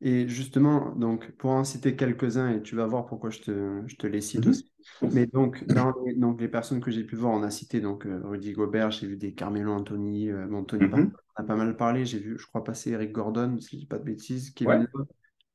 Et 0.00 0.28
justement, 0.28 0.94
donc, 0.94 1.32
pour 1.32 1.50
en 1.50 1.64
citer 1.64 1.96
quelques-uns, 1.96 2.50
et 2.54 2.62
tu 2.62 2.76
vas 2.76 2.86
voir 2.86 3.06
pourquoi 3.06 3.30
je 3.30 3.40
te, 3.40 3.82
je 3.86 3.96
te 3.96 4.06
les 4.06 4.20
cite 4.20 4.44
mhm. 4.44 4.50
aussi. 4.50 4.70
Mais 5.10 5.26
donc, 5.26 5.66
dans 5.66 5.92
les, 6.04 6.14
donc, 6.14 6.40
les 6.40 6.46
personnes 6.46 6.80
que 6.80 6.90
j'ai 6.90 7.04
pu 7.04 7.16
voir, 7.16 7.32
on 7.32 7.42
a 7.42 7.50
cité 7.50 7.80
donc, 7.80 8.06
euh, 8.06 8.20
Rudy 8.22 8.52
Gobert, 8.52 8.92
j'ai 8.92 9.08
vu 9.08 9.16
des 9.16 9.32
Carmelo 9.32 9.72
Anthony, 9.72 10.32
Anthony 10.32 10.86
mhm. 10.86 11.12
on 11.36 11.42
a 11.42 11.44
pas 11.44 11.56
mal 11.56 11.74
parlé. 11.76 12.04
J'ai 12.04 12.18
vu, 12.18 12.38
je 12.38 12.46
crois, 12.46 12.62
passer 12.62 12.90
Eric 12.90 13.12
Gordon, 13.12 13.58
si 13.58 13.76
je 13.76 13.80
dis 13.80 13.86
pas 13.86 13.98
de 13.98 14.04
bêtises, 14.04 14.50
Kevin 14.50 14.86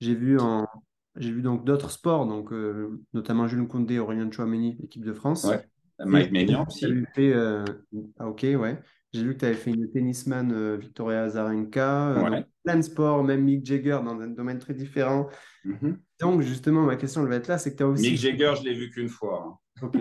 J'ai 0.01 0.15
vu 0.15 0.37
en, 0.39 0.67
j'ai 1.17 1.31
vu 1.31 1.41
donc 1.41 1.65
d'autres 1.65 1.91
sports, 1.91 2.25
donc 2.25 2.51
euh, 2.51 2.99
notamment 3.13 3.47
Jules 3.47 3.67
Koundé, 3.67 3.99
Aurélien 3.99 4.29
Chouameni, 4.31 4.77
équipe 4.83 5.05
de 5.05 5.13
France. 5.13 5.43
Ouais. 5.45 5.63
Mike 6.05 6.31
Maignan 6.31 6.65
aussi. 6.67 6.85
Fait, 7.13 7.33
euh, 7.33 7.63
ah, 8.17 8.27
ok, 8.27 8.41
ouais. 8.43 8.79
J'ai 9.13 9.23
vu 9.23 9.35
que 9.35 9.39
tu 9.39 9.45
avais 9.45 9.53
fait 9.53 9.69
une 9.69 9.91
tennisman 9.91 10.51
euh, 10.51 10.75
Victoria 10.75 11.23
Azarenka, 11.23 12.29
ouais. 12.31 12.45
plein 12.63 12.77
de 12.77 12.81
sports, 12.81 13.23
même 13.23 13.43
Mick 13.43 13.63
Jagger 13.63 13.99
dans 14.03 14.19
un 14.19 14.27
domaine 14.27 14.57
très 14.57 14.73
différent. 14.73 15.29
Mm-hmm. 15.65 15.95
Donc 16.19 16.41
justement, 16.41 16.81
ma 16.81 16.95
question 16.95 17.21
elle 17.21 17.29
va 17.29 17.35
être 17.35 17.47
là, 17.47 17.59
c'est 17.59 17.73
que 17.73 17.77
tu 17.77 17.83
as 17.83 17.87
aussi... 17.87 18.09
Mick 18.09 18.19
Jagger, 18.19 18.53
je 18.59 18.63
l'ai 18.63 18.73
vu 18.73 18.89
qu'une 18.89 19.09
fois. 19.09 19.45
Hein. 19.47 19.85
Ok. 19.85 19.97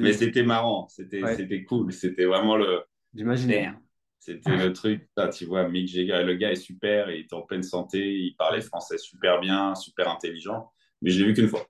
Mais 0.00 0.12
c'était 0.12 0.42
marrant, 0.42 0.88
c'était 0.88 1.64
cool, 1.64 1.92
c'était 1.92 2.24
vraiment 2.24 2.56
le... 2.56 2.80
J'imagine. 3.14 3.76
C'était 4.24 4.56
le 4.56 4.72
truc, 4.72 5.08
tu 5.32 5.46
vois, 5.46 5.68
Mick 5.68 5.88
Jagger, 5.88 6.22
le 6.22 6.36
gars 6.36 6.52
est 6.52 6.54
super, 6.54 7.10
il 7.10 7.22
est 7.22 7.32
en 7.32 7.42
pleine 7.42 7.64
santé, 7.64 8.20
il 8.20 8.36
parlait 8.36 8.60
français 8.60 8.96
super 8.96 9.40
bien, 9.40 9.74
super 9.74 10.08
intelligent, 10.08 10.70
mais 11.00 11.10
je 11.10 11.18
l'ai 11.18 11.26
vu 11.26 11.34
qu'une 11.34 11.48
fois. 11.48 11.66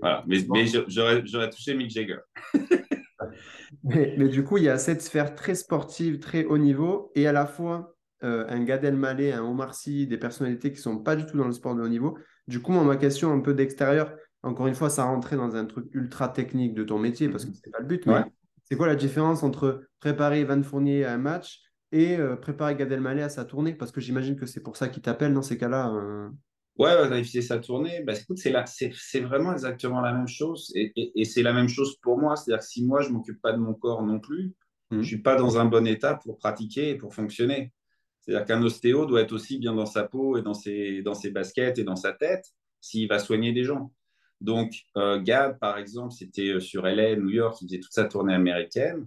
Voilà. 0.00 0.24
Mais, 0.26 0.38
mais 0.48 0.64
j'aurais 0.88 1.50
touché 1.50 1.74
Mick 1.74 1.90
Jagger. 1.90 2.20
mais, 3.84 4.14
mais, 4.16 4.28
du 4.28 4.44
coup, 4.44 4.56
il 4.56 4.64
y 4.64 4.70
a 4.70 4.78
cette 4.78 5.02
sphère 5.02 5.34
très 5.34 5.54
sportive, 5.54 6.20
très 6.20 6.46
haut 6.46 6.56
niveau, 6.56 7.12
et 7.14 7.26
à 7.26 7.32
la 7.32 7.44
fois 7.44 7.94
euh, 8.22 8.46
un 8.48 8.64
Gad 8.64 8.82
Elmaleh, 8.82 9.32
un 9.32 9.44
Omar 9.44 9.74
Sy, 9.74 10.06
des 10.06 10.16
personnalités 10.16 10.70
qui 10.70 10.78
ne 10.78 10.82
sont 10.84 10.98
pas 11.00 11.16
du 11.16 11.26
tout 11.26 11.36
dans 11.36 11.46
le 11.46 11.52
sport 11.52 11.74
de 11.74 11.82
haut 11.82 11.88
niveau. 11.88 12.16
Du 12.48 12.62
coup, 12.62 12.72
ma 12.72 12.96
question 12.96 13.30
un 13.30 13.40
peu 13.40 13.52
d'extérieur, 13.52 14.14
encore 14.42 14.68
une 14.68 14.74
fois, 14.74 14.88
ça 14.88 15.04
rentrait 15.04 15.36
dans 15.36 15.54
un 15.54 15.66
truc 15.66 15.84
ultra 15.92 16.30
technique 16.30 16.72
de 16.72 16.82
ton 16.82 16.98
métier, 16.98 17.28
parce 17.28 17.44
que 17.44 17.52
ce 17.52 17.60
n'est 17.66 17.72
pas 17.72 17.80
le 17.80 17.86
but, 17.86 18.06
mais 18.06 18.24
c'est 18.64 18.76
quoi 18.76 18.86
la 18.86 18.96
différence 18.96 19.42
entre 19.42 19.82
préparer 20.00 20.44
Van 20.44 20.62
Fournier 20.62 21.04
à 21.04 21.12
un 21.12 21.18
match 21.18 21.60
et 21.94 22.16
euh, 22.16 22.34
préparer 22.34 22.74
Gad 22.74 22.90
Elmaleh 22.90 23.22
à 23.22 23.28
sa 23.28 23.44
tournée 23.44 23.72
Parce 23.72 23.92
que 23.92 24.00
j'imagine 24.00 24.34
que 24.34 24.46
c'est 24.46 24.60
pour 24.62 24.76
ça 24.76 24.88
qu'il 24.88 25.00
t'appelle 25.00 25.32
dans 25.32 25.42
ces 25.42 25.56
cas-là. 25.56 25.94
Euh. 25.94 26.28
Ouais, 26.76 27.08
vérifier 27.08 27.40
sa 27.40 27.58
tournée. 27.58 28.02
Bah, 28.02 28.14
écoute, 28.20 28.38
c'est, 28.38 28.50
là, 28.50 28.66
c'est, 28.66 28.92
c'est 28.96 29.20
vraiment 29.20 29.52
exactement 29.52 30.00
la 30.00 30.12
même 30.12 30.26
chose. 30.26 30.72
Et, 30.74 30.92
et, 30.96 31.24
c'est 31.24 31.44
la 31.44 31.52
même 31.52 31.68
chose 31.68 31.96
pour 32.02 32.18
moi. 32.18 32.34
C'est-à-dire 32.34 32.58
que 32.58 32.68
si 32.68 32.84
moi, 32.84 33.00
je 33.00 33.10
ne 33.10 33.14
m'occupe 33.14 33.40
pas 33.40 33.52
de 33.52 33.58
mon 33.58 33.74
corps 33.74 34.02
non 34.02 34.18
plus, 34.18 34.46
mmh. 34.46 34.52
je 34.90 34.96
ne 34.96 35.02
suis 35.02 35.22
pas 35.22 35.36
dans 35.36 35.56
un 35.56 35.66
bon 35.66 35.86
état 35.86 36.16
pour 36.16 36.36
pratiquer 36.36 36.90
et 36.90 36.94
pour 36.96 37.14
fonctionner. 37.14 37.72
C'est-à-dire 38.20 38.44
qu'un 38.44 38.62
ostéo 38.64 39.06
doit 39.06 39.20
être 39.20 39.32
aussi 39.32 39.58
bien 39.58 39.72
dans 39.72 39.86
sa 39.86 40.02
peau 40.02 40.36
et 40.36 40.42
dans 40.42 40.54
ses, 40.54 41.00
dans 41.02 41.14
ses 41.14 41.30
baskets 41.30 41.78
et 41.78 41.84
dans 41.84 41.96
sa 41.96 42.12
tête 42.12 42.46
s'il 42.80 43.08
va 43.08 43.20
soigner 43.20 43.52
des 43.52 43.62
gens. 43.62 43.92
Donc, 44.40 44.72
euh, 44.96 45.22
Gad, 45.22 45.60
par 45.60 45.78
exemple, 45.78 46.12
c'était 46.12 46.58
sur 46.58 46.86
LA, 46.86 47.16
New 47.16 47.30
York, 47.30 47.56
il 47.60 47.68
faisait 47.68 47.80
toute 47.80 47.92
sa 47.92 48.04
tournée 48.04 48.34
américaine. 48.34 49.06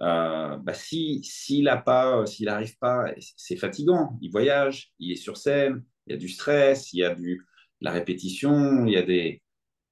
Euh, 0.00 0.56
bah 0.56 0.74
si 0.74 1.22
s'il 1.22 1.68
a 1.68 1.76
pas, 1.76 2.26
s'il 2.26 2.46
n'arrive 2.46 2.76
pas, 2.78 3.06
c'est 3.36 3.56
fatigant. 3.56 4.18
Il 4.20 4.30
voyage, 4.30 4.92
il 4.98 5.12
est 5.12 5.16
sur 5.16 5.36
scène, 5.36 5.84
il 6.06 6.12
y 6.12 6.16
a 6.16 6.18
du 6.18 6.28
stress, 6.28 6.92
il 6.92 7.00
y 7.00 7.04
a 7.04 7.14
du 7.14 7.46
la 7.80 7.92
répétition, 7.92 8.86
il 8.86 8.92
y 8.92 8.96
a 8.96 9.02
des 9.02 9.42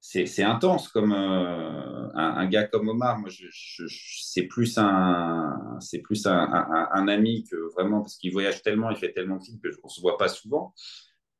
c'est 0.05 0.43
intense 0.43 0.89
comme 0.89 1.13
euh, 1.13 2.09
un, 2.15 2.47
gars 2.49 2.65
comme 2.65 2.89
Omar. 2.89 3.21
Moi, 3.21 3.31
c'est 3.31 4.43
plus 4.43 4.77
un 4.77 5.79
c'est 5.81 6.01
plus 6.01 6.27
un, 6.27 7.09
ami 7.09 7.45
que 7.45 7.57
vraiment 7.75 8.01
parce 8.01 8.17
qu'il 8.17 8.33
voyage 8.33 8.63
tellement, 8.63 8.91
il 8.91 8.97
fait 8.97 9.13
tellement 9.13 9.37
de 9.37 9.45
films 9.45 9.61
que 9.63 9.69
on 9.85 9.89
se 9.89 10.01
voit 10.01 10.19
pas 10.19 10.29
souvent. 10.29 10.75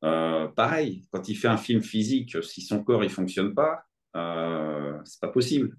Euh, 0.05 0.47
pareil, 0.47 1.05
quand 1.11 1.27
il 1.27 1.35
fait 1.35 1.49
un 1.49 1.57
film 1.57 1.81
physique, 1.81 2.41
si 2.43 2.61
son 2.61 2.83
corps 2.83 3.03
il 3.03 3.09
fonctionne 3.09 3.53
pas, 3.53 3.83
euh, 4.15 4.97
c'est 5.03 5.19
pas 5.19 5.27
possible. 5.27 5.75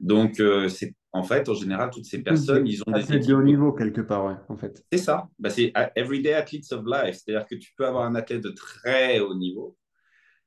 Donc, 0.00 0.42
c'est 0.68 0.94
en 1.12 1.24
fait, 1.24 1.48
en 1.48 1.54
général, 1.54 1.90
toutes 1.90 2.04
ces 2.04 2.22
personnes, 2.22 2.66
ils 2.66 2.82
ont 2.86 2.92
des 2.92 3.12
équipes... 3.12 3.34
haut 3.34 3.42
niveau 3.42 3.72
quelque 3.72 4.00
part, 4.00 4.24
ouais, 4.26 4.36
en 4.48 4.56
fait. 4.56 4.84
C'est 4.92 4.98
ça. 4.98 5.28
Bah, 5.38 5.50
c'est 5.50 5.72
everyday 5.96 6.34
athletes 6.34 6.72
of 6.72 6.84
life. 6.86 7.16
C'est-à-dire 7.16 7.46
que 7.46 7.56
tu 7.56 7.72
peux 7.76 7.84
avoir 7.84 8.04
un 8.04 8.14
athlète 8.14 8.42
de 8.42 8.50
très 8.50 9.18
haut 9.18 9.34
niveau 9.34 9.76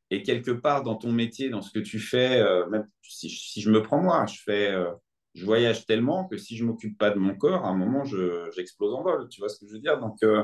et 0.09 0.23
quelque 0.23 0.51
part 0.51 0.83
dans 0.83 0.95
ton 0.95 1.11
métier, 1.11 1.49
dans 1.49 1.61
ce 1.61 1.71
que 1.71 1.79
tu 1.79 1.99
fais, 1.99 2.39
euh, 2.39 2.67
même 2.69 2.87
si, 3.01 3.29
je 3.29 3.69
me 3.69 3.81
prends 3.81 4.01
moi, 4.01 4.25
je 4.27 4.39
fais, 4.45 4.71
euh, 4.71 4.91
je 5.33 5.43
voyage 5.43 5.85
tellement 5.85 6.27
que 6.27 6.37
si 6.37 6.55
je 6.55 6.63
m'occupe 6.63 6.97
pas 6.97 7.09
de 7.09 7.19
mon 7.19 7.35
corps, 7.35 7.65
à 7.65 7.69
un 7.69 7.75
moment, 7.75 8.03
j'explose 8.05 8.93
en 8.93 9.03
vol. 9.03 9.27
Tu 9.29 9.41
vois 9.41 9.49
ce 9.49 9.59
que 9.59 9.67
je 9.67 9.73
veux 9.73 9.79
dire? 9.79 9.99
Donc, 9.99 10.21
euh, 10.23 10.43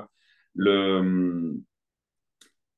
le 0.55 1.53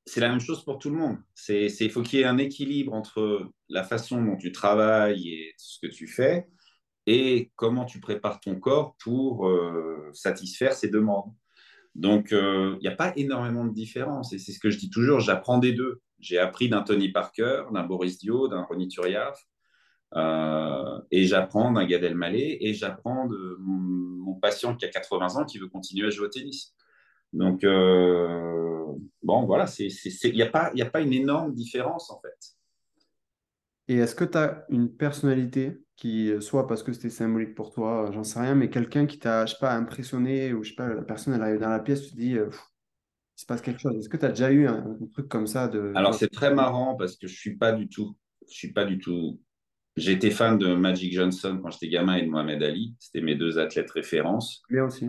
c'est 0.04 0.20
la 0.20 0.28
même 0.28 0.40
chose 0.40 0.64
pour 0.64 0.78
tout 0.78 0.90
le 0.90 0.96
monde. 0.96 1.18
C'est, 1.34 1.66
il 1.66 1.90
faut 1.90 2.02
qu'il 2.02 2.18
y 2.18 2.22
ait 2.22 2.26
un 2.26 2.38
équilibre 2.38 2.92
entre 2.92 3.48
la 3.68 3.84
façon 3.84 4.22
dont 4.22 4.36
tu 4.36 4.52
travailles 4.52 5.28
et 5.28 5.54
ce 5.56 5.78
que 5.80 5.92
tu 5.92 6.06
fais 6.06 6.48
et 7.06 7.50
comment 7.56 7.84
tu 7.84 8.00
prépares 8.00 8.40
ton 8.40 8.58
corps 8.58 8.96
pour 9.02 9.48
euh, 9.48 10.10
satisfaire 10.12 10.72
ses 10.72 10.88
demandes. 10.88 11.32
Donc, 11.94 12.28
il 12.30 12.36
euh, 12.36 12.76
n'y 12.80 12.88
a 12.88 12.94
pas 12.94 13.12
énormément 13.16 13.64
de 13.64 13.72
différence. 13.72 14.32
Et 14.32 14.38
c'est 14.38 14.52
ce 14.52 14.58
que 14.58 14.70
je 14.70 14.78
dis 14.78 14.90
toujours, 14.90 15.20
j'apprends 15.20 15.58
des 15.58 15.72
deux. 15.72 16.00
J'ai 16.20 16.38
appris 16.38 16.68
d'un 16.68 16.82
Tony 16.82 17.10
Parker, 17.10 17.64
d'un 17.72 17.82
Boris 17.82 18.18
Dio, 18.18 18.48
d'un 18.48 18.62
Ronny 18.62 18.88
Turiaf, 18.88 19.44
euh, 20.14 21.00
et 21.10 21.24
j'apprends 21.24 21.72
d'un 21.72 21.84
Gad 21.84 22.04
Elmaleh, 22.04 22.58
et 22.60 22.74
j'apprends 22.74 23.26
de 23.26 23.56
mon, 23.60 24.34
patient 24.40 24.74
qui 24.74 24.84
a 24.84 24.88
80 24.88 25.36
ans 25.36 25.44
qui 25.44 25.58
veut 25.58 25.68
continuer 25.68 26.08
à 26.08 26.10
jouer 26.10 26.26
au 26.26 26.28
tennis. 26.28 26.74
Donc, 27.32 27.64
bon, 29.22 29.44
voilà, 29.44 29.66
il 29.78 30.34
n'y 30.34 30.42
a, 30.42 30.46
pas, 30.46 30.72
a 30.78 30.84
pas 30.86 31.00
une 31.00 31.12
énorme 31.12 31.54
différence 31.54 32.10
en 32.10 32.20
fait. 32.20 32.38
Et 33.88 33.96
est-ce 33.96 34.14
que 34.14 34.24
tu 34.24 34.38
as 34.38 34.64
une 34.70 34.94
personnalité 34.94 35.82
qui, 35.96 36.30
euh, 36.30 36.40
soit 36.40 36.66
parce 36.66 36.82
que 36.82 36.92
c'était 36.92 37.10
symbolique 37.10 37.54
pour 37.54 37.72
toi, 37.72 38.08
euh, 38.08 38.12
j'en 38.12 38.24
sais 38.24 38.40
rien, 38.40 38.54
mais 38.54 38.70
quelqu'un 38.70 39.06
qui 39.06 39.18
t'a, 39.18 39.46
je 39.46 39.52
sais 39.52 39.58
pas, 39.60 39.74
impressionné, 39.74 40.52
ou 40.52 40.62
je 40.62 40.70
sais 40.70 40.74
pas, 40.74 40.88
la 40.88 41.02
personne, 41.02 41.34
elle 41.34 41.42
arrive 41.42 41.60
dans 41.60 41.68
la 41.68 41.80
pièce, 41.80 42.06
tu 42.06 42.10
te 42.12 42.16
dis, 42.16 42.36
euh, 42.36 42.48
il 42.50 43.40
se 43.40 43.46
passe 43.46 43.60
quelque 43.60 43.80
chose. 43.80 43.96
Est-ce 43.96 44.08
que 44.08 44.16
tu 44.16 44.24
as 44.24 44.30
déjà 44.30 44.50
eu 44.50 44.66
un, 44.66 44.96
truc 45.12 45.28
comme 45.28 45.46
ça 45.46 45.68
de... 45.68 45.92
Alors, 45.94 46.14
c'est 46.14 46.28
très 46.28 46.54
marrant 46.54 46.94
parce 46.96 47.16
que 47.16 47.26
je 47.26 47.34
suis 47.38 47.56
pas 47.56 47.72
du 47.72 47.88
tout, 47.88 48.16
je 48.48 48.54
suis 48.54 48.72
pas 48.72 48.84
du 48.84 48.98
tout... 48.98 49.40
J'étais 49.96 50.30
fan 50.30 50.56
de 50.58 50.74
Magic 50.74 51.12
Johnson 51.12 51.60
quand 51.62 51.70
j'étais 51.70 51.88
gamin 51.88 52.16
et 52.16 52.22
de 52.22 52.30
Mohamed 52.30 52.62
Ali. 52.62 52.94
C'était 52.98 53.20
mes 53.20 53.34
deux 53.34 53.58
athlètes 53.58 53.90
références. 53.90 54.62
Bien 54.70 54.84
aussi. 54.84 55.06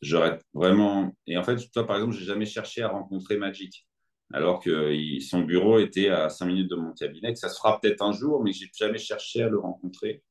J'aurais 0.00 0.38
vraiment... 0.54 1.12
Et 1.26 1.36
en 1.36 1.42
fait, 1.42 1.56
toi, 1.72 1.86
par 1.86 1.96
exemple, 1.96 2.14
j'ai 2.14 2.24
jamais 2.24 2.46
cherché 2.46 2.82
à 2.82 2.88
rencontrer 2.88 3.36
Magic 3.36 3.86
alors 4.32 4.60
que 4.60 5.18
son 5.20 5.42
bureau 5.42 5.78
était 5.78 6.08
à 6.08 6.28
5 6.28 6.46
minutes 6.46 6.70
de 6.70 6.76
mon 6.76 6.92
cabinet. 6.92 7.34
ça 7.34 7.48
se 7.48 7.58
fera 7.58 7.78
peut-être 7.80 8.02
un 8.02 8.12
jour, 8.12 8.42
mais 8.42 8.52
j'ai 8.52 8.70
jamais 8.74 8.98
cherché 8.98 9.42
à 9.42 9.48
le 9.48 9.58
rencontrer. 9.58 10.22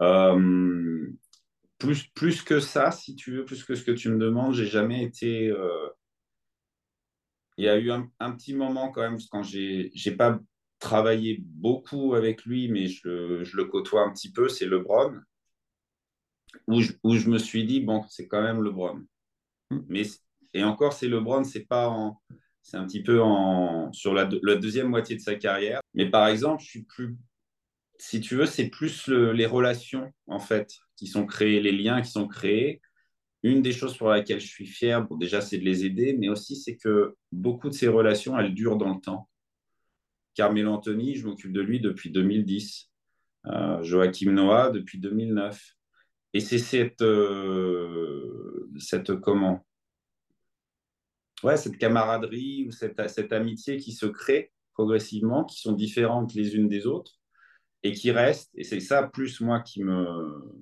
Euh, 0.00 1.08
plus, 1.78 2.08
plus 2.14 2.42
que 2.42 2.60
ça, 2.60 2.90
si 2.90 3.16
tu 3.16 3.32
veux, 3.32 3.44
plus 3.44 3.64
que 3.64 3.74
ce 3.74 3.82
que 3.82 3.90
tu 3.90 4.08
me 4.08 4.18
demandes, 4.18 4.54
j'ai 4.54 4.66
jamais 4.66 5.02
été. 5.02 5.48
Euh, 5.48 5.88
il 7.56 7.64
y 7.64 7.68
a 7.68 7.76
eu 7.76 7.90
un, 7.90 8.32
petit 8.32 8.54
moment 8.54 8.90
quand 8.90 9.02
même, 9.02 9.18
quand 9.30 9.42
j'ai 9.42 9.90
pas, 10.16 10.38
travaillé 10.78 11.38
beaucoup 11.42 12.14
avec 12.14 12.44
lui, 12.44 12.68
mais 12.68 12.86
je, 12.86 13.42
je 13.42 13.56
le 13.56 13.64
côtoie 13.64 14.02
un 14.02 14.12
petit 14.12 14.32
peu, 14.32 14.48
c'est 14.48 14.66
LeBron, 14.66 15.20
où 16.66 16.80
je, 16.80 16.92
où 17.02 17.16
je 17.16 17.28
me 17.28 17.38
suis 17.38 17.64
dit, 17.64 17.80
bon, 17.80 18.04
c'est 18.08 18.28
quand 18.28 18.42
même 18.42 18.62
LeBron. 18.62 19.04
Hmm. 19.70 19.80
Mais, 19.88 20.02
et 20.54 20.64
encore, 20.64 20.92
c'est 20.92 21.08
LeBron, 21.08 21.44
c'est 21.44 21.66
pas 21.66 21.88
en, 21.88 22.20
c'est 22.62 22.76
un 22.76 22.86
petit 22.86 23.02
peu 23.02 23.20
en, 23.22 23.92
sur 23.92 24.14
la, 24.14 24.28
la, 24.42 24.56
deuxième 24.56 24.88
moitié 24.88 25.16
de 25.16 25.20
sa 25.20 25.34
carrière. 25.34 25.80
Mais 25.94 26.10
par 26.10 26.28
exemple, 26.28 26.62
je 26.62 26.68
suis 26.68 26.82
plus, 26.84 27.16
si 27.98 28.20
tu 28.20 28.36
veux, 28.36 28.46
c'est 28.46 28.68
plus 28.68 29.06
le, 29.08 29.32
les 29.32 29.46
relations, 29.46 30.12
en 30.26 30.38
fait, 30.38 30.76
qui 30.96 31.06
sont 31.06 31.26
créées, 31.26 31.60
les 31.60 31.72
liens 31.72 32.02
qui 32.02 32.10
sont 32.10 32.28
créés. 32.28 32.80
Une 33.42 33.62
des 33.62 33.72
choses 33.72 33.96
pour 33.96 34.08
laquelle 34.08 34.40
je 34.40 34.48
suis 34.48 34.66
fier, 34.66 35.02
bon, 35.06 35.16
déjà, 35.16 35.40
c'est 35.40 35.58
de 35.58 35.64
les 35.64 35.84
aider, 35.84 36.16
mais 36.18 36.28
aussi, 36.28 36.56
c'est 36.56 36.76
que 36.76 37.14
beaucoup 37.32 37.68
de 37.68 37.74
ces 37.74 37.88
relations, 37.88 38.38
elles 38.38 38.54
durent 38.54 38.76
dans 38.76 38.94
le 38.94 39.00
temps. 39.00 39.28
Carmelo 40.38 40.70
Anthony, 40.70 41.16
je 41.16 41.26
m'occupe 41.26 41.52
de 41.52 41.60
lui 41.60 41.80
depuis 41.80 42.12
2010. 42.12 42.88
Euh, 43.46 43.82
Joachim 43.82 44.30
Noah 44.30 44.70
depuis 44.70 45.00
2009. 45.00 45.74
Et 46.32 46.38
c'est 46.38 46.58
cette, 46.58 47.02
euh, 47.02 48.70
cette 48.78 49.16
comment? 49.16 49.66
Ouais, 51.42 51.56
cette 51.56 51.76
camaraderie 51.76 52.68
ou 52.68 52.70
cette, 52.70 53.32
amitié 53.32 53.78
qui 53.78 53.90
se 53.90 54.06
crée 54.06 54.52
progressivement, 54.74 55.44
qui 55.44 55.60
sont 55.60 55.72
différentes 55.72 56.32
les 56.34 56.54
unes 56.54 56.68
des 56.68 56.86
autres 56.86 57.18
et 57.82 57.92
qui 57.92 58.12
restent. 58.12 58.52
Et 58.54 58.62
c'est 58.62 58.78
ça 58.78 59.02
plus 59.02 59.40
moi 59.40 59.58
qui 59.58 59.82
me 59.82 60.54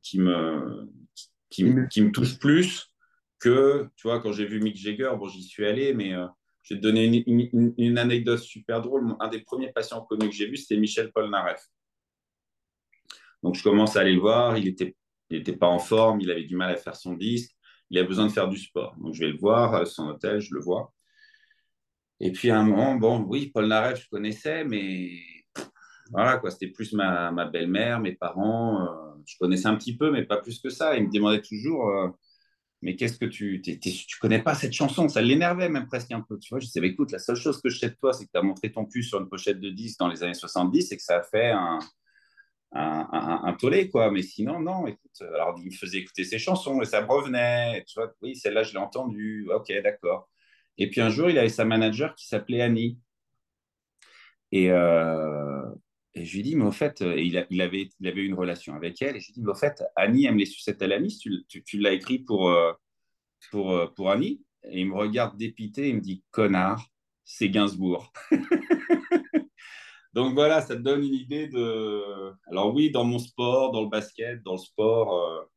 qui 0.00 0.20
me 0.20 0.88
qui 1.50 1.64
me 1.64 2.12
touche 2.12 2.38
plus 2.38 2.88
que 3.40 3.88
tu 3.96 4.06
vois 4.06 4.20
quand 4.20 4.30
j'ai 4.30 4.46
vu 4.46 4.60
Mick 4.60 4.76
Jagger. 4.76 5.10
Bon, 5.18 5.26
j'y 5.26 5.42
suis 5.42 5.66
allé, 5.66 5.92
mais 5.92 6.14
euh, 6.14 6.26
je 6.62 6.74
vais 6.74 6.80
te 6.80 6.82
donner 6.82 7.24
une, 7.26 7.98
anecdote 7.98 8.38
super 8.38 8.80
drôle. 8.80 9.14
Un 9.20 9.28
des 9.28 9.40
premiers 9.40 9.72
patients 9.72 10.02
connus 10.02 10.28
que 10.28 10.34
j'ai 10.34 10.46
vu, 10.46 10.56
c'était 10.56 10.76
Michel 10.76 11.12
Polnareff. 11.12 11.64
Donc, 13.42 13.56
je 13.56 13.62
commence 13.62 13.96
à 13.96 14.00
aller 14.00 14.14
le 14.14 14.20
voir. 14.20 14.56
Il 14.56 14.64
n'était 14.66 14.96
il 15.30 15.38
était 15.38 15.56
pas 15.56 15.66
en 15.66 15.78
forme, 15.78 16.20
il 16.20 16.30
avait 16.30 16.44
du 16.44 16.56
mal 16.56 16.70
à 16.72 16.76
faire 16.76 16.94
son 16.94 17.14
disque. 17.14 17.52
Il 17.90 17.98
a 17.98 18.04
besoin 18.04 18.26
de 18.26 18.32
faire 18.32 18.48
du 18.48 18.58
sport. 18.58 18.94
Donc, 18.98 19.14
je 19.14 19.20
vais 19.24 19.32
le 19.32 19.38
voir, 19.38 19.74
à 19.74 19.86
son 19.86 20.08
hôtel, 20.08 20.40
je 20.40 20.54
le 20.54 20.60
vois. 20.60 20.92
Et 22.20 22.32
puis, 22.32 22.50
à 22.50 22.60
un 22.60 22.64
moment, 22.64 22.94
bon, 22.94 23.24
oui, 23.28 23.50
Paul 23.52 23.66
Nareff, 23.66 24.02
je 24.04 24.08
connaissais, 24.08 24.64
mais 24.64 25.10
voilà, 26.10 26.38
quoi, 26.38 26.50
c'était 26.50 26.68
plus 26.68 26.92
ma, 26.92 27.32
belle-mère, 27.46 27.98
mes 28.00 28.12
parents. 28.14 28.82
Euh, 28.82 29.22
je 29.26 29.36
connaissais 29.38 29.66
un 29.66 29.76
petit 29.76 29.96
peu, 29.96 30.10
mais 30.10 30.24
pas 30.24 30.36
plus 30.36 30.60
que 30.60 30.70
ça. 30.70 30.96
Il 30.96 31.06
me 31.06 31.12
demandait 31.12 31.42
toujours. 31.42 31.88
Euh, 31.88 32.08
mais 32.82 32.96
qu'est-ce 32.96 33.16
que 33.16 33.24
tu 33.24 33.62
tu 33.62 33.78
tu 33.78 34.18
connais 34.20 34.42
pas 34.42 34.54
cette 34.54 34.72
chanson? 34.72 35.08
Ça 35.08 35.22
l'énervait 35.22 35.68
même 35.68 35.86
presque 35.86 36.10
un 36.12 36.20
peu. 36.20 36.38
Tu 36.38 36.50
vois, 36.50 36.58
je 36.58 36.66
disais, 36.66 36.80
écoute, 36.80 37.12
la 37.12 37.20
seule 37.20 37.36
chose 37.36 37.60
que 37.62 37.68
je 37.68 37.78
sais 37.78 37.90
de 37.90 37.94
toi, 37.94 38.12
c'est 38.12 38.26
que 38.26 38.30
tu 38.32 38.38
as 38.38 38.42
montré 38.42 38.72
ton 38.72 38.84
cul 38.84 39.02
sur 39.04 39.20
une 39.20 39.28
pochette 39.28 39.60
de 39.60 39.70
10 39.70 39.96
dans 39.98 40.08
les 40.08 40.22
années 40.22 40.34
70 40.34 40.92
et 40.92 40.96
que 40.96 41.02
ça 41.02 41.18
a 41.18 41.22
fait 41.22 41.50
un, 41.50 41.78
un, 42.72 43.40
un, 43.44 43.52
tollé, 43.54 43.88
quoi. 43.88 44.10
Mais 44.10 44.22
sinon, 44.22 44.60
non, 44.60 44.86
écoute. 44.86 45.22
Alors, 45.34 45.54
il 45.58 45.66
me 45.66 45.70
faisait 45.70 45.98
écouter 45.98 46.24
ses 46.24 46.38
chansons 46.38 46.82
et 46.82 46.84
ça 46.84 47.02
me 47.02 47.06
revenait. 47.06 47.84
Tu 47.86 47.94
vois, 48.00 48.12
oui, 48.20 48.34
celle-là, 48.36 48.64
je 48.64 48.72
l'ai 48.72 48.78
entendue. 48.78 49.48
Ok, 49.54 49.72
d'accord. 49.82 50.28
Et 50.78 50.90
puis 50.90 51.00
un 51.00 51.10
jour, 51.10 51.30
il 51.30 51.38
avait 51.38 51.48
sa 51.48 51.64
manager 51.64 52.14
qui 52.16 52.26
s'appelait 52.26 52.62
Annie. 52.62 52.98
Et, 54.50 54.70
euh, 54.70 55.62
et 56.14 56.24
je 56.24 56.36
lui 56.36 56.42
dis, 56.42 56.56
mais 56.56 56.64
au 56.64 56.72
fait, 56.72 57.00
il, 57.00 57.46
il, 57.50 57.60
avait, 57.62 57.88
il 57.98 58.06
avait 58.06 58.22
une 58.22 58.34
relation 58.34 58.74
avec 58.74 59.00
elle. 59.00 59.16
Et 59.16 59.20
je 59.20 59.28
lui 59.28 59.34
dis, 59.34 59.42
mais 59.42 59.52
au 59.52 59.54
fait, 59.54 59.82
Annie 59.96 60.26
aime 60.26 60.36
les 60.36 60.46
sucettes 60.46 60.82
à 60.82 60.86
l'anis. 60.86 61.18
Tu, 61.18 61.44
tu, 61.48 61.62
tu 61.62 61.78
l'as 61.78 61.92
écrit 61.92 62.18
pour, 62.18 62.50
euh, 62.50 62.72
pour, 63.50 63.72
euh, 63.72 63.86
pour 63.86 64.10
Annie? 64.10 64.42
Et 64.64 64.80
il 64.80 64.88
me 64.88 64.94
regarde 64.94 65.38
dépité. 65.38 65.88
Il 65.88 65.96
me 65.96 66.00
dit, 66.00 66.22
connard, 66.30 66.86
c'est 67.24 67.48
Gainsbourg. 67.48 68.12
Donc 70.12 70.34
voilà, 70.34 70.60
ça 70.60 70.76
te 70.76 70.82
donne 70.82 71.02
une 71.02 71.14
idée 71.14 71.48
de. 71.48 72.34
Alors 72.46 72.74
oui, 72.74 72.90
dans 72.90 73.04
mon 73.04 73.18
sport, 73.18 73.72
dans 73.72 73.82
le 73.82 73.88
basket, 73.88 74.42
dans 74.42 74.52
le 74.52 74.58
sport. 74.58 75.48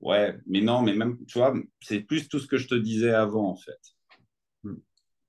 Ouais, 0.00 0.34
mais 0.46 0.62
non, 0.62 0.80
mais 0.80 0.94
même, 0.94 1.18
tu 1.26 1.38
vois, 1.38 1.52
c'est 1.82 2.00
plus 2.00 2.28
tout 2.28 2.38
ce 2.38 2.46
que 2.46 2.56
je 2.56 2.68
te 2.68 2.74
disais 2.74 3.12
avant, 3.12 3.50
en 3.50 3.56
fait. 3.56 3.80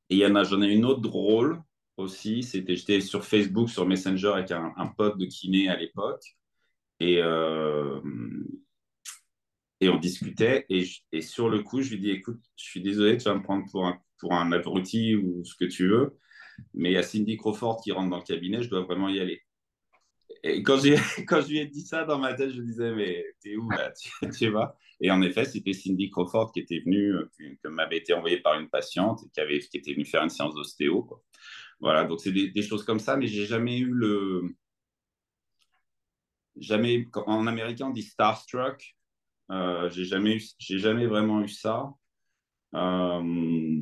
Et 0.10 0.16
il 0.16 0.18
y 0.20 0.26
en 0.26 0.36
a, 0.36 0.46
j'en 0.46 0.62
ai 0.62 0.72
une 0.72 0.86
autre 0.86 1.02
drôle 1.02 1.62
aussi. 1.98 2.44
C'était, 2.44 2.76
j'étais 2.76 3.02
sur 3.02 3.26
Facebook, 3.26 3.70
sur 3.70 3.86
Messenger 3.86 4.30
avec 4.36 4.52
un, 4.52 4.88
pote 4.98 5.18
de 5.18 5.26
kiné 5.26 5.70
à 5.70 5.76
l'époque. 5.76 6.24
Et, 7.00 7.22
euh, 7.22 8.00
et 9.82 9.90
on 9.90 9.98
discutait. 9.98 10.66
Et, 10.70 10.86
et, 11.12 11.22
sur 11.22 11.50
le 11.50 11.62
coup, 11.62 11.82
je 11.82 11.92
lui 11.92 12.00
dis 12.00 12.12
écoute, 12.12 12.40
je 12.56 12.64
suis 12.64 12.82
désolé, 12.82 13.18
tu 13.18 13.26
vas 13.26 13.36
me 13.36 13.44
prendre 13.44 13.66
pour 13.72 13.86
un, 13.86 14.00
pour 14.20 14.34
un 14.34 14.52
abruti 14.52 15.16
ou 15.16 15.44
ce 15.44 15.56
que 15.56 15.66
tu 15.66 15.88
veux. 15.90 16.18
Mais 16.74 16.92
il 16.92 16.94
y 16.94 16.98
a 16.98 17.04
Cindy 17.04 17.38
Crawford 17.38 17.82
qui 17.84 17.92
rentre 17.92 18.10
dans 18.10 18.18
le 18.18 18.24
cabinet, 18.24 18.64
je 18.64 18.70
dois 18.70 18.82
vraiment 18.82 19.10
y 19.10 19.20
aller. 19.20 19.42
Et 20.44 20.64
quand, 20.64 20.80
quand 21.28 21.42
je 21.42 21.50
lui 21.50 21.60
ai 21.60 21.66
dit 21.66 21.82
ça 21.82 22.04
dans 22.04 22.20
ma 22.20 22.34
tête, 22.34 22.52
je 22.52 22.62
disais, 22.62 22.92
mais 22.94 23.26
t'es 23.42 23.56
où 23.56 23.70
là? 23.70 23.92
Tu, 24.38 24.50
vois? 24.50 24.78
Et 25.00 25.12
en 25.12 25.22
effet, 25.22 25.46
c'était 25.46 25.74
Cindy 25.74 26.10
Crawford 26.10 26.52
qui 26.52 26.60
était 26.60 26.80
venue, 26.80 27.14
euh, 27.14 27.32
que, 27.64 27.68
m'avait 27.68 27.98
été 27.98 28.14
envoyée 28.14 28.38
par 28.38 28.60
une 28.60 28.70
patiente 28.70 29.22
qui, 29.34 29.40
avait, 29.40 29.60
qui 29.60 29.78
était 29.78 29.94
venue 29.94 30.06
faire 30.06 30.24
une 30.24 30.30
séance 30.30 30.56
d'ostéo. 30.56 31.08
Voilà, 31.80 32.06
donc 32.06 32.20
c'est 32.22 32.32
des, 32.32 32.62
choses 32.64 32.84
comme 32.84 33.00
ça, 33.00 33.18
mais 33.18 33.28
j'ai 33.28 33.46
jamais 33.46 33.78
eu 33.78 33.92
le. 33.92 34.56
Jamais, 36.56 37.08
en 37.28 37.46
américain, 37.46 37.88
on 37.88 37.92
dit 37.92 38.02
starstruck. 38.04 38.96
Euh, 39.52 39.90
j'ai 39.92 40.06
jamais, 40.06 40.40
j'ai 40.58 40.80
jamais 40.80 41.06
vraiment 41.06 41.42
eu 41.42 41.48
ça. 41.48 41.92
Euh, 42.74 43.82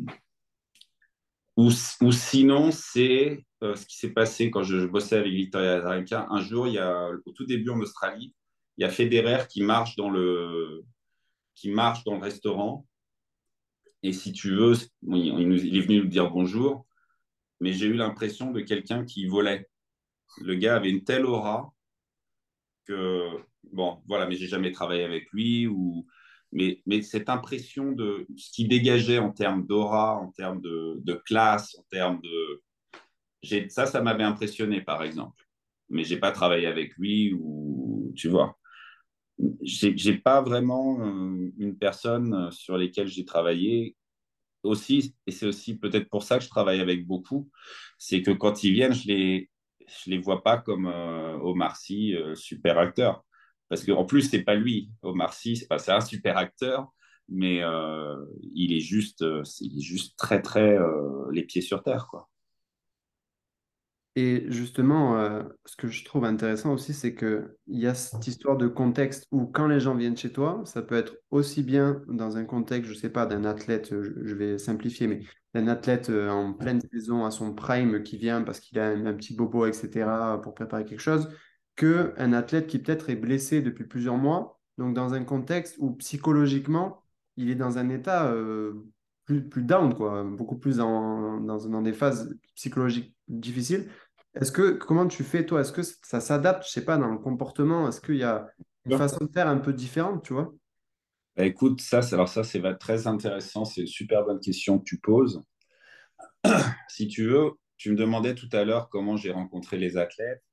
ou, 1.58 1.72
sinon, 2.12 2.72
c'est 2.72 3.46
euh, 3.64 3.76
ce 3.76 3.86
qui 3.86 3.98
s'est 3.98 4.12
passé 4.12 4.52
quand 4.52 4.64
je, 4.64 4.86
bossais 4.86 5.18
avec 5.18 5.32
Victoria 5.32 5.76
Azarenka. 5.76 6.28
Un 6.30 6.42
jour, 6.42 6.68
il 6.68 6.74
y 6.74 6.80
a, 6.80 7.10
au 7.26 7.32
tout 7.32 7.46
début 7.46 7.70
en 7.70 7.80
Australie, 7.80 8.34
il 8.78 8.82
y 8.82 8.86
a 8.86 8.90
Federer 8.90 9.48
qui 9.50 9.64
marche 9.64 9.96
dans 9.96 10.10
le, 10.10 10.84
qui 11.56 11.70
marche 11.70 12.04
dans 12.04 12.16
le 12.16 12.22
restaurant. 12.22 12.86
Et 14.04 14.12
si 14.12 14.34
tu 14.34 14.54
veux, 14.54 14.74
il 15.08 15.78
est 15.78 15.82
venu 15.82 16.02
nous 16.02 16.08
dire 16.08 16.30
bonjour, 16.30 16.86
mais 17.60 17.74
j'ai 17.74 17.88
eu 17.88 17.94
l'impression 17.94 18.52
de 18.52 18.62
quelqu'un 18.62 19.06
qui 19.06 19.28
volait. 19.28 19.68
Le 20.42 20.56
gars 20.56 20.76
avait 20.76 20.90
une 20.90 21.04
telle 21.04 21.26
aura 21.26 21.74
que, 22.86 23.30
bon, 23.72 24.02
voilà, 24.08 24.28
mais 24.28 24.36
j'ai 24.36 24.48
jamais 24.48 24.72
travaillé 24.72 25.04
avec 25.04 25.32
lui 25.32 25.68
ou 25.68 26.06
mais, 26.52 26.82
mais 26.86 27.02
cette 27.02 27.30
impression 27.30 27.92
de 27.92 28.26
ce 28.38 28.50
qui 28.52 28.68
dégageait 28.68 29.20
en 29.20 29.32
termes 29.32 29.66
d'aura, 29.66 30.16
en 30.16 30.32
termes 30.32 30.62
de, 30.62 31.22
classe, 31.26 31.76
en 31.78 31.84
termes 31.90 32.22
de... 32.22 33.68
Ça, 33.70 33.86
ça 33.86 34.02
m'avait 34.02 34.24
impressionné, 34.24 34.82
par 34.82 35.04
exemple. 35.04 35.44
Mais 35.90 36.04
j'ai 36.04 36.18
pas 36.18 36.32
travaillé 36.32 36.66
avec 36.66 36.96
lui 36.98 37.34
ou, 37.34 38.14
tu 38.16 38.30
vois. 38.30 38.58
J'ai 39.62 40.18
pas 40.18 40.42
vraiment 40.42 41.02
euh, 41.02 41.52
une 41.58 41.78
personne 41.78 42.50
sur 42.52 42.78
lesquelles 42.78 43.08
j'ai 43.08 43.26
travaillé 43.26 43.98
et 45.28 45.32
c'est 45.32 45.46
aussi 45.46 45.78
peut-être 45.78 46.10
pour 46.10 46.24
ça 46.24 46.38
que 46.38 46.44
je 46.44 46.50
travaille 46.50 46.82
avec 46.82 47.06
beaucoup, 47.06 47.50
c'est 47.98 48.22
que 48.22 48.32
quand 48.32 48.64
ils 48.64 48.74
viennent, 48.74 48.94
je 48.94 49.08
les, 49.08 49.50
je 49.88 50.10
les 50.10 50.18
vois 50.18 50.44
pas 50.44 50.58
comme 50.58 50.88
euh, 50.88 51.38
Omar 51.40 51.76
Sy, 51.76 52.16
euh, 52.16 52.36
super 52.36 52.78
acteur. 52.78 53.24
Parce 53.70 53.84
qu'en 53.84 54.06
plus, 54.06 54.24
c'est 54.24 54.44
pas 54.44 54.56
lui. 54.56 54.92
Omar 55.02 55.34
Sy, 55.34 55.58
c'est, 55.58 55.68
pas, 55.68 55.78
un 55.92 56.02
super 56.02 56.38
acteur, 56.38 56.88
mais 57.30 57.64
euh, 57.64 58.16
il, 58.54 58.74
est 58.74 58.80
juste, 58.80 59.26
il 59.62 59.78
est 59.80 59.82
juste 59.82 60.18
très, 60.18 60.42
très 60.42 60.78
les 61.32 61.44
pieds 61.44 61.62
sur 61.62 61.82
terre. 61.82 62.08
Quoi. 62.10 62.30
Et 64.18 64.46
justement, 64.50 65.18
euh, 65.18 65.44
ce 65.66 65.76
que 65.76 65.88
je 65.88 66.06
trouve 66.06 66.24
intéressant 66.24 66.74
aussi, 66.74 66.94
c'est 66.94 67.16
qu'il 67.16 67.50
y 67.68 67.86
a 67.86 67.94
cette 67.94 68.26
histoire 68.28 68.56
de 68.56 68.68
contexte 68.68 69.28
où 69.32 69.46
quand 69.46 69.68
les 69.68 69.82
gens 69.82 69.94
viennent 69.94 70.16
chez 70.16 70.32
toi, 70.32 70.62
ça 70.66 70.82
peut 70.82 70.96
être 70.96 71.18
aussi 71.32 71.64
bien 71.64 72.02
dans 72.08 72.38
un 72.38 72.46
contexte, 72.46 72.90
je 72.92 72.98
sais 72.98 73.10
pas, 73.10 73.26
d'un 73.26 73.44
athlète, 73.44 73.90
je, 73.90 74.36
vais 74.36 74.58
simplifier, 74.58 75.08
mais 75.08 75.22
d'un 75.54 75.68
athlète 75.68 76.10
en 76.10 76.54
pleine 76.54 76.80
saison 76.94 77.26
à 77.26 77.32
son 77.32 77.54
prime 77.54 78.04
qui 78.04 78.18
vient 78.18 78.42
parce 78.42 78.62
qu'il 78.62 78.80
a 78.80 78.88
un, 78.88 79.06
un 79.06 79.14
petit 79.14 79.36
bobo, 79.36 79.66
etc., 79.66 80.40
pour 80.42 80.54
préparer 80.54 80.86
quelque 80.86 81.02
chose, 81.02 81.30
qu'un 81.76 82.34
athlète 82.34 82.68
qui 82.68 82.80
peut-être 82.80 83.10
est 83.10 83.16
blessé 83.16 83.62
depuis 83.62 83.86
plusieurs 83.86 84.18
mois, 84.18 84.60
donc 84.78 84.94
dans 84.94 85.14
un 85.14 85.24
contexte 85.24 85.76
où 85.80 85.92
psychologiquement, 85.96 87.04
il 87.38 87.50
est 87.50 87.56
dans 87.56 87.78
un 87.78 87.90
état 87.90 88.28
euh, 88.32 88.86
plus, 89.26 89.48
plus 89.48 89.64
down, 89.64 89.94
quoi, 89.94 90.24
beaucoup 90.24 90.58
plus 90.58 90.78
dans, 90.78 91.40
dans, 91.40 91.82
des 91.82 91.94
phases 91.94 92.34
psychologiques 92.56 93.16
difficiles. 93.28 93.90
Est-ce 94.40 94.52
que, 94.52 94.72
comment 94.72 95.08
tu 95.08 95.24
fais, 95.24 95.46
toi? 95.46 95.62
Est-ce 95.62 95.72
que 95.72 95.82
ça 95.82 96.20
s'adapte, 96.20 96.66
je 96.66 96.72
sais 96.72 96.86
pas, 96.86 96.98
dans 96.98 97.10
le 97.10 97.18
comportement 97.18 97.88
Est-ce 97.88 98.02
qu'il 98.02 98.18
y 98.18 98.24
a 98.24 98.48
une 98.86 98.98
façon 98.98 99.26
de 99.26 99.32
faire 99.32 99.48
un 99.48 99.58
peu 99.58 99.74
différente, 99.74 100.24
tu 100.24 100.34
vois? 100.34 100.54
Bah, 101.38 101.46
Écoute, 101.46 101.82
ça, 101.82 102.02
alors 102.12 102.28
ça, 102.28 102.44
c'est 102.44 102.62
très 102.78 103.08
intéressant. 103.08 103.66
C'est 103.66 103.82
une 103.82 103.88
super 103.88 104.26
bonne 104.26 104.40
question 104.40 104.80
que 104.80 104.84
tu 104.84 105.00
poses. 105.00 105.42
si 106.90 107.08
tu 107.08 107.28
veux, 107.28 107.52
tu 107.78 107.92
me 107.92 107.96
demandais 107.96 108.36
tout 108.36 108.50
à 108.52 108.66
l'heure 108.66 108.90
comment 108.90 109.18
j'ai 109.18 109.32
rencontré 109.32 109.78
les 109.78 109.98
athlètes. 109.98 110.44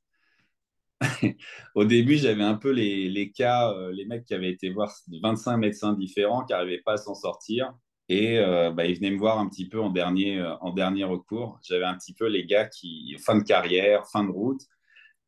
au 1.74 1.84
début, 1.84 2.16
j'avais 2.16 2.44
un 2.44 2.54
peu 2.54 2.70
les, 2.70 3.08
les 3.08 3.32
cas, 3.32 3.72
euh, 3.72 3.92
les 3.92 4.04
mecs 4.04 4.24
qui 4.24 4.34
avaient 4.34 4.50
été 4.50 4.70
voir 4.70 4.92
25 5.22 5.56
médecins 5.56 5.92
différents 5.94 6.44
qui 6.44 6.52
n'arrivaient 6.52 6.82
pas 6.84 6.92
à 6.92 6.96
s'en 6.98 7.14
sortir. 7.14 7.72
Et 8.14 8.38
bah, 8.74 8.84
il 8.84 8.96
venait 8.96 9.10
me 9.10 9.18
voir 9.18 9.38
un 9.38 9.48
petit 9.48 9.66
peu 9.66 9.80
en 9.80 9.88
dernier, 9.88 10.38
en 10.60 10.70
dernier 10.70 11.04
recours. 11.04 11.58
J'avais 11.66 11.86
un 11.86 11.96
petit 11.96 12.12
peu 12.12 12.26
les 12.26 12.44
gars 12.44 12.66
qui, 12.66 13.16
fin 13.24 13.38
de 13.38 13.42
carrière, 13.42 14.06
fin 14.06 14.22
de 14.22 14.30
route, 14.30 14.60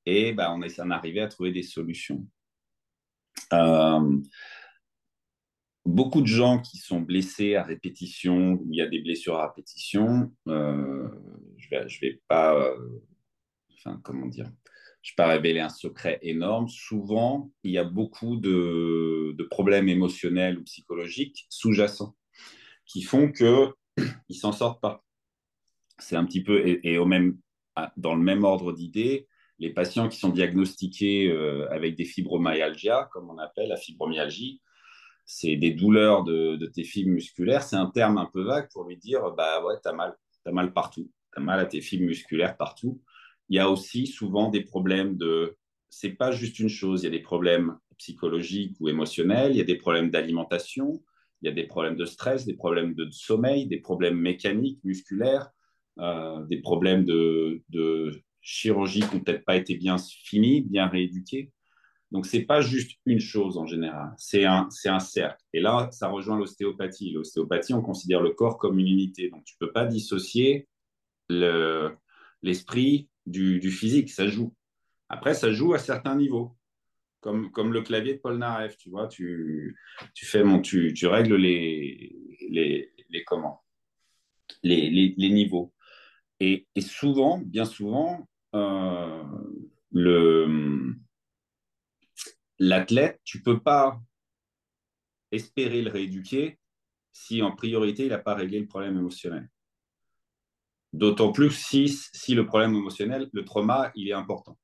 et 0.07 0.33
bah, 0.33 0.53
on 0.55 0.61
est 0.61 0.79
en 0.81 0.91
arrivé 0.91 1.21
à 1.21 1.29
trouver 1.29 1.51
des 1.51 1.63
solutions. 1.63 2.27
Euh, 3.53 4.19
beaucoup 5.85 6.21
de 6.21 6.27
gens 6.27 6.61
qui 6.61 6.79
sont 6.79 7.01
blessés 7.01 7.55
à 7.55 7.63
répétition, 7.63 8.53
où 8.53 8.67
il 8.71 8.77
y 8.77 8.83
a 8.83 8.87
des 8.87 9.01
blessures 9.01 9.37
à 9.37 9.49
répétition, 9.49 10.33
euh, 10.49 11.09
je 11.57 11.69
vais, 11.71 11.89
je 11.89 12.01
vais 12.01 12.21
pas, 12.29 12.55
euh, 12.55 12.77
enfin, 13.79 13.99
comment 14.03 14.27
dire, 14.27 14.51
je 15.03 15.13
vais 15.13 15.17
pas 15.17 15.29
révéler 15.29 15.61
un 15.61 15.69
secret 15.69 16.19
énorme. 16.23 16.69
Souvent, 16.69 17.51
il 17.63 17.73
y 17.73 17.79
a 17.79 17.85
beaucoup 17.85 18.37
de, 18.37 19.35
de 19.37 19.45
problèmes 19.45 19.89
émotionnels 19.89 20.59
ou 20.59 20.65
psychologiques 20.65 21.47
sous-jacents 21.49 22.15
qui 22.87 23.03
font 23.03 23.31
que 23.31 23.75
ils 24.29 24.37
s'en 24.37 24.53
sortent 24.53 24.81
pas. 24.81 25.05
C'est 25.99 26.17
un 26.17 26.25
petit 26.25 26.43
peu 26.43 26.81
et, 26.83 26.99
au 26.99 27.07
même 27.07 27.39
dans 27.97 28.15
le 28.15 28.23
même 28.23 28.45
ordre 28.45 28.73
d'idées, 28.73 29.27
les 29.59 29.71
patients 29.71 30.09
qui 30.09 30.19
sont 30.19 30.29
diagnostiqués 30.29 31.29
euh, 31.29 31.69
avec 31.73 31.97
des 31.97 32.05
fibromyalgias, 32.05 33.09
comme 33.13 33.31
on 33.31 33.39
appelle 33.39 33.69
la 33.69 33.77
fibromyalgie, 33.77 34.61
c'est 35.25 35.57
des 35.57 35.73
douleurs 35.73 36.25
de, 36.25 36.67
tes 36.67 36.85
fibres 36.85 37.13
musculaires. 37.13 37.63
C'est 37.63 37.77
un 37.77 37.87
terme 37.87 38.19
un 38.19 38.27
peu 38.27 38.43
vague 38.43 38.69
pour 38.73 38.85
lui 38.85 38.97
dire 38.97 39.31
bah 39.37 39.65
ouais, 39.65 39.75
tu 39.83 39.89
as 39.89 39.93
mal, 39.93 40.17
as 40.45 40.53
mal 40.53 40.73
partout, 40.73 41.11
tu 41.33 41.41
as 41.41 41.43
mal 41.43 41.61
à 41.61 41.67
tes 41.67 41.81
fibres 41.81 42.07
musculaires 42.07 42.57
partout. 42.57 43.01
Il 43.49 43.57
y 43.57 43.61
a 43.61 43.71
aussi 43.71 44.07
souvent 44.07 44.51
des 44.51 44.63
problèmes 44.63 45.17
de. 45.17 45.57
C'est 45.91 46.11
pas 46.11 46.33
juste 46.33 46.59
une 46.59 46.69
chose, 46.69 47.03
il 47.03 47.05
y 47.05 47.09
a 47.09 47.11
des 47.11 47.23
problèmes 47.23 47.79
psychologiques 47.99 48.77
ou 48.81 48.89
émotionnels, 48.89 49.53
il 49.53 49.59
y 49.59 49.61
a 49.61 49.65
des 49.65 49.77
problèmes 49.77 50.11
d'alimentation, 50.11 51.01
il 51.43 51.47
y 51.47 51.49
a 51.49 51.53
des 51.53 51.67
problèmes 51.67 51.97
de 51.97 52.05
stress, 52.05 52.47
des 52.47 52.55
problèmes 52.55 52.95
de 52.95 53.09
sommeil, 53.11 53.67
des 53.67 53.81
problèmes 53.81 54.19
mécaniques, 54.19 54.81
musculaires, 54.85 55.51
euh, 55.99 56.45
des 56.47 56.61
problèmes 56.61 57.05
de, 57.05 57.63
chirurgie 58.47 59.01
qui 59.01 59.15
n'ont 59.15 59.23
peut-être 59.23 59.45
pas 59.47 59.57
été 59.57 59.75
bien 59.75 59.97
finies, 59.99 60.61
bien 60.61 60.87
rééduquées. 60.87 61.51
Donc, 62.11 62.27
ce 62.27 62.37
n'est 62.37 62.45
pas 62.45 62.61
juste 62.61 62.99
une 63.07 63.19
chose 63.19 63.57
en 63.57 63.67
général, 63.67 64.13
c'est 64.19 64.45
un, 64.45 64.69
un 64.85 64.99
cercle. 65.01 65.43
Et 65.55 65.61
là, 65.61 65.89
ça 65.93 66.09
rejoint 66.09 66.39
l'ostéopathie. 66.39 67.11
L'ostéopathie, 67.13 67.73
on 67.73 67.81
considère 67.81 68.21
le 68.21 68.31
corps 68.31 68.59
comme 68.59 68.79
une 68.79 68.87
unité. 68.87 69.31
Donc, 69.31 69.45
tu 69.45 69.55
ne 69.59 69.67
peux 69.67 69.73
pas 69.73 69.87
dissocier 69.87 70.69
l'esprit 72.43 73.09
du, 73.25 73.59
du, 73.59 73.71
physique, 73.71 74.11
ça 74.11 74.29
joue. 74.29 74.55
Après, 75.09 75.35
ça 75.35 75.51
joue 75.51 75.73
à 75.73 75.79
certains 75.79 76.17
niveaux. 76.17 76.55
Comme, 77.25 77.51
comme 77.53 77.73
le 77.73 77.81
clavier 77.81 78.17
de 78.17 78.19
Paul 78.19 78.37
Narev, 78.37 78.77
tu 78.77 78.91
vois, 78.91 79.09
tu, 79.09 79.79
tu, 80.13 80.27
fais 80.27 80.43
tu, 80.61 80.93
tu 80.93 81.07
règles 81.07 81.37
les, 81.37 82.15
les, 82.51 82.93
les, 83.09 83.25
les, 84.63 85.15
les, 85.17 85.31
niveaux. 85.31 85.73
Et, 86.39 86.67
et, 86.75 86.83
souvent, 86.83 87.39
bien 87.39 87.65
souvent, 87.65 88.29
euh, 88.55 89.23
l'athlète, 92.59 93.23
tu 93.25 93.43
peux 93.43 93.59
pas 93.59 93.99
espérer 95.33 95.81
le 95.81 95.91
rééduquer 95.91 96.59
si 97.11 97.41
en 97.41 97.53
priorité 97.53 98.05
il 98.05 98.11
n'a 98.11 98.19
pas 98.19 98.35
réglé 98.35 98.61
le 98.61 98.67
problème 98.67 98.99
émotionnel. 98.99 99.49
D'autant 100.93 101.33
plus 101.33 101.53
si, 101.53 101.89
si 101.89 102.35
le 102.35 102.45
problème 102.45 102.75
émotionnel, 102.75 103.31
le 103.33 103.47
trauma, 103.47 103.93
il 103.95 104.11
est 104.11 104.13
important. 104.13 104.59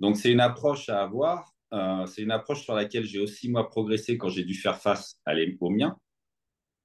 Donc 0.00 0.16
c'est 0.16 0.32
une 0.32 0.40
approche 0.40 0.88
à 0.88 1.02
avoir. 1.02 1.54
Euh, 1.72 2.04
c'est 2.06 2.22
une 2.22 2.32
approche 2.32 2.64
sur 2.64 2.74
laquelle 2.74 3.04
j'ai 3.04 3.20
aussi 3.20 3.48
moi 3.48 3.68
progressé 3.68 4.18
quand 4.18 4.28
j'ai 4.28 4.44
dû 4.44 4.54
faire 4.54 4.78
face 4.78 5.20
à 5.24 5.34
au 5.60 5.70
mien, 5.70 5.96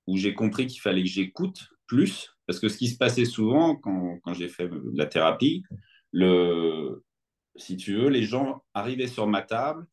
où 0.06 0.16
j'ai 0.18 0.36
compris 0.36 0.68
qu'il 0.68 0.82
fallait 0.82 1.02
que 1.02 1.10
j'écoute 1.10 1.68
plus 1.88 2.36
parce 2.48 2.60
que 2.60 2.70
ce 2.70 2.78
qui 2.78 2.88
se 2.88 2.98
passait 2.98 3.26
souvent 3.26 3.76
quand, 3.76 4.20
j'ai 4.34 4.48
fait 4.48 4.70
la 4.94 5.06
thérapie, 5.06 5.64
le, 6.12 7.04
si 7.56 7.78
tu 7.78 7.96
veux, 7.96 8.10
les 8.10 8.24
gens 8.24 8.64
arrivaient 8.74 9.08
sur 9.08 9.28
ma 9.28 9.42
table 9.42 9.86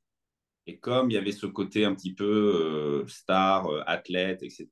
et 0.67 0.79
comme 0.79 1.11
il 1.11 1.15
y 1.15 1.17
avait 1.17 1.33
ce 1.33 1.47
côté 1.47 1.85
un 1.85 1.95
petit 1.95 2.15
peu 2.15 2.25
euh, 2.25 3.07
star, 3.09 3.67
euh, 3.69 3.83
athlète, 3.87 4.43
etc., 4.43 4.69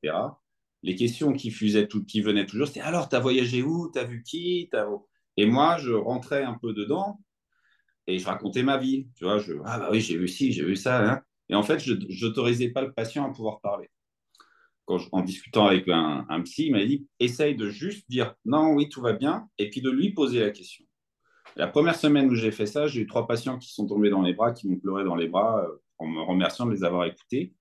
les 0.83 0.95
questions 0.95 1.33
qui, 1.33 1.51
fusaient 1.51 1.89
tout, 1.89 2.05
qui 2.05 2.23
venaient 2.23 2.47
toujours, 2.47 2.67
c'était 2.67 2.81
alors, 2.81 3.09
tu 3.09 3.17
as 3.17 3.21
voyagé 3.21 3.63
où? 3.63 3.91
Tu 3.93 3.99
as 3.99 4.05
vu 4.05 4.23
qui? 4.23 4.71
Et 5.37 5.45
moi, 5.45 5.77
je 5.77 5.93
rentrais 5.93 6.43
un 6.43 6.55
peu 6.55 6.73
dedans 6.73 7.21
et 8.07 8.19
je 8.19 8.27
racontais 8.27 8.63
ma 8.63 8.79
vie. 8.79 9.09
Tu 9.17 9.25
vois, 9.25 9.39
je, 9.39 9.55
ah 9.65 9.79
bah 9.79 9.89
oui, 9.91 10.01
j'ai 10.01 10.17
vu 10.17 10.29
ci, 10.29 10.53
j'ai 10.53 10.65
vu 10.65 10.77
ça. 10.77 11.09
Hein. 11.09 11.21
Et 11.49 11.55
en 11.55 11.63
fait, 11.63 11.79
je 11.79 11.95
n'autorisais 11.95 12.69
pas 12.71 12.83
le 12.83 12.93
patient 12.93 13.29
à 13.29 13.33
pouvoir 13.33 13.61
parler 13.61 13.89
en 15.13 15.23
discutant 15.23 15.67
avec 15.67 15.89
un, 15.89 16.43
psy, 16.43 16.67
il 16.67 16.73
m'a 16.73 16.85
dit 16.85 17.07
essaye 17.19 17.55
de 17.55 17.69
juste 17.69 18.09
dire 18.11 18.35
non, 18.45 18.73
oui, 18.75 18.89
tout 18.89 19.01
va 19.01 19.13
bien, 19.13 19.49
et 19.59 19.71
puis 19.71 19.81
de 19.81 19.91
lui 19.91 20.13
poser 20.13 20.41
la 20.41 20.51
question. 20.51 20.85
La 21.57 21.67
première 21.67 21.97
semaine 21.97 22.29
où 22.31 22.35
j'ai 22.35 22.53
fait 22.53 22.67
ça, 22.67 22.87
j'ai 22.87 23.01
eu 23.01 23.07
trois 23.07 23.27
patients 23.27 23.59
qui 23.59 23.73
sont 23.73 23.87
tombés 23.87 24.11
dans 24.11 24.23
les 24.23 24.35
bras, 24.35 24.53
qui 24.53 24.69
m'ont 24.69 24.79
pleuré 24.79 25.05
dans 25.05 25.17
les 25.17 25.29
bras 25.29 25.65
euh, 25.65 25.83
en 25.99 26.07
me 26.07 26.23
remerciant 26.23 26.67
de 26.67 26.73
les 26.73 26.85
avoir 26.85 27.05
écoutés. 27.07 27.55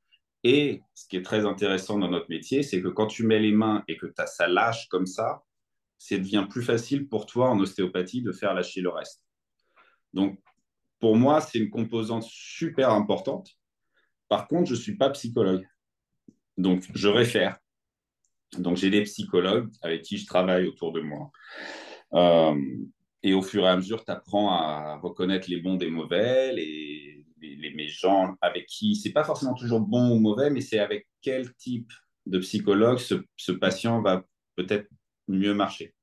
Et 0.43 0.81
ce 0.93 1.07
qui 1.07 1.17
est 1.17 1.21
très 1.21 1.45
intéressant 1.45 1.97
dans 1.97 2.09
notre 2.09 2.29
métier, 2.29 2.63
c'est 2.63 2.81
que 2.81 2.87
quand 2.87 3.07
tu 3.07 3.25
mets 3.25 3.39
les 3.39 3.51
mains 3.51 3.83
et 3.87 3.97
que 3.97 4.07
ça 4.25 4.47
lâche 4.47 4.87
comme 4.89 5.07
ça, 5.07 5.43
ça 5.97 6.17
devient 6.17 6.47
plus 6.49 6.63
facile 6.63 7.09
pour 7.09 7.25
toi 7.25 7.49
en 7.49 7.59
ostéopathie 7.59 8.21
de 8.21 8.31
faire 8.31 8.53
lâcher 8.53 8.81
le 8.81 8.89
reste. 8.89 9.21
Donc, 10.13 10.39
pour 10.99 11.15
moi, 11.15 11.41
c'est 11.41 11.59
une 11.59 11.69
composante 11.69 12.23
super 12.23 12.91
importante. 12.91 13.49
Par 14.27 14.47
contre, 14.47 14.69
je 14.69 14.75
ne 14.75 14.79
suis 14.79 14.97
pas 14.97 15.09
psychologue. 15.11 15.67
Donc, 16.57 16.83
je 16.93 17.07
réfère. 17.07 17.57
Donc, 18.57 18.77
j'ai 18.77 18.89
des 18.89 19.03
psychologues 19.03 19.69
avec 19.81 20.01
qui 20.01 20.17
je 20.17 20.25
travaille 20.25 20.67
autour 20.67 20.91
de 20.91 21.01
moi. 21.01 21.31
Euh, 22.13 22.55
et 23.23 23.33
au 23.33 23.41
fur 23.41 23.65
et 23.65 23.69
à 23.69 23.75
mesure, 23.75 24.03
tu 24.03 24.11
apprends 24.11 24.51
à 24.51 24.97
reconnaître 24.97 25.49
les 25.49 25.61
bons 25.61 25.75
des 25.75 25.89
mauvais, 25.89 26.53
les, 26.53 27.25
les, 27.41 27.87
gens 27.87 28.35
avec 28.41 28.67
qui, 28.67 28.95
c'est 28.95 29.11
pas 29.11 29.23
forcément 29.23 29.53
toujours 29.53 29.81
bon 29.81 30.11
ou 30.11 30.19
mauvais, 30.19 30.49
mais 30.49 30.61
c'est 30.61 30.79
avec 30.79 31.07
quel 31.21 31.53
type 31.55 31.91
de 32.25 32.39
psychologue 32.39 32.99
ce, 32.99 33.51
patient 33.51 34.01
va 34.01 34.23
peut-être 34.55 34.87
mieux 35.27 35.53
marcher. 35.53 35.93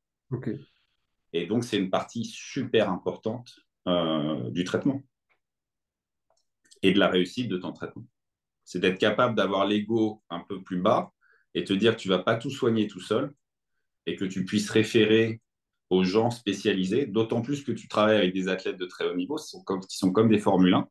Et 1.32 1.46
donc, 1.46 1.64
c'est 1.64 1.78
une 1.78 1.90
partie 1.90 2.24
super 2.24 2.90
importante 2.90 3.54
euh, 3.88 4.50
du 4.50 4.64
traitement 4.64 5.02
et 6.82 6.92
de 6.92 6.98
la 6.98 7.08
réussite 7.08 7.48
de 7.48 7.56
ton 7.56 7.72
traitement 7.72 8.06
c'est 8.66 8.80
d'être 8.80 8.98
capable 8.98 9.34
d'avoir 9.34 9.64
l'ego 9.64 10.22
un 10.28 10.40
peu 10.40 10.60
plus 10.62 10.78
bas 10.78 11.12
et 11.54 11.64
te 11.64 11.72
dire 11.72 11.96
que 11.96 12.00
tu 12.00 12.08
vas 12.08 12.18
pas 12.18 12.36
tout 12.36 12.50
soigner 12.50 12.88
tout 12.88 13.00
seul 13.00 13.32
et 14.04 14.16
que 14.16 14.24
tu 14.24 14.44
puisses 14.44 14.68
référer 14.68 15.40
aux 15.88 16.02
gens 16.02 16.30
spécialisés, 16.30 17.06
d'autant 17.06 17.42
plus 17.42 17.62
que 17.62 17.70
tu 17.70 17.86
travailles 17.86 18.18
avec 18.18 18.34
des 18.34 18.48
athlètes 18.48 18.76
de 18.76 18.84
très 18.84 19.08
haut 19.08 19.14
niveau 19.14 19.36
qui 19.36 19.46
sont 19.46 19.62
comme, 19.62 19.80
qui 19.80 19.96
sont 19.96 20.12
comme 20.12 20.28
des 20.28 20.40
Formule 20.40 20.74
1. 20.74 20.88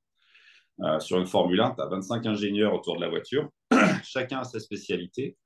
Euh, 0.81 0.99
sur 1.01 1.19
une 1.19 1.27
Formule 1.27 1.59
1, 1.59 1.71
tu 1.71 1.81
as 1.81 1.87
25 1.87 2.25
ingénieurs 2.25 2.73
autour 2.73 2.95
de 2.95 3.01
la 3.01 3.09
voiture, 3.09 3.49
chacun 4.03 4.39
a 4.39 4.43
sa 4.45 4.59
spécialité. 4.61 5.37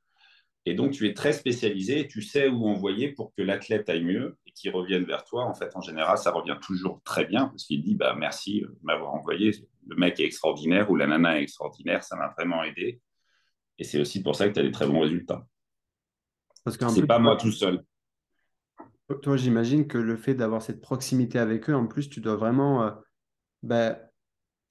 Et 0.66 0.74
donc, 0.74 0.92
tu 0.92 1.08
es 1.08 1.14
très 1.14 1.34
spécialisé 1.34 2.02
et 2.02 2.08
tu 2.08 2.22
sais 2.22 2.48
où 2.48 2.68
envoyer 2.68 3.10
pour 3.14 3.34
que 3.34 3.42
l'athlète 3.42 3.90
aille 3.90 4.04
mieux 4.04 4.38
et 4.46 4.52
qu'il 4.52 4.72
revienne 4.72 5.04
vers 5.04 5.24
toi. 5.24 5.46
En 5.46 5.54
fait, 5.54 5.76
en 5.76 5.82
général, 5.82 6.18
ça 6.18 6.32
revient 6.32 6.58
toujours 6.62 7.02
très 7.04 7.26
bien 7.26 7.48
parce 7.48 7.66
qu'il 7.66 7.82
dit 7.82 7.96
bah, 7.96 8.16
merci 8.18 8.62
de 8.62 8.78
m'avoir 8.84 9.14
envoyé. 9.14 9.52
Le 9.88 9.96
mec 9.96 10.20
est 10.20 10.26
extraordinaire 10.26 10.92
ou 10.92 10.96
la 10.96 11.08
nana 11.08 11.40
est 11.40 11.44
extraordinaire. 11.44 12.04
Ça 12.04 12.16
m'a 12.18 12.34
vraiment 12.38 12.64
aidé. 12.64 13.02
Et 13.80 13.84
c'est 13.84 14.00
aussi 14.00 14.22
pour 14.22 14.36
ça 14.36 14.48
que 14.48 14.54
tu 14.54 14.60
as 14.60 14.64
des 14.64 14.72
très 14.72 14.86
bons 14.86 15.00
résultats. 15.00 15.48
Parce 16.64 16.78
que 16.78 16.88
c'est 16.90 17.08
pas 17.08 17.20
moi 17.20 17.38
tout 17.38 17.52
seul. 17.52 17.84
Toi, 19.24 19.38
j'imagine 19.38 19.88
que 19.88 19.98
le 19.98 20.18
fait 20.18 20.36
d'avoir 20.36 20.62
cette 20.62 20.82
proximité 20.82 21.40
avec 21.40 21.70
eux, 21.70 21.76
en 21.76 21.88
plus, 21.88 22.10
tu 22.10 22.22
dois 22.22 22.36
vraiment 22.36 22.84
euh, 22.84 22.92
bah, 23.64 23.98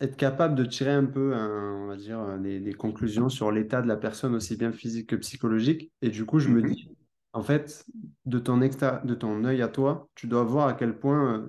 être 0.00 0.16
capable 0.16 0.54
de 0.54 0.64
tirer 0.64 0.92
un 0.92 1.04
peu, 1.04 1.34
on 1.34 1.86
va 1.86 1.96
dire, 1.96 2.20
euh, 2.20 2.38
des, 2.38 2.72
conclusions 2.72 3.28
sur 3.28 3.50
l'état 3.50 3.82
de 3.82 3.88
la 3.88 3.96
personne, 3.96 4.34
aussi 4.34 4.56
bien 4.56 4.72
physique 4.72 5.08
que 5.08 5.16
psychologique. 5.16 5.92
Et 6.02 6.10
du 6.10 6.24
coup, 6.24 6.38
je 6.38 6.48
me 6.48 6.60
mhm. 6.60 6.70
dis, 6.70 6.90
en 7.32 7.42
fait, 7.42 7.84
de 8.24 8.38
ton, 8.38 8.58
de 8.58 9.14
ton 9.14 9.44
œil 9.44 9.62
à 9.62 9.68
toi, 9.68 10.08
tu 10.14 10.26
dois 10.26 10.44
voir 10.44 10.68
à 10.68 10.74
quel 10.74 10.98
point 10.98 11.34
euh, 11.34 11.48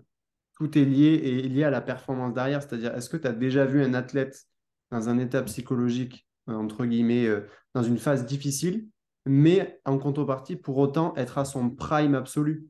tout 0.58 0.78
est 0.78 0.86
lié 0.86 1.22
et 1.24 1.42
lié 1.48 1.64
à 1.64 1.70
la 1.70 1.82
performance 1.82 2.34
derrière. 2.34 2.62
C'est-à-dire, 2.64 2.96
est-ce 2.96 3.10
que 3.10 3.18
tu 3.18 3.28
as 3.28 3.34
déjà 3.34 3.66
vu 3.66 3.84
un 3.84 3.94
athlète 3.94 4.46
dans 4.92 5.10
un 5.10 5.20
état 5.20 5.44
psychologique, 5.44 6.28
euh, 6.50 6.54
entre 6.54 6.86
guillemets, 6.86 7.28
dans 7.76 7.84
une 7.84 8.00
phase 8.00 8.26
difficile, 8.26 8.88
mais 9.28 9.80
en 9.86 10.00
contrepartie, 10.00 10.56
pour 10.56 10.78
autant, 10.78 11.16
être 11.16 11.38
à 11.38 11.46
son 11.46 11.70
prime 11.70 12.16
absolu? 12.16 12.68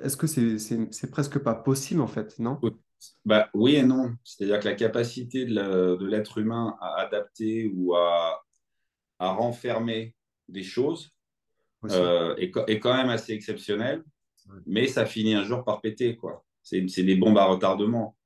Est-ce 0.00 0.16
que 0.16 0.26
c'est 0.26 1.10
presque 1.10 1.38
pas 1.38 1.54
possible, 1.54 2.00
en 2.00 2.06
fait, 2.06 2.38
non? 2.38 2.60
Bah, 3.24 3.48
oui 3.54 3.76
et 3.76 3.82
non. 3.82 4.14
C'est-à-dire 4.24 4.60
que 4.60 4.68
la 4.68 4.74
capacité 4.74 5.44
de 5.44 6.04
l'être 6.04 6.38
humain 6.38 6.76
à 6.80 7.00
adapter 7.00 7.70
ou 7.74 7.94
à, 7.94 8.42
à 9.18 9.30
renfermer 9.32 10.14
des 10.48 10.62
choses 10.62 11.10
euh, 11.90 12.36
est, 12.36 12.52
est, 12.68 12.78
quand 12.78 12.94
même 12.94 13.08
assez 13.08 13.32
exceptionnelle, 13.32 14.04
mais 14.66 14.86
ça 14.86 15.06
finit 15.06 15.34
un 15.34 15.44
jour 15.44 15.64
par 15.64 15.80
péter. 15.80 16.16
quoi. 16.16 16.44
C'est 16.62 17.02
des 17.02 17.16
bombes 17.16 17.38
à 17.38 17.44
retardement. 17.44 18.16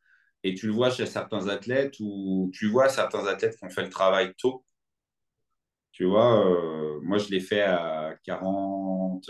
Et 0.42 0.54
tu 0.54 0.66
le 0.66 0.72
vois 0.72 0.90
chez 0.90 1.06
certains 1.06 1.48
athlètes 1.48 1.96
ou 2.00 2.50
tu 2.54 2.68
vois 2.68 2.88
certains 2.88 3.26
athlètes 3.26 3.56
qui 3.56 3.64
ont 3.64 3.70
fait 3.70 3.82
le 3.82 3.90
travail 3.90 4.34
tôt. 4.38 4.64
Tu 5.92 6.04
vois, 6.04 6.46
euh, 6.46 7.00
moi, 7.02 7.18
je 7.18 7.28
l'ai 7.30 7.40
fait 7.40 7.62
à 7.62 8.14
40, 8.24 9.28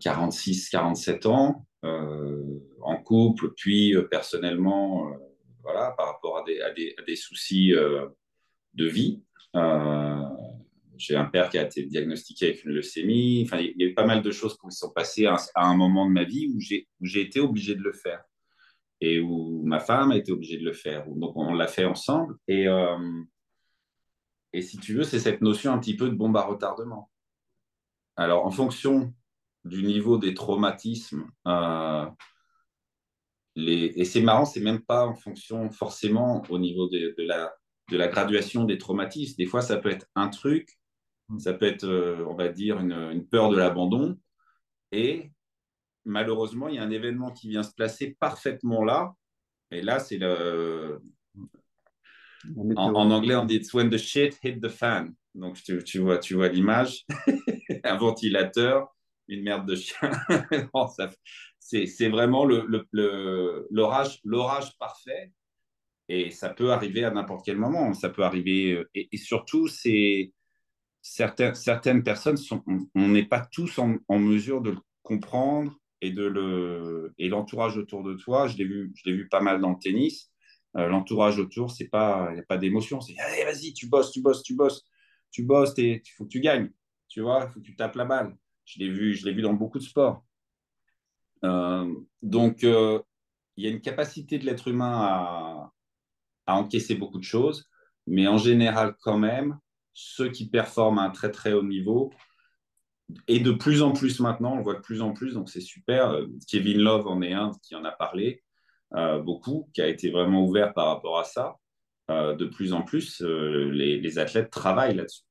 46, 0.00 0.68
47 0.68 1.26
ans, 1.26 1.66
en 1.84 2.96
couple, 3.02 3.52
puis 3.56 3.94
personnellement, 4.10 5.10
voilà, 5.62 5.94
par 5.96 6.06
rapport 6.06 6.38
à 6.38 6.44
des, 6.44 7.16
soucis 7.16 7.72
de 7.72 8.86
vie. 8.86 9.22
j'ai 10.96 11.16
un 11.16 11.24
père 11.26 11.50
qui 11.50 11.58
a 11.58 11.64
été 11.64 11.84
diagnostiqué 11.84 12.46
avec 12.46 12.64
une 12.64 12.72
leucémie. 12.72 13.42
Enfin, 13.44 13.58
il 13.58 13.74
y 13.76 13.84
a 13.84 13.88
eu 13.88 13.94
pas 13.94 14.06
mal 14.06 14.22
de 14.22 14.30
choses 14.30 14.56
qui 14.56 14.70
sont 14.70 14.90
passées 14.90 15.26
à 15.26 15.38
un 15.56 15.76
moment 15.76 16.06
de 16.06 16.12
ma 16.12 16.24
vie 16.24 16.52
où 16.54 16.60
j'ai 16.60 17.20
été 17.20 17.40
obligé 17.40 17.74
de 17.74 17.82
le 17.82 17.92
faire 17.92 18.24
et 19.04 19.20
où 19.20 19.62
ma 19.64 19.80
femme 19.80 20.12
a 20.12 20.16
été 20.16 20.32
obligée 20.32 20.58
de 20.58 20.64
le 20.64 20.72
faire. 20.72 21.06
Donc, 21.06 21.36
on 21.36 21.52
l'a 21.52 21.66
fait 21.66 21.84
ensemble. 21.84 22.36
Et, 22.48 22.66
euh, 22.68 23.22
et 24.52 24.62
si 24.62 24.78
tu 24.78 24.94
veux, 24.94 25.04
c'est 25.04 25.18
cette 25.18 25.42
notion 25.42 25.72
un 25.72 25.78
petit 25.78 25.96
peu 25.96 26.08
de 26.08 26.14
bombe 26.14 26.36
à 26.36 26.42
retardement. 26.42 27.10
Alors, 28.16 28.46
en 28.46 28.50
fonction 28.50 29.12
du 29.64 29.82
niveau 29.82 30.18
des 30.18 30.34
traumatismes, 30.34 31.26
euh, 31.46 32.06
les... 33.56 33.92
et 33.96 34.04
c'est 34.04 34.20
marrant, 34.20 34.44
c'est 34.44 34.60
même 34.60 34.82
pas 34.82 35.06
en 35.06 35.14
fonction 35.14 35.70
forcément 35.70 36.42
au 36.48 36.58
niveau 36.58 36.88
de, 36.88 37.14
de, 37.16 37.22
la, 37.22 37.54
de 37.90 37.96
la 37.96 38.08
graduation 38.08 38.64
des 38.64 38.78
traumatismes. 38.78 39.36
Des 39.38 39.46
fois, 39.46 39.62
ça 39.62 39.78
peut 39.78 39.90
être 39.90 40.06
un 40.14 40.28
truc, 40.28 40.68
ça 41.38 41.54
peut 41.54 41.66
être, 41.66 41.84
euh, 41.84 42.24
on 42.28 42.34
va 42.34 42.48
dire, 42.48 42.78
une, 42.78 42.92
une 42.92 43.26
peur 43.26 43.50
de 43.50 43.56
l'abandon. 43.56 44.18
Et 44.92 45.32
malheureusement, 46.04 46.68
il 46.68 46.76
y 46.76 46.78
a 46.78 46.82
un 46.82 46.90
événement 46.90 47.32
qui 47.32 47.48
vient 47.48 47.62
se 47.62 47.74
placer 47.74 48.16
parfaitement 48.20 48.84
là. 48.84 49.14
Et 49.70 49.82
là, 49.82 49.98
c'est 49.98 50.18
le. 50.18 51.00
En, 52.56 53.10
anglais, 53.10 53.34
on 53.34 53.46
dit 53.46 53.56
It's 53.56 53.72
when 53.72 53.88
the 53.88 53.96
shit 53.96 54.38
hit 54.42 54.60
the 54.60 54.68
fan. 54.68 55.14
Donc, 55.34 55.60
tu, 55.62 55.98
vois, 55.98 56.18
tu 56.18 56.34
vois 56.34 56.48
l'image. 56.48 57.06
un 57.84 57.96
ventilateur, 57.96 58.93
une 59.28 59.42
merde 59.42 59.66
de 59.66 59.76
chien. 59.76 60.10
c'est 61.58 62.08
vraiment 62.08 62.44
l'orage 62.92 64.78
parfait. 64.78 65.32
Et 66.08 66.30
ça 66.30 66.50
peut 66.50 66.70
arriver 66.70 67.04
à 67.04 67.10
n'importe 67.10 67.44
quel 67.44 67.56
moment. 67.56 67.94
Ça 67.94 68.10
peut 68.10 68.24
arriver. 68.24 68.72
Euh, 68.72 68.90
et, 68.94 69.16
surtout. 69.16 69.68
Certaines, 71.02 72.02
personnes, 72.02 72.38
on 72.94 73.08
n'est 73.08 73.26
pas 73.26 73.46
tous 73.52 73.78
en, 73.78 74.18
mesure 74.18 74.62
de 74.62 74.70
le 74.70 74.78
comprendre 75.02 75.78
et 76.00 76.10
l'entourage 77.28 77.76
autour 77.76 78.02
de 78.02 78.14
toi. 78.14 78.46
Je 78.48 78.56
l'ai 78.56 78.64
vu, 78.64 78.92
je 78.94 79.10
l'ai 79.10 79.16
vu 79.16 79.28
pas 79.28 79.40
mal 79.40 79.60
dans 79.60 79.70
le 79.70 79.78
tennis. 79.78 80.30
Euh, 80.76 80.88
l'entourage 80.88 81.38
autour, 81.38 81.72
il 81.78 81.84
n'y 81.84 82.40
a 82.40 82.42
pas 82.48 82.58
d'émotion. 82.58 83.00
C'est 83.00 83.16
allez, 83.18 83.44
vas-y, 83.44 83.74
tu 83.74 83.86
bosses, 83.86 84.10
tu 84.12 84.22
bosses, 84.22 84.42
tu 84.42 84.54
bosses, 84.54 84.84
tu 85.30 85.44
bosses, 85.44 85.74
il 85.78 86.02
faut 86.16 86.24
que 86.24 86.30
tu 86.30 86.40
gagnes. 86.40 86.70
Tu 87.08 87.20
vois, 87.20 87.44
il 87.46 87.52
faut 87.52 87.60
que 87.60 87.64
tu 87.64 87.76
tapes 87.76 87.94
la 87.96 88.04
balle. 88.04 88.36
Je 88.64 88.78
l'ai 88.78 88.88
vu, 88.88 89.12
vu 89.12 89.42
dans 89.42 89.52
beaucoup 89.52 89.78
de 89.78 89.84
sports. 89.84 90.24
Euh, 91.44 91.94
donc, 92.22 92.64
euh, 92.64 93.00
il 93.56 93.64
y 93.64 93.68
a 93.68 93.70
une 93.70 93.80
capacité 93.80 94.38
de 94.38 94.46
l'être 94.46 94.68
humain 94.68 95.00
à, 95.02 95.70
encaisser 96.46 96.94
beaucoup 96.94 97.18
de 97.18 97.24
choses, 97.24 97.68
mais 98.06 98.26
en 98.26 98.38
général, 98.38 98.96
quand 99.00 99.18
même, 99.18 99.58
ceux 99.94 100.30
qui 100.30 100.48
performent 100.48 100.98
à 100.98 101.02
un 101.04 101.10
très 101.10 101.30
très 101.30 101.52
haut 101.52 101.62
niveau, 101.62 102.12
et 103.28 103.40
de 103.40 103.52
plus 103.52 103.82
en 103.82 103.92
plus 103.92 104.20
maintenant, 104.20 104.54
on 104.54 104.56
le 104.56 104.62
voit 104.62 104.74
de 104.74 104.80
plus 104.80 105.02
en 105.02 105.12
plus, 105.12 105.34
donc 105.34 105.50
c'est 105.50 105.60
super. 105.60 106.10
Euh, 106.10 106.26
Kevin 106.48 106.78
Love 106.78 107.06
en 107.06 107.22
est 107.22 107.32
un 107.32 107.52
qui 107.62 107.74
en 107.74 107.84
a 107.84 107.92
parlé 107.92 108.42
beaucoup, 109.24 109.68
qui 109.74 109.82
a 109.82 109.88
été 109.88 110.08
vraiment 110.10 110.44
ouvert 110.44 110.72
par 110.72 110.86
rapport 110.86 111.18
à 111.18 111.24
ça. 111.24 111.56
De 112.08 112.44
plus 112.46 112.72
en 112.72 112.82
plus, 112.82 113.20
les, 113.22 114.18
athlètes 114.20 114.50
travaillent 114.50 114.94
là-dessus. 114.94 115.24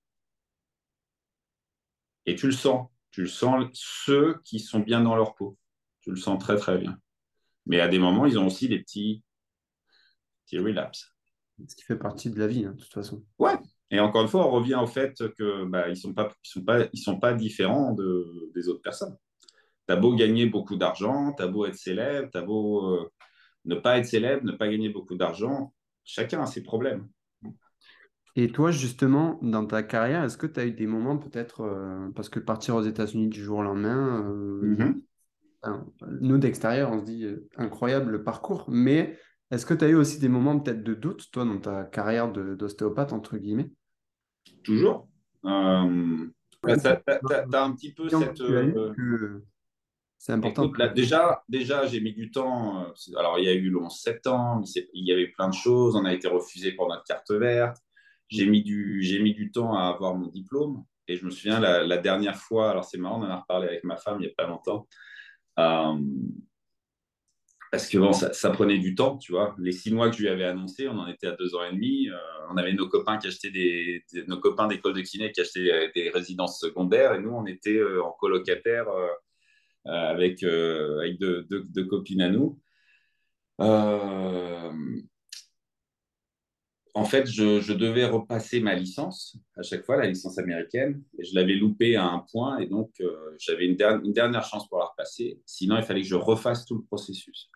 Et 2.26 2.36
tu 2.36 2.46
le 2.48 2.52
sens, 2.52 2.90
tu 3.14 3.22
le 3.22 3.28
sens, 3.28 3.70
ceux 3.74 4.40
qui 4.44 4.60
sont 4.60 4.80
bien 4.80 5.00
dans 5.00 5.16
leur 5.16 5.36
peau, 5.36 5.56
tu 6.02 6.10
le 6.10 6.18
sens 6.18 6.38
très 6.40 6.58
très 6.58 6.80
bien. 6.80 6.98
Mais 7.66 7.80
à 7.80 7.88
des 7.88 8.00
moments, 8.00 8.26
ils 8.26 8.40
ont 8.40 8.48
aussi 8.48 8.68
des 8.68 8.80
petits, 8.80 9.24
petits 10.44 10.58
relapses. 10.58 11.14
Ce 11.68 11.76
qui 11.76 11.84
fait 11.84 11.96
partie 11.96 12.32
de 12.32 12.40
la 12.40 12.48
vie, 12.48 12.66
hein, 12.66 12.72
de 12.72 12.82
toute 12.82 12.92
façon. 12.92 13.24
Ouais, 13.38 13.56
et 13.92 14.00
encore 14.00 14.24
une 14.24 14.28
fois, 14.28 14.48
on 14.48 14.52
revient 14.52 14.80
au 14.82 14.88
fait 14.88 15.14
qu'ils 15.36 15.66
bah, 15.68 15.88
ne 15.88 15.94
sont, 15.94 16.14
pas, 16.14 16.34
ils 16.44 16.50
sont, 16.50 16.64
pas, 16.64 16.88
ils 16.92 17.00
sont 17.00 17.20
pas 17.20 17.34
différents 17.36 17.94
de, 17.94 18.52
des 18.56 18.68
autres 18.68 18.82
personnes. 18.82 19.16
Tu 19.88 19.94
as 19.94 19.96
beau 19.96 20.16
gagner 20.16 20.48
beaucoup 20.48 20.76
d'argent, 20.76 21.34
tu 21.34 21.44
as 21.44 21.48
beau 21.48 21.68
être 21.68 21.76
célèbre, 21.76 22.30
tu 22.32 22.38
as 22.40 22.42
beau 22.42 22.96
euh, 22.96 23.12
ne 23.66 23.76
pas 23.76 24.00
être 24.00 24.08
célèbre, 24.08 24.44
ne 24.44 24.54
pas 24.54 24.68
gagner 24.68 24.90
beaucoup 24.90 25.16
d'argent, 25.16 25.72
chacun 26.04 26.42
a 26.42 26.48
ses 26.48 26.64
problèmes. 26.64 27.08
Et 28.36 28.50
toi, 28.50 28.72
justement, 28.72 29.40
dans 29.42 29.66
ta 29.66 29.84
carrière, 29.84 30.24
est-ce 30.24 30.38
que 30.38 30.48
tu 30.48 30.60
as 30.60 30.66
eu 30.66 30.72
des 30.72 30.88
moments 30.88 31.18
peut-être, 31.18 31.62
euh, 31.62 32.10
parce 32.16 32.30
que 32.30 32.40
partir 32.40 32.76
aux 32.76 32.82
États-Unis 32.82 33.28
du 33.28 33.44
jour 33.44 33.60
au 33.60 33.64
lendemain, 33.64 34.26
euh, 34.28 34.96
mm-hmm. 35.66 35.82
nous 36.22 36.38
d'extérieur, 36.40 36.92
on 36.92 37.00
se 37.00 37.06
dit 37.06 37.28
incroyable 37.58 38.12
le 38.12 38.24
parcours, 38.24 38.66
mais 38.70 39.18
est-ce 39.54 39.68
que 39.68 39.76
tu 39.76 39.86
as 39.86 39.90
eu 39.90 39.96
aussi 39.96 40.20
des 40.20 40.30
moments 40.30 40.60
peut-être 40.60 40.84
de 40.84 40.96
doute, 40.96 41.30
toi, 41.32 41.46
dans 41.46 41.60
ta 41.60 41.84
carrière 41.84 42.32
d'ostéopathe, 42.32 43.14
entre 43.14 43.38
guillemets? 43.38 43.70
Toujours. 44.64 45.08
Euh, 45.46 46.26
bah, 46.64 46.78
tu 46.78 46.88
as, 46.88 47.64
un 47.64 47.74
petit 47.74 47.94
peu 47.94 48.10
cette. 48.10 48.42
Euh, 48.42 49.42
c'est 50.18 50.32
important. 50.32 50.72
déjà, 50.96 51.44
déjà 51.50 51.86
j'ai 51.86 52.00
mis 52.00 52.14
du 52.14 52.32
temps. 52.32 52.82
Euh, 52.82 53.20
alors, 53.20 53.38
il 53.38 53.46
y 53.46 53.50
a 53.50 53.54
eu 53.54 53.70
le 53.70 53.78
11 53.78 53.94
septembre, 53.94 54.66
il 54.94 55.06
y 55.06 55.12
avait 55.12 55.28
plein 55.28 55.50
de 55.50 55.54
choses. 55.54 55.96
On 55.96 56.06
a 56.06 56.14
été 56.14 56.28
refusé 56.28 56.72
pour 56.72 56.88
notre 56.88 57.04
carte 57.04 57.32
verte. 57.32 57.78
J'ai 58.30 58.46
mis, 58.48 58.64
du, 58.64 59.20
mis 59.22 59.34
du 59.34 59.52
temps 59.52 59.76
à 59.76 59.90
avoir 59.90 60.16
mon 60.16 60.28
diplôme. 60.28 60.84
Et 61.08 61.18
je 61.18 61.26
me 61.26 61.30
souviens, 61.30 61.60
la, 61.60 61.98
dernière 61.98 62.38
fois, 62.38 62.72
alors 62.72 62.86
c'est 62.86 62.98
marrant, 62.98 63.22
on 63.22 63.26
en 63.26 63.30
a 63.30 63.38
reparlé 63.38 63.68
avec 63.68 63.84
ma 63.84 63.98
femme 63.98 64.18
il 64.20 64.26
n'y 64.26 64.32
a 64.32 64.36
pas 64.36 64.48
longtemps. 64.48 64.88
Euh, 65.60 65.98
parce 67.74 67.90
que 67.90 67.98
bon, 67.98 68.14
ça, 68.14 68.50
prenait 68.52 68.78
du 68.78 68.94
temps, 68.94 69.18
tu 69.18 69.32
vois. 69.32 69.56
Les 69.58 69.72
six 69.72 69.92
mois 69.92 70.12
que 70.12 70.16
je 70.16 70.22
lui 70.22 70.30
avais 70.30 70.44
annoncé, 70.44 70.88
on 70.88 71.00
en 71.00 71.08
était 71.08 71.26
à 71.26 71.32
deux 71.32 71.56
ans 71.56 71.64
et 71.64 71.74
demi. 71.74 72.08
Euh, 72.08 72.18
on 72.52 72.58
avait 72.58 72.74
nos 72.74 72.88
copains 72.88 73.18
qui 73.18 73.26
achetaient 73.26 73.50
des, 73.50 74.06
nos 74.28 74.40
copains 74.40 74.68
d'école 74.68 74.94
de 74.94 75.02
kiné 75.02 75.32
qui 75.32 75.42
achetaient 75.42 75.92
des, 75.96 76.12
résidences 76.12 76.60
secondaires 76.60 77.16
et 77.16 77.20
nous, 77.20 77.32
on 77.32 77.48
était 77.48 77.80
euh, 77.80 78.04
en 78.04 78.12
colocataire 78.12 78.88
euh, 78.90 79.08
avec, 79.86 80.44
avec 80.44 81.18
deux, 81.18 81.48
copines 81.90 82.22
à 82.22 82.30
nous. 82.30 82.62
En 86.94 87.06
fait, 87.06 87.26
je, 87.26 87.74
devais 87.74 88.06
repasser 88.06 88.60
ma 88.60 88.76
licence 88.76 89.38
à 89.58 89.64
chaque 89.64 89.84
fois, 89.84 89.98
la 89.98 90.08
licence 90.08 90.38
américaine, 90.38 91.02
et 91.18 91.24
je 91.24 91.34
l'avais 91.36 91.56
loupé 91.56 91.96
à 91.96 92.06
un 92.06 92.20
point, 92.20 92.60
et 92.60 92.68
donc 92.68 92.92
j'avais 93.40 93.66
une, 93.66 93.76
dernière 93.76 94.44
chance 94.46 94.68
pour 94.70 94.78
la 94.78 94.86
repasser. 94.86 95.42
Sinon, 95.46 95.78
il 95.78 95.84
fallait 95.84 96.02
que 96.02 96.08
je 96.08 96.16
refasse 96.16 96.66
tout 96.66 96.76
le 96.76 96.84
processus. 96.84 97.50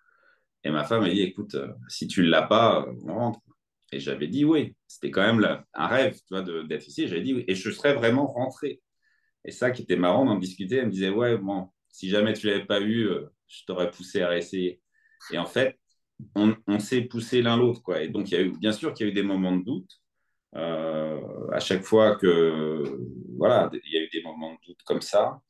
Et 0.68 0.70
ma 0.70 0.84
femme 0.84 1.02
m'a 1.02 1.10
dit, 1.10 1.22
écoute, 1.22 1.56
euh, 1.56 1.72
si 1.88 2.08
tu 2.08 2.22
ne 2.22 2.28
l'as 2.28 2.42
pas, 2.42 2.82
euh, 2.82 2.94
on 3.06 3.14
rentre. 3.14 3.40
Et 3.94 4.02
j'avais 4.02 4.28
dit 4.28 4.44
oui. 4.44 4.76
C'était 4.86 5.12
quand 5.12 5.22
même 5.22 5.64
un 5.74 5.88
rêve 5.88 6.20
d'être 6.68 6.88
ici. 6.88 7.08
J'avais 7.08 7.22
dit 7.22 7.34
oui. 7.36 7.46
Et 7.48 7.56
je 7.56 7.72
serais 7.72 7.94
vraiment 7.94 8.28
rentré. 8.28 8.82
Et 9.46 9.52
ça 9.52 9.72
qui 9.72 9.84
était 9.84 9.96
marrant 9.96 10.26
d'en 10.26 10.38
discuter, 10.38 10.78
elle 10.78 10.88
me 10.88 10.92
disait, 10.92 11.10
ouais, 11.10 11.38
bon, 11.38 11.70
si 11.90 12.10
jamais 12.10 12.34
tu 12.34 12.48
ne 12.48 12.52
l'avais 12.52 12.66
pas 12.66 12.82
eu, 12.82 13.06
euh, 13.08 13.34
je 13.48 13.64
t'aurais 13.66 13.92
poussé 13.92 14.22
à 14.22 14.28
réessayer. 14.28 14.82
Et 15.32 15.38
en 15.38 15.46
fait, 15.46 15.80
on, 16.36 16.80
s'est 16.80 17.02
poussé 17.02 17.42
l'un 17.42 17.58
l'autre. 17.58 17.82
quoi. 17.82 18.06
Donc, 18.08 18.28
bien 18.60 18.72
sûr 18.72 18.94
qu'il 18.94 19.06
y 19.06 19.10
a 19.10 19.12
eu 19.12 19.16
des 19.16 19.24
moments 19.24 19.56
de 19.56 19.64
doute. 19.64 20.02
à 20.54 21.60
chaque 21.60 21.84
fois 21.84 22.16
que, 22.16 22.84
voilà, 23.38 23.70
il 23.74 23.94
y 23.94 23.98
a 23.98 24.02
eu 24.02 24.10
des 24.10 24.22
moments 24.24 24.54
de 24.54 24.60
doute 24.68 24.80
comme 24.86 25.02
ça 25.02 25.42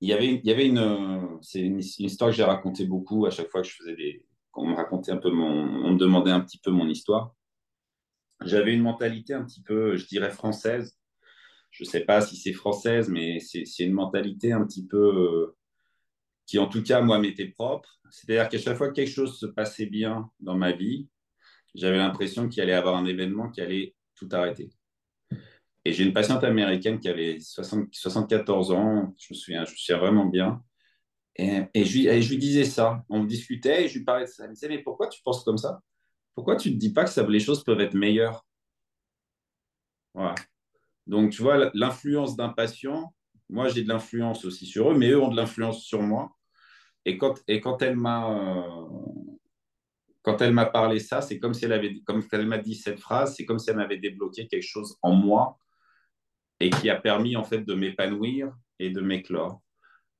il 0.00 0.08
y 0.08 0.12
avait, 0.12 0.34
il 0.34 0.44
y 0.44 0.50
avait 0.50 0.66
une, 0.66 1.38
c'est 1.42 1.60
une, 1.60 1.80
histoire 1.80 2.30
que 2.30 2.36
j'ai 2.36 2.44
racontée 2.44 2.84
beaucoup 2.84 3.26
à 3.26 3.30
chaque 3.30 3.48
fois 3.50 3.62
que 3.62 3.68
je 3.68 3.74
faisais 3.74 3.96
des, 3.96 4.24
quand 4.52 4.62
on 4.62 4.68
me 4.68 4.76
racontait 4.76 5.12
un 5.12 5.16
peu 5.16 5.30
mon, 5.30 5.84
on 5.84 5.92
me 5.92 5.98
demandait 5.98 6.30
un 6.30 6.40
petit 6.40 6.58
peu 6.58 6.70
mon 6.70 6.88
histoire. 6.88 7.34
J'avais 8.44 8.74
une 8.74 8.82
mentalité 8.82 9.34
un 9.34 9.44
petit 9.44 9.62
peu, 9.62 9.96
je 9.96 10.06
dirais 10.06 10.30
française. 10.30 10.96
Je 11.70 11.84
sais 11.84 12.00
pas 12.00 12.20
si 12.20 12.36
c'est 12.36 12.52
française, 12.52 13.08
mais 13.08 13.40
c'est, 13.40 13.64
c'est 13.64 13.84
une 13.84 13.92
mentalité 13.92 14.52
un 14.52 14.64
petit 14.64 14.86
peu 14.86 14.96
euh, 14.96 15.56
qui, 16.48 16.58
en 16.58 16.66
tout 16.66 16.82
cas, 16.82 17.02
moi, 17.02 17.18
m'était 17.18 17.46
propre. 17.46 18.00
C'est-à-dire 18.10 18.48
qu'à 18.48 18.58
chaque 18.58 18.76
fois 18.76 18.88
que 18.88 18.94
quelque 18.94 19.12
chose 19.12 19.38
se 19.38 19.46
passait 19.46 19.86
bien 19.86 20.30
dans 20.40 20.56
ma 20.56 20.72
vie, 20.72 21.08
j'avais 21.74 21.98
l'impression 21.98 22.48
qu'il 22.48 22.62
allait 22.62 22.72
y 22.72 22.74
avoir 22.74 22.96
un 22.96 23.04
événement 23.04 23.50
qui 23.50 23.60
allait 23.60 23.94
tout 24.14 24.28
arrêter. 24.32 24.70
Et 25.84 25.92
j'ai 25.92 26.04
une 26.04 26.14
patiente 26.14 26.42
américaine 26.44 27.00
qui 27.00 27.08
avait 27.08 27.38
74 27.38 28.72
ans, 28.72 29.14
je 29.18 29.26
me 29.30 29.34
souviens, 29.36 29.64
je 29.64 29.72
me 29.72 29.76
souviens 29.76 29.98
vraiment 29.98 30.24
bien. 30.24 30.62
Et, 31.36 31.84
je 31.84 32.30
lui, 32.30 32.38
disais 32.38 32.64
ça. 32.64 33.04
On 33.08 33.24
discutait 33.24 33.84
et 33.84 33.88
je 33.88 33.98
lui 33.98 34.04
parlais 34.04 34.24
de 34.24 34.30
ça. 34.30 34.44
Elle 34.44 34.50
me 34.50 34.54
disait, 34.54 34.68
mais 34.68 34.82
pourquoi 34.82 35.06
tu 35.08 35.20
penses 35.22 35.44
comme 35.44 35.58
ça? 35.58 35.80
Pourquoi 36.34 36.56
tu 36.56 36.70
ne 36.70 36.74
te 36.74 36.78
dis 36.78 36.92
pas 36.92 37.04
que 37.04 37.20
les 37.30 37.40
choses 37.40 37.62
peuvent 37.62 37.80
être 37.80 37.94
meilleures? 37.94 38.44
Voilà. 40.14 40.34
Donc, 41.06 41.30
tu 41.30 41.42
vois, 41.42 41.70
l'influence 41.74 42.36
d'un 42.36 42.48
patient, 42.48 43.14
moi, 43.50 43.68
j'ai 43.68 43.82
de 43.82 43.88
l'influence 43.88 44.44
aussi 44.44 44.66
sur 44.66 44.90
eux, 44.90 44.96
mais 44.96 45.10
eux 45.10 45.20
ont 45.20 45.28
de 45.28 45.36
l'influence 45.36 45.84
sur 45.84 46.02
moi. 46.02 46.37
Et 47.08 47.16
quand, 47.16 47.42
et 47.48 47.62
quand 47.62 47.80
elle 47.80 47.96
m'a 47.96 48.38
quand 50.20 50.42
elle 50.42 50.52
m'a 50.52 50.66
parlé 50.66 50.98
ça, 50.98 51.22
c'est 51.22 51.38
comme 51.38 51.54
si 51.54 51.64
elle 51.64 51.72
avait, 51.72 52.00
comme 52.04 52.22
elle 52.32 52.46
m'a 52.46 52.58
dit 52.58 52.74
cette 52.74 53.00
phrase, 53.00 53.34
c'est 53.34 53.46
comme 53.46 53.58
si 53.58 53.70
elle 53.70 53.76
m'avait 53.76 53.96
débloqué 53.96 54.46
quelque 54.46 54.66
chose 54.66 54.98
en 55.00 55.12
moi 55.12 55.58
et 56.60 56.68
qui 56.68 56.90
a 56.90 56.96
permis 56.96 57.34
en 57.34 57.44
fait 57.44 57.62
de 57.62 57.72
m'épanouir 57.72 58.52
et 58.78 58.90
de 58.90 59.00
m'éclore. 59.00 59.62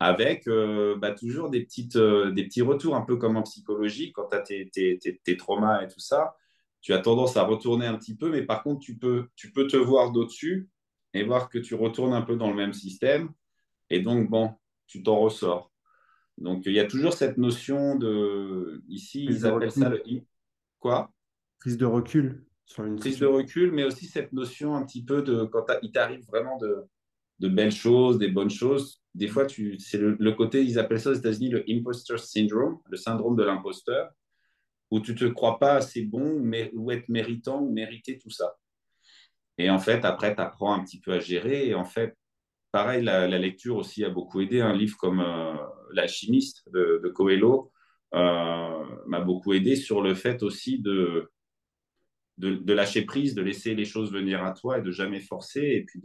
Avec 0.01 0.49
euh, 0.49 0.97
bah, 0.97 1.11
toujours 1.13 1.51
des, 1.51 1.63
petites, 1.63 1.97
euh, 1.97 2.31
des 2.31 2.45
petits 2.45 2.63
retours, 2.63 2.97
un 2.97 3.03
peu 3.03 3.17
comme 3.17 3.37
en 3.37 3.43
psychologie, 3.43 4.13
quand 4.13 4.29
tu 4.31 4.37
as 4.37 4.41
tes, 4.41 4.71
tes, 4.71 4.99
tes, 4.99 5.37
traumas 5.37 5.83
et 5.83 5.89
tout 5.89 6.01
ça, 6.01 6.37
tu 6.81 6.95
as 6.95 7.01
tendance 7.01 7.37
à 7.37 7.43
retourner 7.45 7.85
un 7.85 7.99
petit 7.99 8.17
peu, 8.17 8.31
mais 8.31 8.47
par 8.47 8.63
contre, 8.63 8.81
tu 8.81 8.97
peux, 8.97 9.29
tu 9.37 9.53
peux 9.53 9.67
te 9.67 9.77
voir 9.77 10.11
d'au-dessus 10.11 10.71
et 11.13 11.23
voir 11.23 11.51
que 11.51 11.59
tu 11.59 11.75
retournes 11.75 12.15
un 12.15 12.23
peu 12.23 12.37
dans 12.37 12.49
le 12.49 12.57
même 12.57 12.73
système. 12.73 13.31
Et 13.91 14.01
donc, 14.01 14.31
bon, 14.31 14.55
tu 14.87 15.03
t'en 15.03 15.19
ressors. 15.19 15.68
Donc, 16.41 16.65
il 16.67 16.73
y 16.73 16.81
a 16.81 16.87
toujours 16.87 17.13
cette 17.13 17.37
notion 17.37 17.97
de. 17.97 18.83
Ici, 18.89 19.25
ils 19.25 19.47
appellent 19.47 19.73
ça 19.73 19.89
le. 19.89 20.03
Quoi? 20.79 21.13
Prise 21.61 21.77
de 21.77 21.87
recul 21.87 22.45
sur 22.65 22.85
une 22.85 22.97
Prise 22.97 23.19
de 23.19 23.27
recul, 23.27 23.73
mais 23.73 23.85
aussi 23.85 24.07
cette 24.07 24.33
notion 24.33 24.77
un 24.77 24.85
petit 24.85 25.05
peu 25.05 25.23
de. 25.23 25.45
Quand 25.45 25.67
il 25.83 25.91
t'arrive 25.91 26.25
vraiment 26.27 26.59
de, 26.59 26.85
de 27.41 27.49
belles 27.49 27.73
choses, 27.73 28.19
des 28.19 28.29
bonnes 28.29 28.51
choses, 28.51 29.01
des 29.15 29.27
fois, 29.27 29.47
tu, 29.47 29.79
c'est 29.79 29.99
le, 29.99 30.33
côté, 30.33 30.63
ils 30.63 30.79
appellent 30.79 31.01
ça 31.01 31.11
aux 31.11 31.15
États-Unis 31.15 31.49
le 31.49 31.65
imposter 31.69 32.19
syndrome, 32.19 32.79
le 32.89 32.97
syndrome 32.97 33.37
de 33.37 33.43
l'imposteur, 33.43 34.11
où 34.91 35.01
tu 35.01 35.13
ne 35.13 35.17
te 35.17 35.25
crois 35.25 35.59
pas 35.59 35.75
assez 35.75 36.03
bon 36.03 36.39
mais, 36.41 36.71
ou 36.75 36.93
être 36.93 37.09
méritant 37.09 37.61
ou 37.61 37.73
mériter 37.73 38.19
tout 38.19 38.31
ça. 38.31 38.57
Et 39.59 39.71
en 39.71 39.79
fait, 39.79 40.05
après, 40.05 40.35
tu 40.37 40.41
apprends 40.41 40.73
un 40.73 40.85
petit 40.85 41.01
peu 41.01 41.13
à 41.13 41.19
gérer. 41.19 41.67
Et 41.67 41.75
en 41.75 41.85
fait, 41.85 42.17
pareil, 42.71 43.03
la, 43.03 43.27
lecture 43.27 43.77
aussi 43.77 44.05
a 44.05 44.11
beaucoup 44.11 44.41
aidé. 44.41 44.61
Un 44.61 44.73
livre 44.73 44.97
comme 44.97 45.21
euh, 45.21 45.55
L'alchimiste 45.93 46.69
de, 46.73 47.01
de 47.03 47.09
Coelho 47.09 47.73
euh, 48.15 48.85
m'a 49.07 49.21
beaucoup 49.21 49.53
aidé 49.53 49.77
sur 49.77 50.03
le 50.03 50.15
fait 50.15 50.43
aussi 50.43 50.79
de, 50.79 51.31
de, 52.39 52.73
lâcher 52.73 53.03
prise, 53.03 53.35
de 53.35 53.43
laisser 53.43 53.75
les 53.75 53.85
choses 53.85 54.13
venir 54.13 54.45
à 54.45 54.53
toi 54.53 54.79
et 54.79 54.83
de 54.83 54.91
jamais 54.91 55.21
forcer. 55.21 55.61
Et 55.61 55.85
puis 55.85 56.01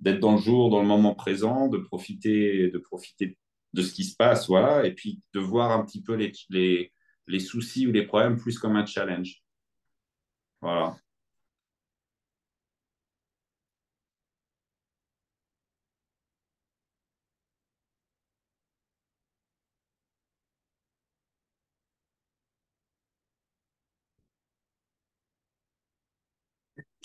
d'être 0.00 0.20
dans 0.20 0.32
le 0.32 0.40
jour, 0.40 0.70
dans 0.70 0.82
le 0.82 0.88
moment 0.88 1.14
présent, 1.14 1.68
de 1.68 1.78
profiter, 1.78 2.70
de 2.70 2.78
profiter 2.78 3.38
de 3.72 3.82
ce 3.82 3.92
qui 3.92 4.04
se 4.04 4.14
passe, 4.16 4.46
voilà, 4.46 4.86
et 4.86 4.92
puis 4.92 5.20
de 5.32 5.40
voir 5.40 5.72
un 5.72 5.84
petit 5.84 6.02
peu 6.02 6.14
les, 6.14 6.32
les, 6.50 6.92
les 7.26 7.40
soucis 7.40 7.86
ou 7.86 7.92
les 7.92 8.06
problèmes 8.06 8.38
plus 8.38 8.58
comme 8.58 8.76
un 8.76 8.86
challenge. 8.86 9.42
Voilà. 10.60 10.96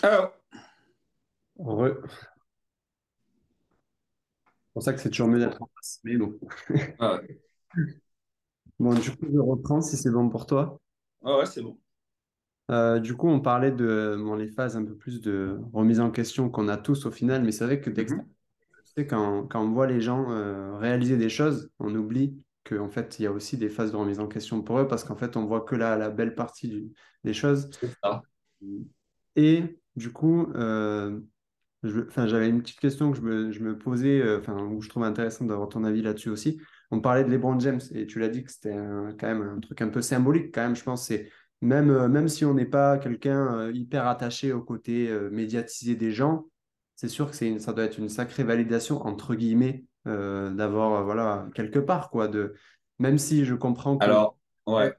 Alors. 0.01 0.33
Heureux 1.59 2.01
pour 4.79 4.83
ça 4.85 4.93
que 4.93 5.01
c'est 5.01 5.09
toujours 5.09 5.27
mieux 5.27 5.39
d'être 5.39 5.61
en 5.61 5.69
face. 5.75 5.99
Mais 6.05 6.15
bon. 6.15 6.39
Ah 6.99 7.19
bon, 8.79 8.93
du 8.93 9.11
coup, 9.11 9.27
je 9.29 9.37
reprends 9.37 9.81
si 9.81 9.97
c'est 9.97 10.09
bon 10.09 10.29
pour 10.29 10.45
toi. 10.45 10.79
Ah 11.25 11.37
ouais, 11.37 11.45
c'est 11.45 11.61
bon. 11.61 11.77
Euh, 12.71 12.99
du 12.99 13.13
coup, 13.13 13.27
on 13.27 13.41
parlait 13.41 13.71
de 13.71 14.15
bon, 14.17 14.35
les 14.35 14.47
phases 14.47 14.77
un 14.77 14.85
peu 14.85 14.95
plus 14.95 15.19
de 15.19 15.59
remise 15.73 15.99
en 15.99 16.11
question 16.11 16.49
qu'on 16.49 16.69
a 16.69 16.77
tous 16.77 17.05
au 17.05 17.11
final, 17.11 17.43
mais 17.43 17.51
c'est 17.51 17.65
vrai 17.65 17.81
que 17.81 17.89
mm 17.89 18.23
quand, 19.07 19.47
quand, 19.47 19.63
on 19.63 19.71
voit 19.71 19.87
les 19.87 20.01
gens 20.01 20.31
euh, 20.31 20.77
réaliser 20.77 21.15
des 21.15 21.29
choses, 21.29 21.69
on 21.79 21.93
oublie 21.95 22.35
qu'en 22.63 22.89
fait, 22.89 23.17
il 23.19 23.23
y 23.23 23.27
a 23.27 23.31
aussi 23.31 23.57
des 23.57 23.69
phases 23.69 23.91
de 23.91 23.97
remise 23.97 24.19
en 24.19 24.27
question 24.27 24.61
pour 24.61 24.79
eux, 24.79 24.87
parce 24.87 25.03
qu'en 25.03 25.15
fait, 25.15 25.37
on 25.37 25.45
voit 25.45 25.61
que 25.61 25.75
la, 25.75 25.95
la 25.95 26.09
belle 26.09 26.35
partie 26.35 26.93
des 27.23 27.33
choses. 27.33 27.69
Ça. 28.01 28.21
Et 29.35 29.79
du 29.99 30.11
coup, 30.11 30.51
euh, 30.55 31.19
j'avais 31.83 32.49
une 32.49 32.61
petite 32.61 32.79
question 32.79 33.11
que 33.11 33.17
je 33.17 33.21
me, 33.21 33.51
je 33.51 33.59
me 33.59 33.77
posais, 33.77 34.21
euh, 34.21 34.39
enfin, 34.39 34.57
où 34.63 34.81
je 34.81 34.89
trouve 34.89 35.03
intéressant 35.03 35.45
d'avoir 35.45 35.69
ton 35.69 35.83
avis 35.83 36.01
là-dessus 36.01 36.29
aussi. 36.29 36.59
On 36.89 37.01
parlait 37.01 37.23
de 37.23 37.29
LeBron 37.29 37.59
James 37.59 37.81
et 37.93 38.07
tu 38.07 38.17
l'as 38.19 38.29
dit 38.29 38.43
que 38.43 38.51
c'était 38.51 38.75
quand 39.19 39.27
même 39.27 39.41
un 39.41 39.59
truc 39.59 39.81
un 39.81 39.89
peu 39.89 40.01
symbolique, 40.01 40.55
quand 40.55 40.61
même, 40.61 40.75
je 40.75 40.83
pense. 40.83 41.05
C'est 41.05 41.29
même, 41.61 41.91
euh, 41.91 42.07
même 42.07 42.29
si 42.29 42.45
on 42.45 42.53
n'est 42.53 42.65
pas 42.65 42.97
quelqu'un 42.97 43.69
hyper 43.71 44.07
attaché 44.07 44.53
au 44.53 44.61
côté 44.61 45.13
médiatisé 45.29 45.95
des 45.95 46.11
gens, 46.11 46.45
c'est 46.95 47.09
sûr 47.09 47.29
que 47.29 47.35
c'est 47.35 47.59
ça 47.59 47.73
doit 47.73 47.83
être 47.83 47.99
une 47.99 48.09
sacrée 48.09 48.43
validation, 48.43 49.05
entre 49.05 49.35
guillemets, 49.35 49.85
d'avoir, 50.05 51.03
voilà, 51.03 51.47
quelque 51.53 51.79
part, 51.79 52.09
quoi. 52.09 52.27
De, 52.27 52.53
même 52.97 53.17
si 53.17 53.45
je 53.45 53.53
comprends 53.53 53.97
que. 53.97 54.05
Alors, 54.05 54.37
ouais. 54.65 54.95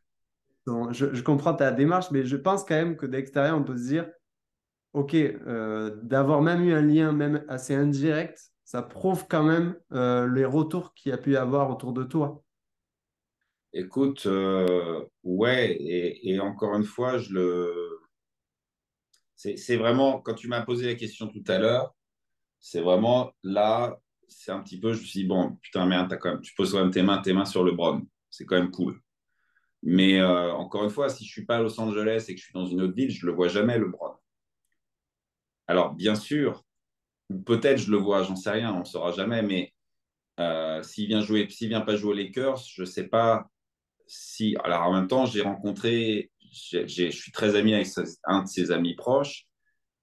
Je, 0.93 1.13
je 1.13 1.23
comprends 1.23 1.55
ta 1.55 1.73
démarche, 1.73 2.11
mais 2.13 2.25
je 2.25 2.37
pense 2.37 2.65
quand 2.65 2.77
même 2.77 2.97
que 2.97 3.07
d'extérieur, 3.07 3.59
on 3.59 3.65
peut 3.65 3.77
se 3.77 3.89
dire 3.89 4.07
ok, 4.93 5.15
euh, 5.15 5.97
d'avoir 6.03 6.43
même 6.43 6.63
eu 6.63 6.73
un 6.73 6.83
lien 6.83 7.13
même 7.13 7.45
assez 7.49 7.75
indirect, 7.75 8.51
ça 8.65 8.83
prouve 8.83 9.27
quand 9.29 9.43
même 9.43 9.77
euh, 9.93 10.29
les 10.33 10.45
retours 10.45 10.95
qu'il 10.95 11.11
y 11.11 11.13
a 11.13 11.19
pu 11.19 11.37
avoir 11.37 11.71
autour 11.71 11.93
de 11.93 12.05
toi. 12.05 12.43
Écoute, 13.73 14.27
euh, 14.27 15.05
ouais, 15.23 15.77
et, 15.81 16.41
encore 16.41 16.75
une 16.75 16.85
fois, 16.85 17.19
je 17.19 17.33
le. 17.33 17.99
C'est 19.37 19.77
vraiment, 19.77 20.21
quand 20.21 20.35
tu 20.35 20.49
m'as 20.49 20.61
posé 20.61 20.87
la 20.87 20.95
question 20.97 21.27
tout 21.29 21.45
à 21.47 21.59
l'heure, 21.59 21.95
c'est 22.59 22.83
vraiment 22.83 23.33
là, 23.43 23.99
c'est 24.29 24.53
un 24.53 24.61
petit 24.61 24.79
peu, 24.79 24.93
je 24.93 25.01
me 25.01 25.05
suis 25.05 25.21
dit, 25.21 25.27
bon, 25.27 25.57
putain, 25.63 25.87
merde, 25.87 26.19
tu 26.43 26.55
poses 26.55 26.73
quand 26.73 26.81
même 26.81 26.91
tes 26.91 27.03
mains, 27.03 27.23
tes 27.23 27.33
mains 27.33 27.47
sur 27.47 27.65
le 27.65 27.73
Bron. 27.73 28.03
C'est 28.29 28.45
quand 28.45 28.57
même 28.57 28.71
cool. 28.71 29.01
Mais 29.83 30.23
encore 30.23 30.85
une 30.85 30.91
fois, 30.91 31.09
si 31.09 31.25
je 31.25 31.31
suis 31.31 31.47
pas 31.47 31.57
à 31.57 31.63
Los 31.63 31.81
Angeles 31.81 32.27
et 32.29 32.35
que 32.35 32.39
je 32.41 32.45
suis 32.45 32.53
dans 32.53 32.67
une 32.67 32.83
autre 32.83 32.93
ville, 32.93 33.11
je 33.11 33.25
le 33.25 33.33
vois 33.33 33.49
jamais, 33.49 33.79
le 33.79 33.89
Bron. 33.89 34.20
Alors, 35.71 35.95
bien 35.95 36.17
sûr, 36.17 36.65
peut-être 37.47 37.79
je 37.79 37.93
le 37.93 37.97
vois, 37.97 38.25
j'en 38.25 38.35
sais 38.35 38.51
rien, 38.51 38.75
on 38.75 38.81
ne 38.81 38.85
saura 38.85 39.13
jamais, 39.13 39.41
mais 39.41 39.73
euh, 40.41 40.83
s'il 40.83 41.07
vient 41.07 41.21
jouer, 41.21 41.49
s'il 41.49 41.69
vient 41.69 41.83
pas 41.83 41.95
jouer 41.95 42.11
aux 42.11 42.17
Lakers, 42.17 42.57
je 42.57 42.83
ne 42.83 42.87
sais 42.87 43.07
pas 43.07 43.49
si. 44.09 44.57
Alors, 44.65 44.83
en 44.83 44.93
même 44.93 45.07
temps, 45.07 45.27
j'ai 45.27 45.43
rencontré, 45.43 46.33
je 46.41 47.11
suis 47.13 47.31
très 47.31 47.55
ami 47.55 47.73
avec 47.73 47.87
un 48.25 48.43
de 48.43 48.49
ses 48.49 48.73
amis 48.73 48.97
proches, 48.97 49.47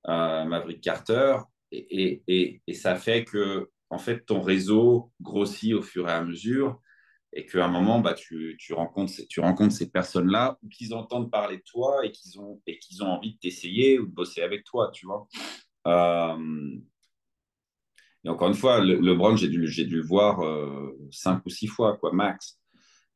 euh, 0.07 0.45
Maverick 0.45 0.79
Carter, 0.79 1.35
et, 1.73 2.21
et, 2.29 2.61
et, 2.65 2.73
ça 2.73 2.95
fait 2.95 3.25
que, 3.25 3.69
en 3.89 3.97
fait, 3.97 4.25
ton 4.25 4.39
réseau 4.39 5.11
grossit 5.19 5.73
au 5.73 5.81
fur 5.81 6.07
et 6.07 6.13
à 6.13 6.23
mesure 6.23 6.79
et 7.33 7.45
qu'à 7.45 7.65
un 7.65 7.67
moment, 7.67 7.99
bah, 7.99 8.13
tu, 8.13 8.55
tu, 8.59 8.73
rencontres, 8.73 9.13
tu 9.29 9.39
rencontres 9.39 9.73
ces 9.73 9.89
personnes-là 9.89 10.57
ou 10.63 10.69
qu'ils 10.69 10.93
entendent 10.93 11.29
parler 11.29 11.57
de 11.57 11.63
toi 11.63 12.05
et 12.05 12.11
qu'ils 12.11 12.39
ont, 12.39 12.61
et 12.65 12.79
qu'ils 12.79 13.03
ont 13.03 13.07
envie 13.07 13.33
de 13.33 13.39
t'essayer 13.39 13.99
ou 13.99 14.07
de 14.07 14.11
bosser 14.11 14.41
avec 14.41 14.63
toi, 14.63 14.91
tu 14.93 15.05
vois. 15.05 15.27
Euh, 15.87 16.77
et 18.23 18.29
encore 18.29 18.47
une 18.47 18.55
fois, 18.55 18.79
le, 18.79 18.95
LeBron, 18.95 19.35
j'ai 19.35 19.49
dû, 19.49 19.67
j'ai 19.67 19.85
dû 19.85 19.97
le 19.97 20.07
voir 20.07 20.43
euh, 20.43 20.97
cinq 21.11 21.45
ou 21.45 21.49
six 21.49 21.67
fois, 21.67 21.97
quoi, 21.97 22.11
max. 22.13 22.59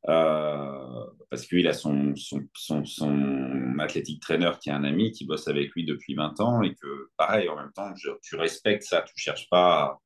Euh, 0.08 1.06
parce 1.30 1.46
qu'il 1.46 1.66
a 1.68 1.72
son, 1.72 2.14
son, 2.16 2.40
son, 2.54 2.84
son, 2.84 3.78
athlétique 3.78 4.20
trainer 4.20 4.50
qui 4.60 4.68
est 4.68 4.72
un 4.72 4.82
ami 4.82 5.12
qui 5.12 5.24
bosse 5.24 5.46
avec 5.46 5.70
lui 5.72 5.84
depuis 5.84 6.14
20 6.14 6.40
ans 6.40 6.62
et 6.62 6.74
que, 6.74 7.10
pareil, 7.16 7.48
en 7.48 7.56
même 7.56 7.72
temps, 7.72 7.92
tu 8.22 8.36
respectes 8.36 8.82
ça. 8.82 9.02
Tu 9.02 9.14
cherches 9.16 9.48
pas 9.48 10.01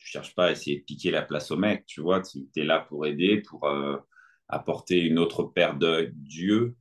tu 0.00 0.08
cherches 0.08 0.34
pas 0.34 0.46
à 0.46 0.50
essayer 0.52 0.80
de 0.80 0.84
piquer 0.84 1.10
la 1.10 1.22
place 1.22 1.50
au 1.50 1.56
mec, 1.56 1.84
tu 1.86 2.00
vois, 2.00 2.22
tu 2.22 2.48
es 2.56 2.64
là 2.64 2.80
pour 2.80 3.06
aider, 3.06 3.42
pour 3.42 3.66
euh, 3.68 3.98
apporter 4.48 4.98
une 4.98 5.18
autre 5.18 5.44
paire 5.44 5.76
d'yeux 5.76 6.74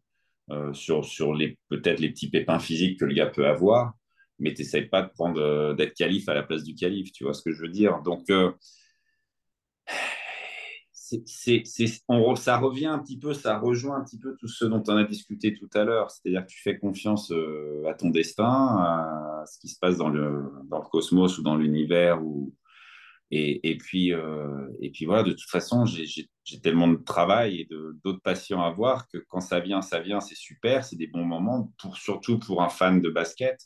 euh, 0.51 0.73
sur, 0.73 1.05
sur 1.05 1.35
les, 1.35 1.59
peut-être 1.67 1.99
les 1.99 2.09
petits 2.09 2.29
pépins 2.29 2.59
physiques 2.59 2.99
que 2.99 3.05
le 3.05 3.13
gars 3.13 3.27
peut 3.27 3.45
avoir, 3.45 3.93
mais 4.39 4.53
tu 4.53 4.61
n'essayes 4.61 4.87
pas 4.87 5.01
de 5.01 5.09
prendre 5.09 5.39
euh, 5.39 5.73
d'être 5.73 5.93
calife 5.93 6.29
à 6.29 6.33
la 6.33 6.43
place 6.43 6.63
du 6.63 6.75
calife, 6.75 7.11
tu 7.11 7.25
vois 7.25 7.33
ce 7.33 7.43
que 7.43 7.51
je 7.51 7.61
veux 7.61 7.67
dire. 7.67 8.01
Donc, 8.03 8.25
c'est, 10.93 11.63
on, 12.07 12.35
ça 12.35 12.57
revient 12.57 12.85
un 12.85 12.99
petit 12.99 13.19
peu, 13.19 13.33
ça 13.33 13.57
rejoint 13.57 13.97
un 13.97 14.03
petit 14.05 14.19
peu 14.19 14.37
tout 14.39 14.47
ce 14.47 14.63
dont 14.63 14.83
on 14.87 14.95
a 14.95 15.03
discuté 15.03 15.55
tout 15.55 15.69
à 15.73 15.83
l'heure, 15.83 16.09
c'est-à-dire 16.09 16.45
que 16.45 16.51
tu 16.51 16.61
fais 16.61 16.77
confiance 16.77 17.33
à 17.85 17.95
ton 17.95 18.11
destin, 18.11 18.77
à 18.77 19.43
ce 19.45 19.59
qui 19.59 19.67
se 19.67 19.77
passe 19.77 19.97
dans 19.97 20.09
le, 20.09 20.51
dans 20.69 20.77
le 20.77 20.87
cosmos 20.87 21.37
ou 21.37 21.43
dans 21.43 21.55
l'univers 21.57 22.23
ou, 22.23 22.53
et, 23.31 23.69
et, 23.69 23.77
puis, 23.77 24.11
euh, 24.13 24.67
et 24.81 24.89
puis 24.89 25.05
voilà, 25.05 25.23
de 25.23 25.31
toute 25.31 25.49
façon, 25.49 25.85
j'ai 25.85 26.27
tellement 26.61 26.87
de 26.87 26.97
travail 26.97 27.61
et 27.61 27.69
d'autres 28.03 28.21
patients 28.21 28.61
à 28.61 28.71
voir 28.71 29.07
que 29.07 29.19
quand 29.29 29.41
ça 29.41 29.59
vient, 29.59 29.81
ça 29.81 29.99
vient, 29.99 30.19
c'est 30.19 30.35
super, 30.35 30.83
c'est 30.83 30.95
des 30.95 31.07
bons 31.07 31.25
moments, 31.25 31.71
pour, 31.79 31.97
surtout 31.97 32.39
pour 32.39 32.63
un 32.63 32.69
fan 32.69 33.01
de 33.01 33.09
basket. 33.09 33.59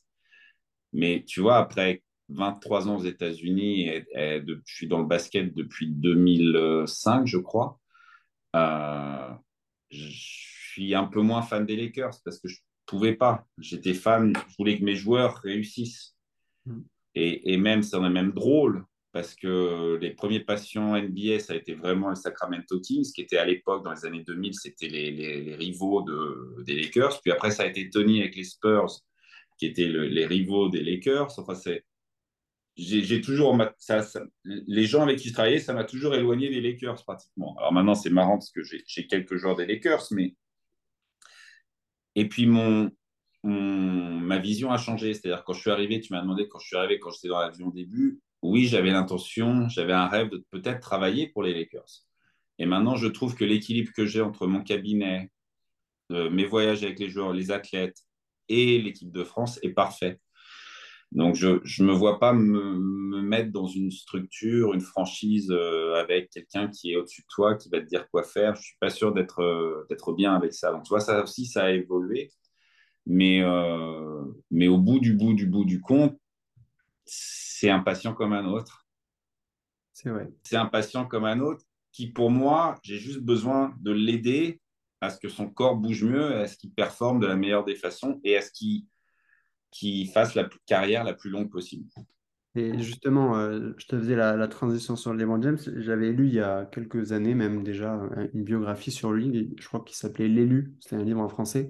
Mais 0.91 1.23
tu 1.25 1.39
vois, 1.39 1.57
après 1.57 2.03
23 2.29 2.89
ans 2.89 2.97
aux 2.97 3.03
États-Unis, 3.03 3.87
et, 3.87 4.05
je 4.15 4.55
suis 4.65 4.87
dans 4.87 4.99
le 4.99 5.07
basket 5.07 5.55
depuis 5.55 5.87
2005, 5.87 7.25
je 7.25 7.37
crois. 7.37 7.79
Euh, 8.55 9.29
je 9.91 10.09
suis 10.09 10.93
un 10.93 11.05
peu 11.05 11.21
moins 11.21 11.41
fan 11.41 11.65
des 11.65 11.77
Lakers 11.77 12.17
parce 12.25 12.39
que 12.39 12.49
je 12.49 12.59
pouvais 12.85 13.15
pas. 13.15 13.47
J'étais 13.59 13.93
fan, 13.93 14.33
je 14.49 14.55
voulais 14.57 14.77
que 14.77 14.83
mes 14.83 14.95
joueurs 14.95 15.37
réussissent. 15.37 16.15
Mm. 16.65 16.81
Et, 17.15 17.53
et, 17.53 17.57
même, 17.57 17.83
c'est 17.83 17.99
même 17.99 18.31
drôle 18.31 18.85
parce 19.13 19.35
que 19.35 19.95
les 20.01 20.09
premiers 20.09 20.39
patients 20.39 20.99
NBA, 20.99 21.39
ça 21.39 21.53
a 21.53 21.55
été 21.55 21.75
vraiment 21.75 22.09
le 22.09 22.15
Sacramento 22.15 22.79
Kings, 22.79 23.13
qui 23.13 23.21
était 23.21 23.37
à 23.37 23.45
l'époque, 23.45 23.83
dans 23.83 23.93
les 23.93 24.05
années 24.05 24.23
2000, 24.23 24.55
c'était 24.55 24.87
les, 24.87 25.55
rivaux 25.55 26.01
de, 26.01 26.63
des 26.63 26.73
Lakers. 26.75 27.21
Puis 27.21 27.31
après, 27.31 27.51
ça 27.51 27.61
a 27.61 27.67
été 27.67 27.91
Tony 27.91 28.21
avec 28.21 28.35
les 28.35 28.43
Spurs, 28.43 28.89
qui 29.59 29.67
étaient 29.67 29.87
les 29.87 30.25
rivaux 30.25 30.67
des 30.69 30.81
Lakers. 30.81 31.31
Enfin, 31.37 31.53
c'est. 31.53 31.85
J'ai 32.75 33.21
toujours. 33.21 33.55
Ça, 33.77 34.03
les 34.43 34.85
gens 34.85 35.03
avec 35.03 35.19
qui 35.19 35.29
je 35.29 35.33
travaillais, 35.33 35.59
ça 35.59 35.73
m'a 35.73 35.83
toujours 35.83 36.15
éloigné 36.15 36.49
des 36.49 36.59
Lakers, 36.59 37.03
pratiquement. 37.03 37.55
Alors 37.59 37.71
maintenant, 37.71 37.93
c'est 37.93 38.09
marrant 38.09 38.39
parce 38.39 38.49
que 38.49 38.61
j'ai 38.63 39.05
quelques 39.05 39.35
joueurs 39.35 39.55
des 39.55 39.67
Lakers, 39.67 40.07
mais. 40.09 40.35
Et 42.15 42.27
puis, 42.27 42.47
mon, 42.47 42.89
ma 43.43 44.39
vision 44.39 44.71
a 44.71 44.79
changé. 44.79 45.13
C'est-à-dire, 45.13 45.43
quand 45.43 45.53
je 45.53 45.61
suis 45.61 45.69
arrivé, 45.69 46.01
tu 46.01 46.13
m'as 46.13 46.21
demandé 46.21 46.47
quand 46.47 46.57
je 46.57 46.65
suis 46.65 46.77
arrivé, 46.77 46.99
quand 46.99 47.11
j'étais 47.11 47.27
dans 47.27 47.39
l'avion 47.39 47.67
au 47.67 47.71
début, 47.71 48.19
oui, 48.43 48.65
j'avais 48.67 48.91
l'intention, 48.91 49.67
j'avais 49.69 49.93
un 49.93 50.07
rêve 50.07 50.29
de 50.29 50.43
peut-être 50.51 50.81
travailler 50.81 51.27
pour 51.29 51.43
les 51.43 51.53
Lakers. 51.53 52.03
Et 52.59 52.65
maintenant, 52.65 52.95
je 52.95 53.07
trouve 53.07 53.35
que 53.35 53.45
l'équilibre 53.45 53.91
que 53.95 54.05
j'ai 54.05 54.21
entre 54.21 54.47
mon 54.47 54.63
cabinet, 54.63 55.31
euh, 56.11 56.29
mes 56.29 56.45
voyages 56.45 56.83
avec 56.83 56.99
les 56.99 57.09
joueurs, 57.09 57.33
les 57.33 57.51
athlètes 57.51 57.97
et 58.49 58.81
l'équipe 58.81 59.11
de 59.11 59.23
France 59.23 59.59
est 59.63 59.71
parfait. 59.71 60.19
Donc, 61.13 61.35
je 61.35 61.47
ne 61.47 61.87
me 61.87 61.93
vois 61.93 62.19
pas 62.19 62.33
me, 62.33 63.21
mettre 63.21 63.51
dans 63.51 63.67
une 63.67 63.91
structure, 63.91 64.73
une 64.73 64.81
franchise 64.81 65.49
euh, 65.51 65.95
avec 65.95 66.29
quelqu'un 66.31 66.67
qui 66.67 66.91
est 66.91 66.95
au-dessus 66.97 67.21
de 67.21 67.27
toi, 67.29 67.55
qui 67.55 67.69
va 67.69 67.79
te 67.79 67.85
dire 67.85 68.09
quoi 68.09 68.23
faire. 68.23 68.55
Je 68.55 68.59
ne 68.59 68.63
suis 68.63 68.77
pas 68.79 68.89
sûr 68.89 69.13
d'être 69.13 69.39
euh, 69.41 69.85
d'être 69.89 70.11
bien 70.13 70.35
avec 70.35 70.53
ça. 70.53 70.71
Donc, 70.71 70.83
tu 70.83 70.89
vois, 70.89 70.99
ça 70.99 71.23
aussi, 71.23 71.45
ça 71.45 71.65
a 71.65 71.71
évolué. 71.71 72.29
Mais, 73.05 73.41
mais 74.49 74.69
au 74.69 74.77
bout 74.77 74.99
du 74.99 75.13
bout 75.13 75.33
du 75.33 75.45
bout 75.45 75.65
du 75.65 75.81
compte, 75.81 76.17
c'est 77.63 77.69
un 77.69 77.79
patient 77.79 78.13
comme 78.13 78.33
un 78.33 78.43
autre. 78.43 78.85
C'est 79.93 80.09
vrai. 80.09 80.29
C'est 80.43 80.57
un 80.57 80.65
patient 80.65 81.05
comme 81.05 81.23
un 81.23 81.39
autre 81.39 81.63
qui, 81.93 82.07
pour 82.07 82.29
moi, 82.29 82.75
j'ai 82.83 82.97
juste 82.97 83.21
besoin 83.21 83.73
de 83.79 83.93
l'aider 83.93 84.59
à 84.99 85.09
ce 85.09 85.17
que 85.17 85.29
son 85.29 85.49
corps 85.49 85.77
bouge 85.77 86.03
mieux, 86.03 86.35
à 86.35 86.47
ce 86.47 86.57
qu'il 86.57 86.73
performe 86.73 87.21
de 87.21 87.25
la 87.25 87.37
meilleure 87.37 87.63
des 87.63 87.75
façons 87.75 88.19
et 88.25 88.35
à 88.35 88.41
ce 88.41 88.51
qu'il 89.71 90.09
fasse 90.09 90.35
la 90.35 90.49
carrière 90.65 91.05
la 91.05 91.13
plus 91.13 91.29
longue 91.29 91.49
possible. 91.49 91.87
Et 92.55 92.77
justement, 92.79 93.37
euh, 93.37 93.71
je 93.77 93.85
te 93.85 93.97
faisais 93.97 94.17
la, 94.17 94.47
transition 94.49 94.97
sur 94.97 95.13
LeBron 95.13 95.41
James. 95.41 95.59
J'avais 95.77 96.11
lu 96.11 96.27
il 96.27 96.33
y 96.33 96.41
a 96.41 96.65
quelques 96.65 97.13
années, 97.13 97.33
même 97.33 97.63
déjà, 97.63 97.97
une 98.33 98.43
biographie 98.43 98.91
sur 98.91 99.13
lui. 99.13 99.55
Je 99.57 99.67
crois 99.69 99.79
qu'il 99.85 99.95
s'appelait 99.95 100.27
L'élu. 100.27 100.75
C'était 100.81 100.97
un 100.97 101.03
livre 101.03 101.21
en 101.21 101.29
français. 101.29 101.69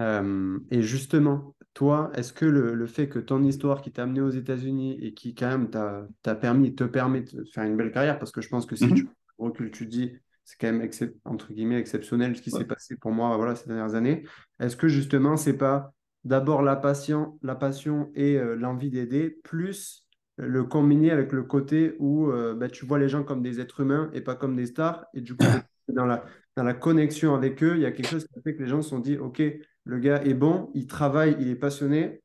Euh, 0.00 0.58
et 0.70 0.82
justement, 0.82 1.54
toi, 1.74 2.10
est-ce 2.14 2.32
que 2.32 2.44
le, 2.44 2.86
fait 2.86 3.08
que 3.08 3.18
ton 3.18 3.42
histoire 3.44 3.82
qui 3.82 3.92
t'a 3.92 4.02
amené 4.02 4.20
aux 4.20 4.30
États-Unis 4.30 4.98
et 5.00 5.14
qui 5.14 5.34
quand 5.34 5.48
même 5.48 5.70
t'a 5.70 6.34
permis, 6.34 6.74
te 6.74 6.84
permet 6.84 7.22
de 7.22 7.44
faire 7.52 7.64
une 7.64 7.76
belle 7.76 7.92
carrière, 7.92 8.18
parce 8.18 8.32
que 8.32 8.40
je 8.40 8.48
pense 8.48 8.66
que 8.66 8.76
si 8.76 8.86
mhm. 8.86 8.94
tu 8.94 9.08
recules, 9.38 9.70
tu 9.70 9.86
dis, 9.86 10.12
c'est 10.44 10.56
quand 10.58 10.72
même 10.72 10.88
entre 11.24 11.52
guillemets 11.52 11.78
exceptionnel 11.78 12.36
ce 12.36 12.42
qui 12.42 12.50
s'est 12.50 12.64
passé 12.64 12.96
pour 12.96 13.12
moi 13.12 13.36
voilà, 13.36 13.54
ces 13.54 13.68
dernières 13.68 13.94
années. 13.94 14.24
Est-ce 14.60 14.76
que 14.76 14.88
justement, 14.88 15.36
c'est 15.36 15.56
pas 15.56 15.92
d'abord 16.24 16.62
la 16.62 16.74
passion, 16.74 17.38
la 17.42 17.54
passion 17.54 18.10
et 18.14 18.36
euh, 18.38 18.54
l'envie 18.56 18.90
d'aider, 18.90 19.38
plus 19.44 20.06
le 20.36 20.64
combiner 20.64 21.10
avec 21.10 21.32
le 21.32 21.42
côté 21.42 21.96
où 21.98 22.30
euh, 22.30 22.54
bah, 22.54 22.68
tu 22.68 22.86
vois 22.86 22.98
les 22.98 23.08
gens 23.08 23.24
comme 23.24 23.42
des 23.42 23.60
êtres 23.60 23.80
humains 23.80 24.10
et 24.14 24.20
pas 24.20 24.36
comme 24.36 24.56
des 24.56 24.66
stars, 24.66 25.04
et 25.14 25.20
du 25.20 25.36
coup, 25.36 25.44
dans 25.88 26.06
la, 26.06 26.24
dans 26.56 26.62
la 26.62 26.74
connexion 26.74 27.34
avec 27.34 27.62
eux, 27.62 27.74
il 27.76 27.82
y 27.82 27.86
a 27.86 27.92
quelque 27.92 28.08
chose 28.08 28.26
qui 28.26 28.40
fait 28.42 28.54
que 28.54 28.62
les 28.62 28.68
gens 28.68 28.82
se 28.82 28.90
sont 28.90 29.00
dit, 29.00 29.18
OK, 29.18 29.42
le 29.88 29.98
gars 29.98 30.22
est 30.22 30.34
bon, 30.34 30.70
il 30.74 30.86
travaille, 30.86 31.34
il 31.40 31.48
est 31.48 31.56
passionné, 31.56 32.20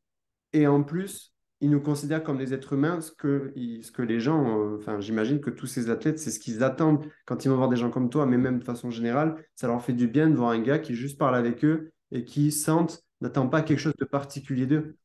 et 0.52 0.68
en 0.68 0.84
plus, 0.84 1.34
il 1.62 1.70
nous 1.70 1.80
considère 1.80 2.22
comme 2.22 2.38
des 2.38 2.54
êtres 2.54 2.74
humains, 2.74 3.00
ce 3.00 3.14
que, 3.14 3.54
ce 3.56 3.90
que 3.90 4.02
les 4.02 4.20
gens, 4.20 4.60
euh, 4.60 4.76
enfin, 4.76 5.00
j'imagine 5.00 5.40
que 5.40 5.50
tous 5.50 5.66
ces 5.66 5.90
athlètes, 5.90 6.20
c'est 6.20 6.30
ce 6.30 6.42
qu'ils 6.42 6.62
attendent 6.62 7.06
quand 7.26 7.46
ils 7.46 7.48
vont 7.48 7.56
voir 7.56 7.70
des 7.70 7.78
gens 7.78 7.90
comme 7.90 8.10
toi, 8.10 8.26
mais 8.26 8.38
même 8.38 8.60
de 8.60 8.66
façon 8.66 8.92
générale, 8.92 9.46
ça 9.56 9.68
leur 9.68 9.82
fait 9.82 9.94
du 9.94 10.10
bien 10.10 10.30
de 10.30 10.36
voir 10.36 10.50
un 10.50 10.60
gars 10.60 10.78
qui 10.78 10.94
juste 10.94 11.18
parle 11.18 11.38
avec 11.38 11.64
eux 11.64 11.94
et 12.12 12.26
qui 12.26 12.52
sentent, 12.52 13.02
n'attend 13.22 13.48
pas 13.48 13.62
quelque 13.62 13.80
chose 13.80 13.96
de 13.98 14.06
particulier 14.06 14.66
d'eux. 14.66 14.98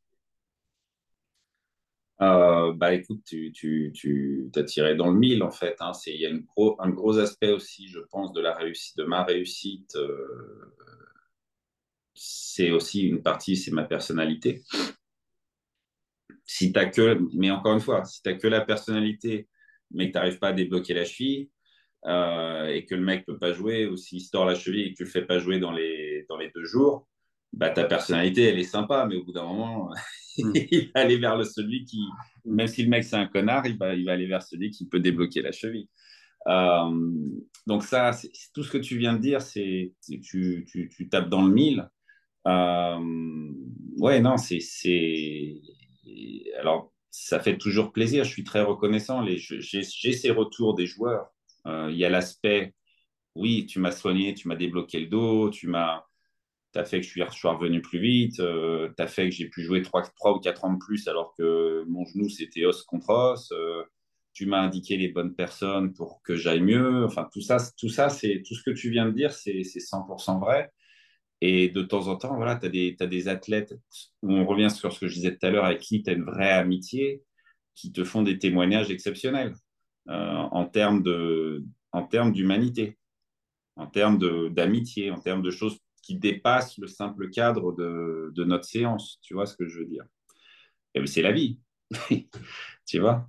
Euh, 2.21 2.73
bah 2.73 2.93
écoute, 2.93 3.23
tu, 3.25 3.53
tu, 3.53 3.93
tu 3.95 4.51
as 4.57 4.65
tiré 4.65 4.97
dans 4.97 5.13
le 5.13 5.17
mille 5.17 5.45
en 5.45 5.53
fait. 5.53 5.77
Hein. 5.79 5.93
Il 6.09 6.21
y 6.21 6.27
a 6.27 6.33
gros, 6.37 6.75
un 6.81 6.91
gros 6.91 7.19
aspect 7.19 7.53
aussi, 7.53 7.87
je 7.87 8.01
pense, 8.01 8.33
de 8.33 8.41
la 8.41 8.53
réussite, 8.55 8.99
de 8.99 9.05
ma 9.05 9.23
réussite 9.23 9.95
euh, 9.95 10.75
c'est 12.19 12.71
aussi 12.71 13.03
une 13.03 13.23
partie, 13.23 13.57
c'est 13.57 13.71
ma 13.71 13.85
personnalité. 13.85 14.63
Si 16.45 16.73
tu 16.73 16.91
que, 16.91 17.21
mais 17.35 17.51
encore 17.51 17.75
une 17.75 17.81
fois, 17.81 18.05
si 18.05 18.23
tu 18.23 18.37
que 18.39 18.49
la 18.49 18.63
personnalité, 18.63 19.49
mais 19.91 20.09
que 20.09 20.13
tu 20.13 20.19
n'arrives 20.19 20.39
pas 20.39 20.49
à 20.49 20.53
débloquer 20.53 20.95
la 20.95 21.05
cheville, 21.05 21.51
euh, 22.07 22.67
et 22.67 22.85
que 22.85 22.95
le 22.95 23.03
mec 23.03 23.27
peut 23.27 23.39
pas 23.39 23.53
jouer, 23.53 23.87
ou 23.87 23.97
s'il 23.97 24.21
se 24.21 24.31
tord 24.31 24.45
la 24.45 24.55
cheville 24.55 24.83
et 24.83 24.93
que 24.93 24.99
tu 24.99 25.05
le 25.05 25.11
fais 25.11 25.25
pas 25.25 25.39
jouer 25.39 25.59
dans 25.59 25.73
les, 25.73 26.25
dans 26.29 26.37
les 26.37 26.51
deux 26.55 26.65
jours, 26.65 27.09
bah, 27.53 27.71
ta 27.71 27.85
personnalité, 27.85 28.45
elle 28.45 28.59
est 28.59 28.65
sympa, 28.65 29.07
mais 29.09 29.17
au 29.17 29.25
bout 29.25 29.33
d'un 29.33 29.45
moment, 29.45 29.91
hmm. 30.39 30.53
il 30.71 30.91
va 30.95 31.01
aller 31.01 31.19
vers 31.19 31.37
le, 31.37 31.45
celui 31.45 31.85
qui, 31.85 32.01
même 32.45 32.67
si 32.67 32.83
le 32.83 32.89
mec 32.89 33.05
c'est 33.05 33.17
un 33.17 33.27
connard, 33.27 33.67
il 33.67 33.77
va, 33.77 33.95
il 33.95 34.05
va 34.05 34.13
aller 34.13 34.27
vers 34.27 34.43
celui 34.43 34.71
qui 34.71 34.87
peut 34.87 35.01
débloquer 35.01 35.43
la 35.43 35.53
cheville. 35.53 35.89
Euh, 36.47 37.13
donc 37.67 37.83
ça, 37.83 38.13
tout 38.55 38.63
ce 38.63 38.71
que 38.71 38.79
tu 38.79 38.97
viens 38.97 39.15
de 39.15 39.19
dire, 39.19 39.43
c'est 39.43 39.93
tu, 40.03 40.65
tu, 40.67 40.89
tu, 40.89 41.09
tapes 41.09 41.29
dans 41.29 41.43
le 41.43 41.53
mille. 41.53 41.89
Euh, 42.49 42.99
ouais, 43.99 44.21
non, 44.21 44.37
c'est. 44.37 44.59
Alors, 46.59 46.93
ça 47.11 47.41
fait 47.41 47.59
toujours 47.59 47.93
plaisir. 47.93 48.25
Je 48.25 48.31
suis 48.31 48.45
très 48.45 48.63
reconnaissant. 48.63 49.25
J'ai 49.27 49.83
ces 49.83 50.31
retours 50.31 50.75
des 50.75 50.87
joueurs. 50.87 51.31
Euh, 51.67 51.89
il 51.93 51.99
y 51.99 52.05
a 52.05 52.11
l'aspect, 52.11 52.75
oui, 53.35 53.67
tu 53.67 53.81
m'as 53.81 53.93
soigné, 53.93 54.35
tu 54.35 54.49
m'as 54.49 54.57
débloqué 54.57 55.01
le 55.01 55.09
dos, 55.09 55.51
tu 55.51 55.69
m'as 55.69 56.05
as 56.75 56.85
fait 56.85 57.01
que 57.01 57.07
je 57.07 57.11
suis, 57.11 57.49
revenu 57.49 57.83
plus 57.83 58.01
vite, 58.01 58.41
euh, 58.41 58.91
tu 58.97 59.03
as 59.03 59.09
fait 59.09 59.29
que 59.29 59.35
j'ai 59.35 59.49
pu 59.49 59.63
jouer 59.63 59.83
3, 59.83 60.03
3, 60.17 60.37
ou 60.37 60.41
4 60.41 60.65
ans 60.65 60.75
de 60.75 60.79
plus 60.79 61.09
alors 61.09 61.35
que 61.37 61.85
mon 61.89 62.05
genou, 62.07 62.29
c'était 62.29 62.65
os 62.67 62.85
contre 62.85 63.11
os. 63.11 63.53
tu 64.33 64.47
m'as 64.47 64.61
indiqué 64.63 64.97
les 64.97 65.09
bonnes 65.09 65.35
personnes 65.35 65.93
pour 65.95 66.23
que 66.23 66.37
j'aille 66.37 66.61
mieux. 66.63 67.05
Enfin, 67.05 67.29
tout 67.33 67.41
ça, 67.41 67.59
tout 67.79 67.89
ça 67.89 68.09
c'est 68.11 68.43
tout 68.47 68.55
ce 68.55 68.63
que 68.63 68.71
tu 68.71 68.91
viens 68.91 69.07
de 69.07 69.13
dire, 69.13 69.33
c'est 69.33 69.63
100% 69.63 70.39
vrai. 70.41 70.71
Et 71.41 71.69
de 71.69 71.83
temps 71.83 72.09
en 72.09 72.17
temps, 72.17 72.37
voilà, 72.37 72.57
tu 72.57 72.67
as, 73.01 73.07
des 73.07 73.29
athlètes 73.29 73.75
où 74.23 74.33
on 74.33 74.45
revient 74.45 74.71
sur 74.71 74.93
ce 74.93 75.01
que 75.01 75.09
je 75.09 75.15
disais 75.15 75.37
tout 75.37 75.47
à 75.47 75.51
l'heure, 75.51 75.65
avec 75.65 75.81
qui 75.81 76.03
tu 76.03 76.11
as 76.11 76.15
une 76.15 76.25
vraie 76.25 76.51
amitié, 76.51 77.23
qui 77.75 77.93
te 77.93 78.03
font 78.05 78.23
des 78.23 78.39
témoignages 78.39 78.91
exceptionnels 78.91 79.55
euh, 80.09 80.35
en 80.51 80.65
termes 80.67 81.03
d'humanité, 82.33 82.99
en 83.77 83.87
termes 83.87 84.19
d'amitié, 84.51 85.11
en 85.13 85.21
termes 85.21 85.43
de 85.43 85.51
choses 85.51 85.79
qui 86.03 86.17
dépassent 86.17 86.79
le 86.79 86.89
simple 86.89 87.31
cadre 87.31 87.73
de, 87.73 88.33
de 88.35 88.45
notre 88.45 88.65
séance. 88.65 89.19
Tu 89.23 89.35
vois 89.35 89.47
ce 89.47 89.57
que 89.57 89.69
je 89.69 89.79
veux 89.79 89.87
dire? 89.87 90.05
C'est 91.07 91.23
la 91.23 91.33
vie. 91.33 91.61
tu 92.87 92.99
vois? 92.99 93.29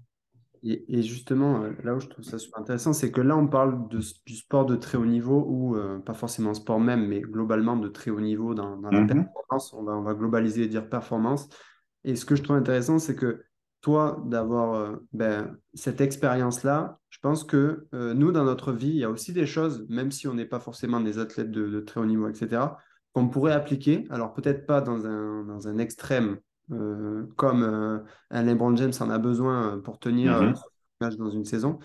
Et, 0.63 1.01
justement, 1.01 1.63
euh, 1.63 1.71
là 1.83 1.95
où 1.95 1.99
je 1.99 2.07
trouve 2.07 2.23
ça 2.23 2.37
super 2.37 2.59
intéressant, 2.59 2.93
c'est 2.93 3.11
que 3.11 3.21
là, 3.21 3.37
on 3.37 3.47
parle 3.47 3.87
de, 3.89 3.99
du 4.25 4.35
sport 4.35 4.65
de 4.65 4.75
très 4.75 4.97
haut 4.97 5.05
niveau, 5.05 5.45
ou 5.47 5.75
euh, 5.75 5.99
pas 5.99 6.13
forcément 6.13 6.53
sport 6.53 6.79
même, 6.79 7.07
mais 7.07 7.21
globalement 7.21 7.77
de 7.77 7.87
très 7.87 8.11
haut 8.11 8.21
niveau 8.21 8.53
dans, 8.53 8.79
la 8.81 9.01
mhm. 9.01 9.07
performance. 9.07 9.73
On 9.73 9.83
va, 9.83 9.93
on 9.93 10.01
va, 10.01 10.13
globaliser 10.13 10.63
et 10.63 10.67
dire 10.67 10.89
performance. 10.89 11.47
Et 12.03 12.15
ce 12.15 12.25
que 12.25 12.35
je 12.35 12.43
trouve 12.43 12.55
intéressant, 12.55 12.99
c'est 12.99 13.15
que 13.15 13.43
toi, 13.81 14.21
d'avoir 14.25 14.73
euh, 14.73 14.95
ben, 15.13 15.57
cette 15.73 16.01
expérience-là, 16.01 16.99
je 17.09 17.19
pense 17.19 17.43
que 17.43 17.87
nous, 17.91 18.31
dans 18.31 18.43
notre 18.43 18.71
vie, 18.71 18.89
il 18.89 18.97
y 18.97 19.03
a 19.03 19.09
aussi 19.09 19.33
des 19.33 19.45
choses, 19.45 19.85
même 19.89 20.11
si 20.11 20.27
on 20.27 20.33
n'est 20.33 20.45
pas 20.45 20.59
forcément 20.59 20.99
des 20.99 21.17
athlètes 21.17 21.51
de, 21.51 21.67
de 21.67 21.79
très 21.79 21.99
haut 21.99 22.05
niveau, 22.05 22.27
etc., 22.27 22.61
qu'on 23.13 23.29
pourrait 23.29 23.53
appliquer. 23.53 24.05
Alors 24.09 24.33
peut-être 24.33 24.65
pas 24.65 24.81
dans 24.81 25.05
un, 25.05 25.43
dans 25.43 25.67
un 25.67 25.77
extrême 25.79 26.37
euh, 26.71 27.25
comme 27.35 27.63
euh, 27.63 27.99
LeBron 28.31 28.75
James 28.75 28.93
en 28.99 29.09
a 29.09 29.17
besoin 29.17 29.77
euh, 29.77 29.81
pour 29.81 29.99
tenir 29.99 30.41
mm 30.41 30.53
match 31.01 31.15
dans 31.15 31.29
une 31.29 31.45
saison. 31.45 31.79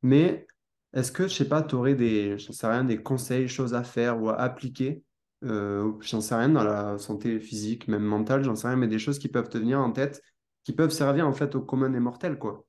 Mais 0.00 0.46
est-ce 0.92 1.10
que, 1.10 1.26
je 1.26 1.34
sais 1.34 1.48
pas, 1.48 1.60
tu 1.60 1.74
aurais 1.74 1.96
des, 1.96 2.38
sais 2.38 2.68
rien, 2.68 2.84
des 2.84 3.02
conseils, 3.02 3.48
choses 3.48 3.74
à 3.74 3.82
faire 3.82 4.22
ou 4.22 4.28
à 4.28 4.36
appliquer 4.40 5.02
J'en 5.42 6.20
sais 6.20 6.36
rien 6.36 6.50
dans 6.50 6.62
la 6.62 6.96
santé 6.96 7.40
physique, 7.40 7.88
même 7.88 8.04
mentale, 8.04 8.44
j'en 8.44 8.54
sais 8.54 8.68
rien, 8.68 8.76
mais 8.76 8.86
des 8.86 9.00
choses 9.00 9.18
qui 9.18 9.26
peuvent 9.26 9.48
te 9.48 9.58
venir 9.58 9.80
en 9.80 9.90
tête, 9.90 10.22
qui 10.62 10.72
peuvent 10.72 10.92
servir 10.92 11.26
en 11.26 11.32
fait 11.32 11.56
au 11.56 11.62
commun 11.62 11.90
des 11.90 11.98
mortels, 11.98 12.38
quoi? 12.38 12.64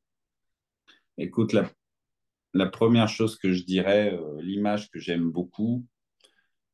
Écoute, 1.20 1.54
la, 1.54 1.70
la 2.56 2.66
première 2.66 3.08
chose 3.08 3.38
que 3.38 3.52
je 3.52 3.64
dirais, 3.64 4.20
l'image 4.40 4.90
que 4.90 4.98
j'aime 4.98 5.30
beaucoup, 5.30 5.86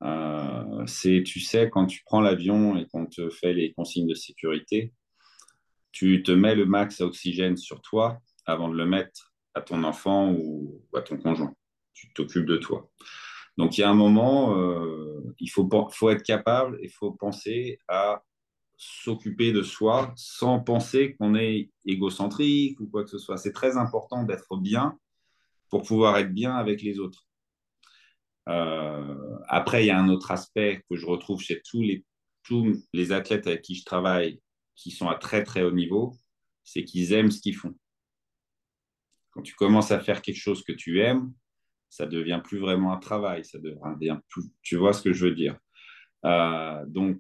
euh, 0.03 0.85
c'est, 0.85 1.23
tu 1.23 1.39
sais, 1.39 1.69
quand 1.69 1.85
tu 1.85 2.03
prends 2.05 2.21
l'avion 2.21 2.77
et 2.77 2.85
qu'on 2.87 3.05
te 3.05 3.29
fait 3.29 3.53
les 3.53 3.73
consignes 3.73 4.07
de 4.07 4.13
sécurité, 4.13 4.93
tu 5.91 6.21
te 6.23 6.31
mets 6.31 6.55
le 6.55 6.65
max 6.65 7.01
à 7.01 7.05
oxygène 7.05 7.57
sur 7.57 7.81
toi 7.81 8.19
avant 8.45 8.69
de 8.69 8.75
le 8.75 8.85
mettre 8.85 9.33
à 9.55 9.61
ton 9.61 9.83
enfant 9.83 10.31
ou 10.31 10.81
à 10.93 11.01
ton 11.01 11.17
conjoint. 11.17 11.53
Tu 11.93 12.13
t'occupes 12.13 12.45
de 12.45 12.57
toi. 12.57 12.89
Donc 13.57 13.77
il 13.77 13.81
y 13.81 13.83
a 13.83 13.89
un 13.89 13.95
moment, 13.95 14.55
euh, 14.55 15.33
il 15.39 15.49
faut, 15.49 15.67
être 16.11 16.23
capable, 16.23 16.77
il 16.83 16.91
faut 16.91 17.11
penser 17.11 17.79
à 17.87 18.23
s'occuper 18.77 19.51
de 19.51 19.63
soi 19.63 20.13
sans 20.15 20.59
penser 20.59 21.15
qu'on 21.15 21.33
est 21.33 21.71
égocentrique 21.85 22.79
ou 22.79 22.87
quoi 22.87 23.03
que 23.03 23.09
ce 23.09 23.17
soit. 23.17 23.37
C'est 23.37 23.51
très 23.51 23.77
important 23.77 24.23
d'être 24.23 24.57
bien 24.57 24.99
pour 25.69 25.81
pouvoir 25.81 26.17
être 26.17 26.31
bien 26.31 26.53
avec 26.55 26.83
les 26.83 26.99
autres. 26.99 27.25
Euh, 28.47 29.37
après, 29.47 29.83
il 29.83 29.87
y 29.87 29.91
a 29.91 29.99
un 29.99 30.09
autre 30.09 30.31
aspect 30.31 30.83
que 30.89 30.95
je 30.95 31.05
retrouve 31.05 31.41
chez 31.41 31.61
tous 31.69 31.81
les, 31.81 32.05
tous 32.43 32.75
les 32.93 33.11
athlètes 33.11 33.47
avec 33.47 33.61
qui 33.61 33.75
je 33.75 33.83
travaille 33.83 34.41
qui 34.75 34.91
sont 34.91 35.09
à 35.09 35.15
très 35.15 35.43
très 35.43 35.63
haut 35.63 35.71
niveau, 35.71 36.15
c'est 36.63 36.83
qu'ils 36.83 37.13
aiment 37.13 37.31
ce 37.31 37.41
qu'ils 37.41 37.55
font. 37.55 37.75
Quand 39.31 39.41
tu 39.41 39.55
commences 39.55 39.91
à 39.91 39.99
faire 39.99 40.21
quelque 40.21 40.39
chose 40.39 40.63
que 40.63 40.71
tu 40.71 41.01
aimes, 41.01 41.33
ça 41.89 42.05
devient 42.05 42.41
plus 42.43 42.59
vraiment 42.59 42.93
un 42.93 42.97
travail, 42.97 43.43
ça 43.43 43.59
devient 43.59 44.19
tu 44.61 44.75
vois 44.75 44.93
ce 44.93 45.01
que 45.01 45.13
je 45.13 45.25
veux 45.25 45.35
dire. 45.35 45.57
Euh, 46.25 46.85
donc, 46.87 47.19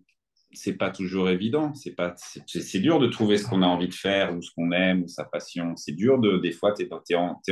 c'est 0.53 0.75
pas 0.75 0.91
toujours 0.91 1.29
évident. 1.29 1.73
C'est 1.73 1.93
pas, 1.93 2.15
c'est 2.17 2.79
dur 2.79 2.99
de 2.99 3.07
trouver 3.07 3.37
ce 3.37 3.45
qu'on 3.45 3.61
a 3.61 3.67
envie 3.67 3.87
de 3.87 3.93
faire 3.93 4.35
ou 4.35 4.41
ce 4.41 4.51
qu'on 4.51 4.71
aime 4.71 5.03
ou 5.03 5.07
sa 5.07 5.25
passion. 5.25 5.75
C'est 5.75 5.91
dur 5.91 6.19
de, 6.19 6.37
des 6.37 6.51
fois, 6.51 6.73
tu 6.73 6.83
es, 6.83 6.89
es, 7.09 7.15
en, 7.15 7.41
es 7.47 7.51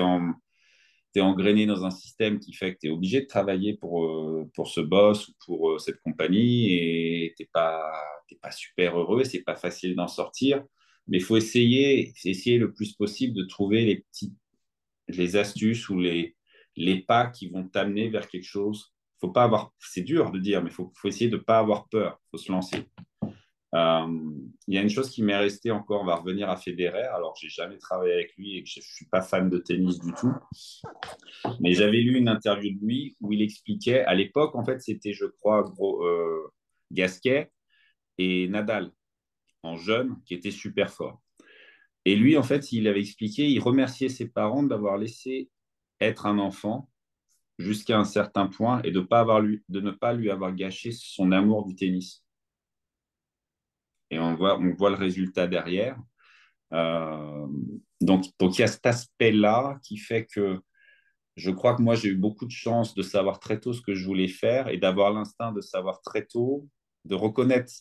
engrainé 1.22 1.66
dans 1.66 1.86
un 1.86 1.92
système 1.92 2.40
qui 2.40 2.54
fait 2.54 2.74
que 2.74 2.80
tu 2.82 2.88
es 2.88 2.90
obligé 2.90 3.22
de 3.22 3.28
travailler 3.28 3.78
pour, 3.78 4.06
euh, 4.06 4.50
pour 4.54 4.68
ce 4.68 4.82
boss 4.82 5.30
ou 5.30 5.34
pour 5.46 5.72
euh, 5.72 5.78
cette 5.80 6.02
compagnie 6.02 6.74
et 6.74 7.34
tu 7.38 7.44
n'es 7.44 7.50
pas, 7.52 7.94
pas 8.42 8.52
super 8.52 9.00
heureux, 9.00 9.24
c'est 9.24 9.44
pas 9.44 9.56
facile 9.56 9.96
d'en 9.96 10.08
sortir. 10.08 10.64
Mais 11.08 11.18
il 11.18 11.24
faut 11.24 11.38
essayer, 11.38 12.14
essayer 12.24 12.58
le 12.58 12.74
plus 12.74 12.94
possible 12.94 13.36
de 13.36 13.44
trouver 13.44 13.86
les 13.86 13.98
petites 13.98 14.34
les 15.08 15.36
astuces 15.36 15.90
ou 15.90 16.00
les, 16.00 16.36
les 16.76 17.02
pas 17.02 17.28
qui 17.28 17.48
vont 17.50 17.68
t'amener 17.68 18.10
vers 18.10 18.28
quelque 18.28 18.46
chose. 18.46 18.94
Faut 19.20 19.32
pas 19.32 19.44
avoir, 19.44 19.72
c'est 19.80 20.02
dur 20.02 20.32
de 20.32 20.40
dire, 20.40 20.62
mais 20.62 20.70
il 20.70 20.74
faut, 20.74 20.92
faut, 20.96 21.08
essayer 21.08 21.30
de 21.30 21.38
ne 21.38 21.42
pas 21.42 21.60
avoir 21.60 21.88
peur, 21.88 22.20
il 22.26 22.30
faut 22.32 22.38
se 22.38 22.52
lancer. 22.52 22.88
Euh, 23.76 24.08
il 24.68 24.76
y 24.76 24.78
a 24.78 24.82
une 24.82 24.90
chose 24.90 25.10
qui 25.10 25.22
m'est 25.22 25.38
restée 25.38 25.72
encore, 25.72 26.02
on 26.02 26.06
va 26.06 26.16
revenir 26.16 26.50
à 26.50 26.56
Federer. 26.56 27.04
Alors, 27.04 27.36
j'ai 27.40 27.50
jamais 27.50 27.78
travaillé 27.78 28.14
avec 28.14 28.36
lui 28.38 28.58
et 28.58 28.66
je 28.66 28.80
suis 28.80 29.06
pas 29.08 29.22
fan 29.22 29.50
de 29.50 29.58
tennis 29.58 30.00
du 30.00 30.14
tout. 30.14 30.34
Mais 31.60 31.74
j'avais 31.74 31.98
lu 31.98 32.18
une 32.18 32.30
interview 32.30 32.74
de 32.74 32.86
lui 32.86 33.18
où 33.20 33.34
il 33.34 33.42
expliquait, 33.42 34.06
à 34.06 34.14
l'époque, 34.16 34.56
en 34.56 34.64
fait, 34.64 34.82
c'était, 34.82 35.14
je 35.14 35.26
crois, 35.26 35.66
euh, 35.80 36.48
Gasquet 36.92 37.52
et 38.18 38.48
Nadal, 38.48 38.92
en 39.62 39.76
jeune, 39.76 40.16
qui 40.26 40.36
était 40.36 40.52
super 40.52 40.90
fort. 40.90 41.22
Et 42.06 42.16
lui, 42.16 42.38
en 42.38 42.44
fait, 42.44 42.72
il 42.72 42.88
avait 42.88 43.02
expliqué, 43.02 43.50
il 43.50 43.60
remerciait 43.60 44.10
ses 44.10 44.30
parents 44.30 44.64
d'avoir 44.64 44.98
laissé 44.98 45.50
être 46.00 46.28
un 46.28 46.40
enfant 46.40 46.90
jusqu'à 47.58 47.98
un 47.98 48.04
certain 48.04 48.48
point 48.48 48.82
et 48.84 48.92
de 48.92 49.00
ne 49.00 49.92
pas 49.92 50.14
lui 50.14 50.30
avoir 50.30 50.54
gâché 50.54 50.92
son 50.92 51.32
amour 51.32 51.66
du 51.66 51.76
tennis. 51.76 52.25
Et 54.16 54.20
on 54.20 54.34
voit, 54.36 54.58
le 54.58 54.96
résultat 54.96 55.46
derrière. 55.46 55.98
Euh, 56.72 57.48
donc, 58.00 58.26
il 58.40 58.60
y 58.60 58.64
a 58.64 58.68
cet 58.68 58.86
aspect-là 58.86 59.78
qui 59.84 59.98
fait 59.98 60.26
que 60.26 60.60
je 61.36 61.52
crois 61.52 61.76
que 61.76 61.82
moi, 61.82 61.96
j'ai 61.96 62.10
eu 62.10 62.16
beaucoup 62.16 62.46
de 62.46 62.52
chance 62.52 62.96
de 62.96 63.02
savoir 63.02 63.42
très 63.42 63.60
tôt 63.60 63.74
ce 63.74 63.82
que 63.82 63.94
je 63.94 64.06
voulais 64.06 64.30
faire 64.30 64.70
et 64.70 64.78
d'avoir 64.78 65.12
l'instinct 65.12 65.52
de 65.52 65.60
savoir 65.60 66.02
très 66.02 66.26
tôt, 66.26 66.66
de 67.04 67.14
reconnaître 67.14 67.74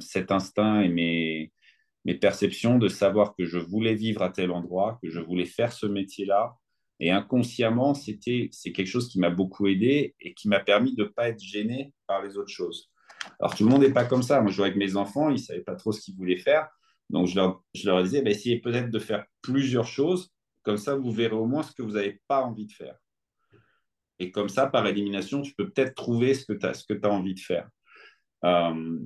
cet 0.00 0.30
instinct 0.30 0.82
et 0.82 0.90
mes, 0.90 1.52
mes 2.04 2.14
perceptions, 2.14 2.78
de 2.78 2.88
savoir 2.88 3.34
que 3.34 3.46
je 3.46 3.56
voulais 3.56 3.94
vivre 3.94 4.20
à 4.20 4.28
tel 4.28 4.50
endroit, 4.50 4.98
que 5.02 5.08
je 5.08 5.20
voulais 5.20 5.46
faire 5.46 5.72
ce 5.72 5.86
métier-là. 5.86 6.54
Et 7.00 7.10
inconsciemment, 7.10 7.94
c'était, 7.94 8.50
c'est 8.52 8.72
quelque 8.72 8.88
chose 8.88 9.08
qui 9.08 9.18
m'a 9.18 9.30
beaucoup 9.30 9.66
aidé 9.68 10.14
et 10.20 10.34
qui 10.34 10.48
m'a 10.48 10.60
permis 10.60 10.94
de 10.94 11.04
ne 11.04 11.08
pas 11.08 11.30
être 11.30 11.42
gêné 11.42 11.94
par 12.06 12.22
les 12.22 12.36
autres 12.36 12.52
choses. 12.52 12.91
Alors, 13.38 13.54
tout 13.54 13.64
le 13.64 13.70
monde 13.70 13.82
n'est 13.82 13.92
pas 13.92 14.04
comme 14.04 14.22
ça. 14.22 14.40
Moi, 14.40 14.50
je 14.50 14.56
jouais 14.56 14.66
avec 14.66 14.76
mes 14.76 14.96
enfants, 14.96 15.28
ils 15.28 15.34
ne 15.34 15.38
savaient 15.38 15.60
pas 15.62 15.76
trop 15.76 15.92
ce 15.92 16.00
qu'ils 16.00 16.16
voulaient 16.16 16.36
faire. 16.36 16.68
Donc, 17.10 17.26
je 17.26 17.34
leur, 17.34 18.02
disais, 18.02 18.22
bah, 18.22 18.30
essayez 18.30 18.60
peut-être 18.60 18.90
de 18.90 18.98
faire 18.98 19.24
plusieurs 19.42 19.86
choses. 19.86 20.32
Comme 20.62 20.76
ça, 20.76 20.94
vous 20.94 21.10
verrez 21.10 21.34
au 21.34 21.46
moins 21.46 21.62
ce 21.62 21.72
que 21.72 21.82
vous 21.82 21.92
n'avez 21.92 22.20
pas 22.28 22.42
envie 22.42 22.66
de 22.66 22.72
faire. 22.72 22.96
Et 24.18 24.30
comme 24.30 24.48
ça, 24.48 24.66
par 24.66 24.86
élimination, 24.86 25.42
tu 25.42 25.54
peux 25.54 25.68
peut-être 25.68 25.94
trouver 25.94 26.34
ce 26.34 26.46
que 26.46 26.52
tu 26.52 26.66
as, 26.66 26.84
as, 27.02 27.10
envie 27.10 27.34
de 27.34 27.40
faire. 27.40 27.68
Euh, 28.44 28.98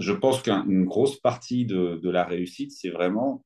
je 0.00 0.12
pense 0.12 0.42
qu'une 0.42 0.84
grosse 0.84 1.20
partie 1.20 1.66
de, 1.66 2.00
la 2.08 2.24
réussite, 2.24 2.72
c'est 2.72 2.90
vraiment 2.90 3.44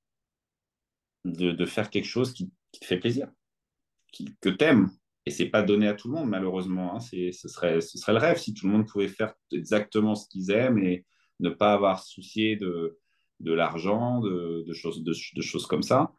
de, 1.24 1.66
faire 1.66 1.90
quelque 1.90 2.06
chose 2.06 2.32
qui, 2.32 2.50
te 2.80 2.84
fait 2.84 2.98
plaisir, 2.98 3.28
que 4.40 4.50
tu 4.50 4.64
aimes. 4.64 4.90
Et 5.26 5.30
c'est 5.30 5.46
pas 5.46 5.62
donné 5.62 5.88
à 5.88 5.94
tout 5.94 6.08
le 6.08 6.14
monde, 6.14 6.28
malheureusement. 6.28 6.94
Hein. 6.94 7.00
ce, 7.00 7.48
serait, 7.48 7.80
ce 7.80 7.98
serait 7.98 8.12
le 8.12 8.18
rêve 8.18 8.38
si 8.38 8.54
tout 8.54 8.66
le 8.66 8.72
monde 8.72 8.86
pouvait 8.86 9.08
faire 9.08 9.34
exactement 9.52 10.14
ce 10.14 10.28
qu'ils 10.28 10.52
aiment 10.52 10.78
et 10.78 11.04
ne 11.40 11.50
pas 11.50 11.72
avoir 11.74 12.02
soucié 12.02 12.56
de, 12.56 12.96
de 13.40 13.52
l'argent, 13.52 14.20
de, 14.20 14.72
choses, 14.72 15.02
de, 15.02 15.42
choses 15.42 15.66
comme 15.66 15.82
ça. 15.82 16.12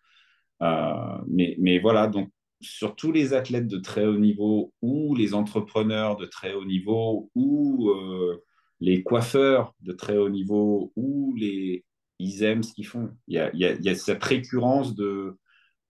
Euh, 0.62 1.18
mais, 1.28 1.56
mais 1.60 1.80
voilà, 1.80 2.08
donc 2.08 2.32
sur 2.60 2.96
tous 2.96 3.12
les 3.12 3.34
athlètes 3.34 3.68
de 3.68 3.78
très 3.78 4.06
haut 4.06 4.18
niveau 4.18 4.74
ou 4.82 5.16
les 5.16 5.34
entrepreneurs 5.34 6.18
de 6.18 6.26
très 6.26 6.54
haut 6.54 6.66
niveau 6.66 7.30
ou 7.36 7.90
euh, 7.90 8.44
les 8.80 9.04
coiffeurs 9.04 9.74
de 9.82 9.94
très 9.94 10.18
haut 10.18 10.30
niveau 10.30 10.92
ou 10.96 11.34
les, 11.38 11.86
ils 12.20 12.44
aiment 12.44 12.64
ce 12.64 12.74
qu'ils 12.74 12.88
font. 12.88 13.12
Il 13.28 13.36
y 13.36 13.40
a, 13.40 13.52
il 13.54 13.60
y 13.60 13.90
a, 13.90 13.96
cette 13.96 14.24
récurrence 14.24 14.96
de, 14.96 15.38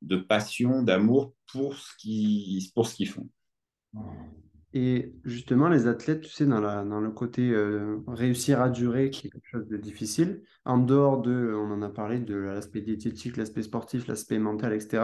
de 0.01 0.17
passion, 0.17 0.83
d'amour 0.83 1.33
pour 1.51 1.75
ce 1.75 1.95
qu'ils 1.97 2.71
pour 2.73 2.87
ce 2.87 2.95
qu'ils 2.95 3.09
font. 3.09 3.29
Et 4.73 5.13
justement, 5.23 5.69
les 5.69 5.87
athlètes, 5.87 6.21
tu 6.21 6.29
sais, 6.29 6.45
dans, 6.45 6.59
la, 6.59 6.83
dans 6.83 6.99
le 6.99 7.09
côté 7.09 7.49
euh, 7.49 7.97
réussir 8.05 8.61
à 8.61 8.69
durer, 8.69 9.09
qui 9.09 9.27
est 9.27 9.29
quelque 9.29 9.47
chose 9.47 9.67
de 9.67 9.77
difficile, 9.77 10.43
en 10.65 10.77
dehors 10.77 11.21
de, 11.21 11.53
on 11.55 11.71
en 11.71 11.81
a 11.81 11.89
parlé, 11.89 12.19
de 12.19 12.35
l'aspect 12.35 12.81
diététique, 12.81 13.37
l'aspect 13.37 13.63
sportif, 13.63 14.07
l'aspect 14.07 14.39
mental, 14.39 14.73
etc. 14.73 15.03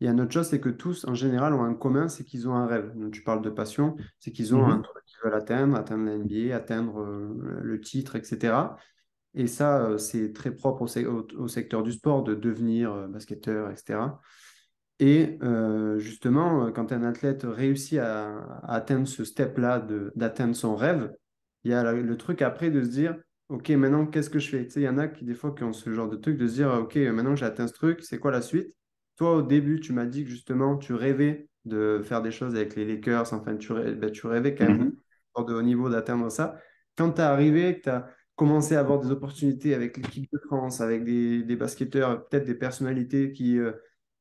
Il 0.00 0.06
y 0.06 0.08
a 0.08 0.10
une 0.12 0.20
autre 0.20 0.32
chose, 0.32 0.48
c'est 0.48 0.60
que 0.60 0.68
tous, 0.68 1.06
en 1.06 1.14
général, 1.14 1.54
ont 1.54 1.62
un 1.62 1.74
commun, 1.74 2.08
c'est 2.08 2.24
qu'ils 2.24 2.48
ont 2.48 2.54
un 2.54 2.66
rêve. 2.66 2.92
Donc, 2.96 3.12
tu 3.12 3.22
parles 3.22 3.40
de 3.40 3.50
passion, 3.50 3.96
c'est 4.18 4.32
qu'ils 4.32 4.54
ont 4.54 4.64
un 4.64 4.78
mhm. 4.78 4.82
truc 4.82 5.04
qu'ils 5.06 5.18
veulent 5.24 5.34
atteindre, 5.34 5.76
atteindre 5.76 6.04
la 6.04 6.18
NBA, 6.18 6.54
atteindre 6.54 7.00
euh, 7.00 7.60
le 7.62 7.80
titre, 7.80 8.16
etc. 8.16 8.52
Et 9.34 9.46
ça, 9.46 9.84
euh, 9.84 9.98
c'est 9.98 10.32
très 10.32 10.52
propre 10.52 10.82
au, 10.82 11.48
secteur 11.48 11.82
du 11.82 11.92
sport, 11.92 12.22
de 12.22 12.34
devenir 12.34 12.92
euh, 12.92 13.06
basketteur, 13.08 13.70
etc. 13.70 14.00
Et 15.00 15.38
justement, 15.98 16.70
quand 16.70 16.92
un 16.92 17.02
athlète 17.02 17.42
réussit 17.42 17.98
à, 17.98 18.60
atteindre 18.62 19.08
ce 19.08 19.24
step-là, 19.24 19.84
d'atteindre 20.14 20.54
son 20.54 20.76
rêve, 20.76 21.12
il 21.64 21.72
y 21.72 21.74
a 21.74 21.92
le, 21.92 22.16
truc 22.16 22.42
après 22.42 22.70
de 22.70 22.80
se 22.80 22.88
dire, 22.88 23.16
OK, 23.48 23.70
maintenant, 23.70 24.06
qu'est-ce 24.06 24.30
que 24.30 24.38
je 24.38 24.48
fais? 24.48 24.68
Il 24.76 24.82
y 24.82 24.88
en 24.88 24.96
a 24.98 25.08
qui, 25.08 25.24
des 25.24 25.34
fois, 25.34 25.52
qui 25.52 25.64
ont 25.64 25.72
ce 25.72 25.92
genre 25.92 26.08
de 26.08 26.16
truc, 26.16 26.38
de 26.38 26.46
se 26.46 26.54
dire, 26.54 26.72
OK, 26.72 26.94
maintenant 26.96 27.34
j'ai 27.34 27.44
atteint 27.44 27.66
ce 27.66 27.72
truc, 27.72 28.04
c'est 28.04 28.18
quoi 28.18 28.30
la 28.30 28.40
suite? 28.40 28.72
Toi, 29.16 29.36
au 29.36 29.42
début, 29.42 29.80
tu 29.80 29.92
m'as 29.92 30.06
dit 30.06 30.24
que 30.24 30.30
justement, 30.30 30.76
tu 30.76 30.94
rêvais 30.94 31.48
de 31.64 32.00
faire 32.02 32.22
des 32.22 32.30
choses 32.30 32.54
avec 32.54 32.76
les 32.76 32.84
Lakers. 32.84 33.32
Enfin, 33.32 33.56
tu, 33.56 33.72
rêvais, 33.72 33.94
ben, 33.94 34.10
tu 34.10 34.26
rêvais 34.26 34.54
quand 34.54 34.66
même 34.66 34.92
mm-hmm. 35.36 35.46
de 35.46 35.54
haut 35.54 35.62
niveau 35.62 35.88
d'atteindre 35.88 36.30
ça. 36.30 36.56
Quand 36.96 37.12
tu 37.12 37.20
es 37.20 37.24
arrivé, 37.24 37.78
que 37.78 37.82
tu 37.82 37.88
as 37.90 38.08
commencé 38.36 38.76
à 38.76 38.80
avoir 38.80 39.00
des 39.00 39.10
opportunités 39.10 39.74
avec 39.74 39.96
l'équipe 39.96 40.30
de 40.32 40.38
France, 40.38 40.80
avec 40.80 41.04
des, 41.04 41.56
basketteurs, 41.56 42.26
peut-être 42.28 42.44
des 42.44 42.54
personnalités 42.54 43.32
qui 43.32 43.58
euh, 43.58 43.72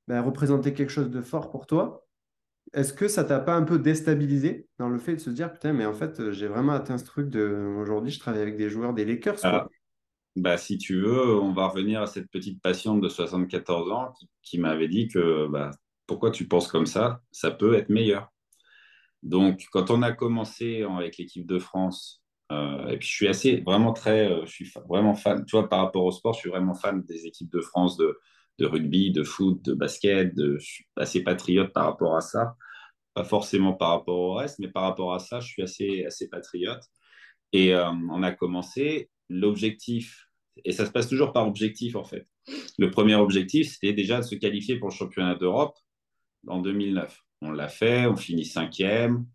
ben, 0.07 0.21
représentaient 0.21 0.73
quelque 0.73 0.91
chose 0.91 1.09
de 1.09 1.21
fort 1.21 1.49
pour 1.49 1.65
toi, 1.65 2.05
est-ce 2.73 2.93
que 2.93 3.07
ça 3.07 3.23
t'a 3.23 3.39
pas 3.39 3.55
un 3.55 3.63
peu 3.63 3.77
déstabilisé 3.77 4.67
dans 4.79 4.89
le 4.89 4.97
fait 4.97 5.15
de 5.15 5.19
se 5.19 5.29
dire, 5.29 5.51
putain, 5.51 5.73
mais 5.73 5.85
en 5.85 5.93
fait, 5.93 6.31
j'ai 6.31 6.47
vraiment 6.47 6.73
atteint 6.73 6.97
ce 6.97 7.05
truc 7.05 7.29
de. 7.29 7.75
Aujourd'hui, 7.79 8.11
je 8.11 8.19
travaille 8.19 8.41
avec 8.41 8.57
des 8.57 8.69
joueurs 8.69 8.93
des 8.93 9.05
Lakers. 9.05 9.39
Quoi. 9.39 9.69
Bah, 10.35 10.57
si 10.57 10.79
tu 10.79 10.99
veux, 10.99 11.39
on 11.39 11.53
va 11.53 11.67
revenir 11.67 12.01
à 12.01 12.07
cette 12.07 12.29
petite 12.31 12.61
patiente 12.61 13.01
de 13.01 13.09
74 13.09 13.91
ans 13.91 14.13
qui, 14.41 14.57
m'avait 14.57 14.87
dit 14.87 15.07
que 15.07 15.47
bah, 15.47 15.69
pourquoi 16.07 16.31
tu 16.31 16.47
penses 16.47 16.67
comme 16.67 16.87
ça? 16.87 17.21
Ça 17.31 17.51
peut 17.51 17.75
être 17.75 17.89
meilleur. 17.89 18.31
Donc, 19.21 19.67
quand 19.71 19.91
on 19.91 20.01
a 20.01 20.11
commencé 20.11 20.83
avec 20.83 21.17
l'équipe 21.17 21.45
de 21.45 21.59
France, 21.59 22.22
euh, 22.53 22.87
et 22.89 22.97
puis 22.97 23.07
je 23.07 23.13
suis 23.13 23.27
assez, 23.27 23.61
vraiment 23.61 23.93
très, 23.93 24.31
euh, 24.31 24.45
je 24.45 24.51
suis 24.51 24.71
vraiment 24.87 25.15
fan, 25.15 25.45
tu 25.45 25.55
vois, 25.55 25.69
par 25.69 25.79
rapport 25.79 26.03
au 26.05 26.11
sport, 26.11 26.33
je 26.33 26.39
suis 26.39 26.49
vraiment 26.49 26.75
fan 26.75 27.03
des 27.03 27.25
équipes 27.25 27.51
de 27.51 27.61
France 27.61 27.97
de, 27.97 28.17
rugby, 28.61 29.11
de 29.11 29.23
foot, 29.23 29.61
de 29.63 29.73
basket, 29.73 30.33
je 30.37 30.57
suis 30.59 30.85
assez 30.95 31.23
patriote 31.23 31.73
par 31.73 31.85
rapport 31.85 32.15
à 32.15 32.21
ça. 32.21 32.55
Pas 33.13 33.23
forcément 33.23 33.73
par 33.73 33.89
rapport 33.89 34.17
au 34.17 34.33
reste, 34.35 34.59
mais 34.59 34.69
par 34.69 34.83
rapport 34.83 35.13
à 35.13 35.19
ça, 35.19 35.39
je 35.39 35.47
suis 35.47 35.63
assez, 35.63 36.05
assez 36.05 36.29
patriote. 36.29 36.83
Et 37.53 37.73
euh, 37.73 37.89
on 38.11 38.23
a 38.23 38.31
commencé, 38.31 39.09
l'objectif, 39.29 40.29
et 40.65 40.71
ça 40.71 40.85
se 40.85 40.91
passe 40.91 41.07
toujours 41.09 41.33
par 41.33 41.47
objectif 41.47 41.95
en 41.95 42.03
fait. 42.03 42.27
Le 42.77 42.91
premier 42.91 43.15
objectif, 43.15 43.71
c'était 43.71 43.93
déjà 43.93 44.17
de 44.19 44.25
se 44.25 44.35
qualifier 44.35 44.77
pour 44.77 44.89
le 44.89 44.93
championnat 44.93 45.35
d'Europe 45.35 45.77
en 46.47 46.61
2009. 46.61 47.19
On 47.41 47.51
l'a 47.51 47.67
fait, 47.69 48.05
on 48.07 48.15
finit 48.15 48.45
cinquième, 48.45 49.25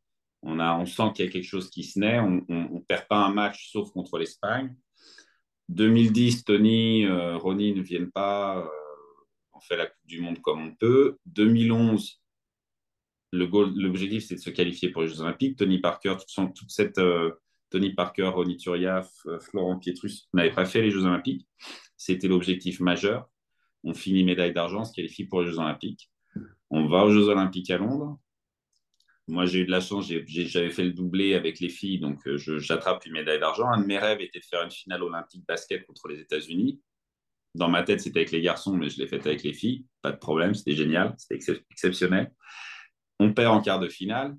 on, 0.43 0.61
a, 0.61 0.76
on 0.78 0.86
sent 0.86 1.11
qu'il 1.14 1.24
y 1.24 1.28
a 1.28 1.30
quelque 1.30 1.45
chose 1.45 1.70
qui 1.70 1.84
se 1.84 1.99
naît, 1.99 2.20
on 2.20 2.45
ne 2.49 2.80
perd 2.80 3.07
pas 3.09 3.24
un 3.24 3.32
match 3.32 3.70
sauf 3.72 3.91
contre 3.93 4.18
l'Espagne. 4.18 4.74
2010, 5.68 6.45
Tony, 6.45 7.05
euh, 7.05 7.36
Ronnie 7.36 7.74
ne 7.74 7.82
viennent 7.82 8.11
pas, 8.11 8.59
euh, 8.59 8.68
on 9.53 9.61
fait 9.61 9.76
la 9.76 9.86
Coupe 9.86 10.07
du 10.07 10.20
Monde 10.20 10.41
comme 10.41 10.62
on 10.62 10.74
peut. 10.74 11.18
2011, 11.26 12.22
l'objectif 13.32 14.24
c'est 14.26 14.36
de 14.36 14.41
se 14.41 14.51
qualifier 14.51 14.91
pour 14.91 15.03
les 15.03 15.09
Jeux 15.09 15.20
Olympiques. 15.20 15.59
Tony 15.59 15.78
Parker, 15.78 16.16
toute, 16.34 16.70
cette, 16.70 16.99
euh, 16.99 17.32
Tony 17.70 17.93
Parker, 17.93 18.28
Ronny 18.28 18.57
Turiaf, 18.57 19.11
Florent 19.41 19.78
Pietrus 19.78 20.28
n'avaient 20.32 20.55
pas 20.55 20.64
fait 20.64 20.80
les 20.80 20.91
Jeux 20.91 21.05
Olympiques. 21.05 21.47
C'était 21.97 22.28
l'objectif 22.28 22.80
majeur. 22.80 23.28
On 23.84 23.93
finit 23.93 24.24
médaille 24.24 24.55
d'argent, 24.55 24.84
se 24.84 24.95
qualifie 24.95 25.24
pour 25.24 25.43
les 25.43 25.51
Jeux 25.51 25.59
Olympiques. 25.59 26.11
On 26.70 26.89
va 26.89 27.05
aux 27.05 27.11
Jeux 27.11 27.28
Olympiques 27.28 27.70
à 27.70 27.78
Londres. 27.78 28.18
Moi, 29.29 29.45
j'ai 29.45 29.61
eu 29.61 29.66
de 29.66 29.70
la 29.70 29.81
chance, 29.81 30.07
j'avais 30.09 30.70
fait 30.70 30.85
le 30.85 30.93
doublé 30.93 31.35
avec 31.35 31.61
les 31.61 31.68
filles, 31.68 32.01
donc 32.01 32.26
euh, 32.26 32.39
j'attrape 32.39 33.05
une 33.05 33.12
médaille 33.12 33.39
d'argent. 33.39 33.68
Un 33.68 33.83
de 33.83 33.87
mes 33.87 33.99
rêves 33.99 34.22
était 34.22 34.41
de 34.41 34.45
faire 34.45 34.62
une 34.62 34.70
finale 34.70 35.03
olympique 35.03 35.45
basket 35.47 35.85
contre 35.87 36.09
les 36.09 36.18
États-Unis. 36.20 36.81
Dans 37.55 37.68
ma 37.68 37.83
tête, 37.83 38.01
c'était 38.01 38.20
avec 38.20 38.31
les 38.31 38.41
garçons, 38.41 38.74
mais 38.74 38.89
je 38.89 38.99
l'ai 38.99 39.07
fait 39.07 39.24
avec 39.26 39.43
les 39.43 39.53
filles. 39.53 39.85
Pas 40.01 40.12
de 40.12 40.16
problème, 40.16 40.55
c'était 40.55 40.74
génial, 40.74 41.14
c'était 41.18 41.61
exceptionnel. 41.70 42.33
On 43.18 43.35
perd 43.35 43.55
en 43.55 43.61
quart 43.61 43.81
de 43.81 43.89
finale. 43.89 44.35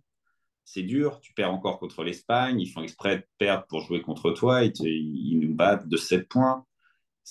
C'est 0.65 0.83
dur, 0.83 1.19
tu 1.21 1.33
perds 1.33 1.51
encore 1.51 1.79
contre 1.79 2.03
l'Espagne. 2.03 2.59
Ils 2.59 2.69
font 2.69 2.81
exprès 2.81 3.17
de 3.17 3.23
perdre 3.37 3.65
pour 3.67 3.81
jouer 3.81 4.01
contre 4.01 4.31
toi. 4.31 4.63
Ils, 4.63 5.39
nous 5.39 5.53
battent 5.53 5.87
de 5.87 5.97
7 5.97 6.27
points 6.27 6.65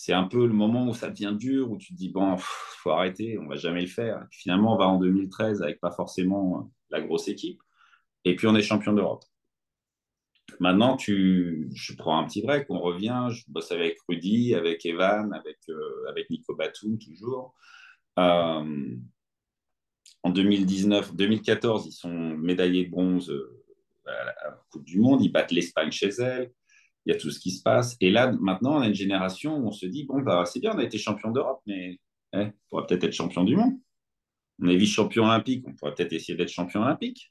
c'est 0.00 0.12
un 0.12 0.28
peu 0.28 0.46
le 0.46 0.52
moment 0.52 0.86
où 0.86 0.94
ça 0.94 1.10
devient 1.10 1.34
dur, 1.36 1.72
où 1.72 1.76
tu 1.76 1.92
te 1.92 1.98
dis, 1.98 2.08
bon, 2.08 2.36
il 2.36 2.40
faut 2.40 2.90
arrêter, 2.90 3.36
on 3.36 3.48
va 3.48 3.56
jamais 3.56 3.80
le 3.80 3.88
faire. 3.88 4.24
finalement, 4.30 4.74
on 4.74 4.78
va 4.78 4.86
en 4.86 4.96
2013 5.00 5.60
avec 5.60 5.80
pas 5.80 5.90
forcément 5.90 6.70
la 6.90 7.00
grosse 7.00 7.28
équipe. 7.28 7.60
Et 8.24 8.36
puis, 8.36 8.46
on 8.46 8.54
est 8.54 8.62
champion 8.62 8.92
d'Europe. 8.92 9.24
Maintenant, 10.60 10.96
tu, 10.96 11.68
je 11.74 11.94
prends 11.94 12.18
un 12.18 12.24
petit 12.24 12.42
break, 12.42 12.66
on 12.70 12.80
revient, 12.80 13.28
je 13.30 13.44
bosse 13.48 13.70
avec 13.70 13.98
Rudy, 14.08 14.54
avec 14.54 14.84
Evan, 14.86 15.32
avec, 15.32 15.58
euh, 15.68 16.08
avec 16.08 16.30
Nico 16.30 16.54
Batum, 16.54 16.98
toujours. 16.98 17.54
Euh, 18.18 18.96
en 20.22 20.30
2019, 20.30 21.14
2014, 21.14 21.86
ils 21.86 21.92
sont 21.92 22.10
médaillés 22.10 22.86
de 22.86 22.90
bronze 22.90 23.30
euh, 23.30 23.62
à 24.06 24.24
la 24.24 24.64
Coupe 24.70 24.84
du 24.84 24.98
Monde, 24.98 25.22
ils 25.22 25.30
battent 25.30 25.52
l'Espagne 25.52 25.92
chez 25.92 26.08
elle 26.08 26.50
il 27.08 27.12
y 27.12 27.14
a 27.14 27.18
tout 27.18 27.30
ce 27.30 27.40
qui 27.40 27.50
se 27.52 27.62
passe. 27.62 27.96
Et 28.02 28.10
là, 28.10 28.32
maintenant, 28.32 28.76
on 28.76 28.80
a 28.80 28.86
une 28.86 28.94
génération 28.94 29.56
où 29.56 29.68
on 29.68 29.72
se 29.72 29.86
dit, 29.86 30.04
bon, 30.04 30.20
bah, 30.20 30.44
c'est 30.44 30.60
bien, 30.60 30.74
on 30.74 30.78
a 30.78 30.84
été 30.84 30.98
champion 30.98 31.30
d'Europe, 31.30 31.62
mais 31.66 31.98
eh, 32.34 32.38
on 32.38 32.52
pourrait 32.68 32.86
peut-être 32.86 33.04
être 33.04 33.14
champion 33.14 33.44
du 33.44 33.56
monde. 33.56 33.78
On 34.60 34.68
est 34.68 34.76
vice-champion 34.76 35.24
olympique, 35.24 35.64
on 35.66 35.74
pourrait 35.74 35.94
peut-être 35.94 36.12
essayer 36.12 36.36
d'être 36.36 36.50
champion 36.50 36.82
olympique. 36.82 37.30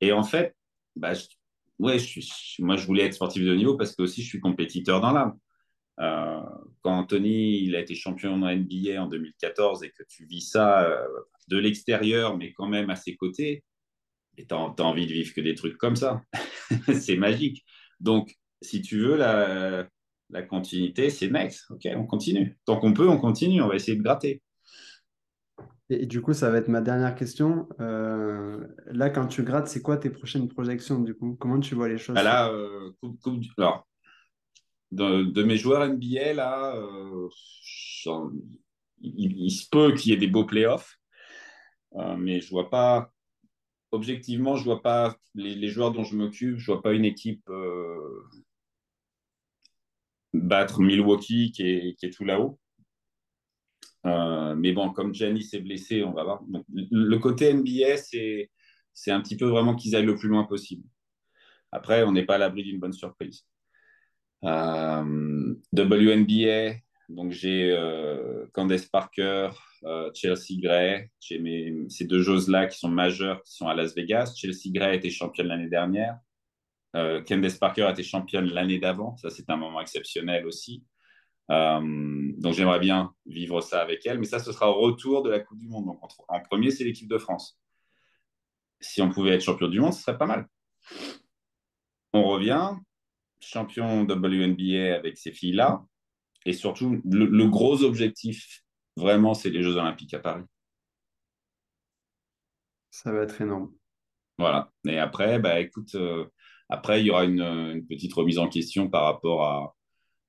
Et 0.00 0.12
en 0.12 0.22
fait, 0.22 0.54
bah, 0.96 1.12
ouais, 1.78 1.98
moi, 2.58 2.76
je 2.76 2.86
voulais 2.86 3.04
être 3.04 3.14
sportif 3.14 3.44
de 3.44 3.54
niveau 3.54 3.76
parce 3.76 3.94
que 3.94 4.02
aussi, 4.02 4.22
je 4.22 4.28
suis 4.28 4.40
compétiteur 4.40 5.00
dans 5.00 5.12
l'âme. 5.12 5.38
Euh, 6.00 6.40
quand 6.80 6.98
Anthony 6.98 7.64
il 7.64 7.76
a 7.76 7.80
été 7.80 7.94
champion 7.94 8.32
en 8.32 8.56
NBA 8.56 9.00
en 9.00 9.06
2014 9.08 9.84
et 9.84 9.90
que 9.90 10.02
tu 10.08 10.24
vis 10.24 10.40
ça 10.40 10.84
euh, 10.84 11.06
de 11.48 11.58
l'extérieur, 11.58 12.36
mais 12.36 12.52
quand 12.54 12.66
même 12.66 12.88
à 12.88 12.96
ses 12.96 13.14
côtés, 13.14 13.62
tu 14.36 14.46
as, 14.50 14.56
envie 14.56 15.06
de 15.06 15.12
vivre 15.12 15.34
que 15.34 15.40
des 15.42 15.54
trucs 15.54 15.76
comme 15.76 15.96
ça. 15.96 16.22
c'est 17.00 17.16
magique. 17.16 17.64
Donc, 18.00 18.34
si 18.62 18.80
tu 18.80 18.98
veux 18.98 19.16
la, 19.16 19.86
la 20.30 20.42
continuité, 20.42 21.10
c'est 21.10 21.30
next. 21.30 21.70
Ok, 21.70 21.86
on 21.94 22.06
continue. 22.06 22.58
Tant 22.64 22.78
qu'on 22.80 22.94
peut, 22.94 23.08
on 23.08 23.18
continue. 23.18 23.60
On 23.60 23.68
va 23.68 23.76
essayer 23.76 23.96
de 23.96 24.02
gratter. 24.02 24.42
Et, 25.90 26.06
du 26.06 26.22
coup, 26.22 26.32
ça 26.32 26.50
va 26.50 26.58
être 26.58 26.68
ma 26.68 26.80
dernière 26.80 27.14
question. 27.14 27.68
Euh, 27.80 28.66
là, 28.86 29.10
quand 29.10 29.26
tu 29.26 29.42
grattes, 29.42 29.68
c'est 29.68 29.82
quoi 29.82 29.96
tes 29.96 30.10
prochaines 30.10 30.48
projections 30.48 31.00
du 31.00 31.14
coup? 31.14 31.36
Comment 31.38 31.60
tu 31.60 31.74
vois 31.74 31.88
les 31.88 31.98
choses? 31.98 32.14
Bah 32.14 32.22
Là, 32.22 32.50
euh, 32.50 32.92
alors, 33.58 33.86
de, 34.90 35.42
mes 35.42 35.56
joueurs 35.56 35.86
NBA, 35.86 36.34
là, 36.34 36.76
euh, 36.76 37.28
il, 39.00 39.50
se 39.50 39.68
peut 39.68 39.94
qu'il 39.94 40.12
y 40.12 40.14
ait 40.14 40.18
des 40.18 40.28
beaux 40.28 40.44
playoffs, 40.44 40.98
mais 42.18 42.40
je 42.40 42.50
vois 42.50 42.70
pas. 42.70 43.10
Objectivement, 43.90 44.56
je 44.56 44.64
vois 44.64 44.80
pas 44.80 45.16
les, 45.34 45.68
joueurs 45.68 45.92
dont 45.92 46.04
je 46.04 46.16
m'occupe. 46.16 46.56
Je 46.56 46.72
vois 46.72 46.80
pas 46.80 46.94
une 46.94 47.04
équipe 47.04 47.50
battre 50.32 50.80
Milwaukee 50.80 51.52
qui 51.52 51.96
est 52.02 52.10
tout 52.10 52.24
là-haut. 52.24 52.58
Euh, 54.06 54.54
mais 54.56 54.72
bon, 54.72 54.90
comme 54.90 55.14
Giannis 55.14 55.50
est 55.52 55.60
blessé, 55.60 56.02
on 56.02 56.12
va 56.12 56.24
voir. 56.24 56.42
le 56.72 57.16
côté 57.18 57.52
NBA, 57.52 57.96
c'est, 57.96 59.10
un 59.10 59.20
petit 59.20 59.36
peu 59.36 59.46
vraiment 59.46 59.74
qu'ils 59.74 59.94
aillent 59.96 60.06
le 60.06 60.16
plus 60.16 60.28
loin 60.28 60.44
possible. 60.44 60.84
Après, 61.70 62.02
on 62.02 62.12
n'est 62.12 62.24
pas 62.24 62.34
à 62.34 62.38
l'abri 62.38 62.64
d'une 62.64 62.80
bonne 62.80 62.92
surprise. 62.92 63.46
Euh, 64.44 65.54
WNBA, 65.72 66.74
donc 67.08 67.30
j'ai 67.30 67.70
euh, 67.70 68.46
Candace 68.52 68.86
Parker, 68.86 69.50
Chelsea 70.14 70.60
Gray, 70.60 71.08
j'ai 71.20 71.84
ces 71.88 72.04
deux 72.04 72.20
joueuses-là 72.20 72.66
qui 72.66 72.78
sont 72.78 72.88
majeures, 72.88 73.42
qui 73.44 73.54
sont 73.54 73.68
à 73.68 73.74
Las 73.74 73.94
Vegas. 73.94 74.34
Chelsea 74.36 74.72
Gray 74.72 74.90
a 74.90 74.94
été 74.94 75.10
championne 75.10 75.46
l'année 75.48 75.68
dernière. 75.68 76.18
Candace 76.94 77.56
Parker 77.58 77.82
a 77.82 77.92
été 77.92 78.02
championne 78.02 78.46
l'année 78.46 78.78
d'avant. 78.78 79.16
Ça, 79.16 79.30
c'est 79.30 79.48
un 79.48 79.56
moment 79.56 79.80
exceptionnel 79.80 80.46
aussi. 80.46 80.84
Euh, 81.50 82.32
donc, 82.38 82.54
j'aimerais 82.54 82.78
bien 82.78 83.14
vivre 83.26 83.60
ça 83.60 83.80
avec 83.82 84.06
elle. 84.06 84.18
Mais 84.18 84.26
ça, 84.26 84.38
ce 84.38 84.52
sera 84.52 84.70
au 84.70 84.80
retour 84.80 85.22
de 85.22 85.30
la 85.30 85.40
Coupe 85.40 85.58
du 85.58 85.68
Monde. 85.68 85.86
Donc, 85.86 86.00
en, 86.28 86.40
premier, 86.40 86.70
c'est 86.70 86.84
l'équipe 86.84 87.08
de 87.08 87.18
France. 87.18 87.58
Si 88.80 89.00
on 89.02 89.10
pouvait 89.10 89.30
être 89.30 89.42
champion 89.42 89.68
du 89.68 89.80
monde, 89.80 89.92
ce 89.92 90.02
serait 90.02 90.18
pas 90.18 90.26
mal. 90.26 90.48
On 92.12 92.24
revient, 92.24 92.72
champion 93.40 94.02
WNBA 94.02 94.94
avec 94.94 95.18
ces 95.18 95.32
filles-là. 95.32 95.84
Et 96.44 96.52
surtout, 96.52 97.00
le, 97.04 97.46
gros 97.46 97.84
objectif, 97.84 98.62
vraiment, 98.96 99.34
c'est 99.34 99.50
les 99.50 99.62
Jeux 99.62 99.76
Olympiques 99.76 100.14
à 100.14 100.18
Paris. 100.18 100.44
Ça 102.90 103.12
va 103.12 103.22
être 103.22 103.40
énorme. 103.40 103.72
Voilà. 104.38 104.70
Et 104.86 104.98
après, 104.98 105.38
bah, 105.38 105.60
écoute, 105.60 105.94
euh, 105.94 106.26
après, 106.68 107.00
il 107.00 107.06
y 107.06 107.10
aura 107.10 107.24
une, 107.24 107.86
petite 107.86 108.12
remise 108.14 108.38
en 108.38 108.48
question 108.48 108.88
par 108.88 109.04
rapport 109.04 109.44
à, 109.44 109.74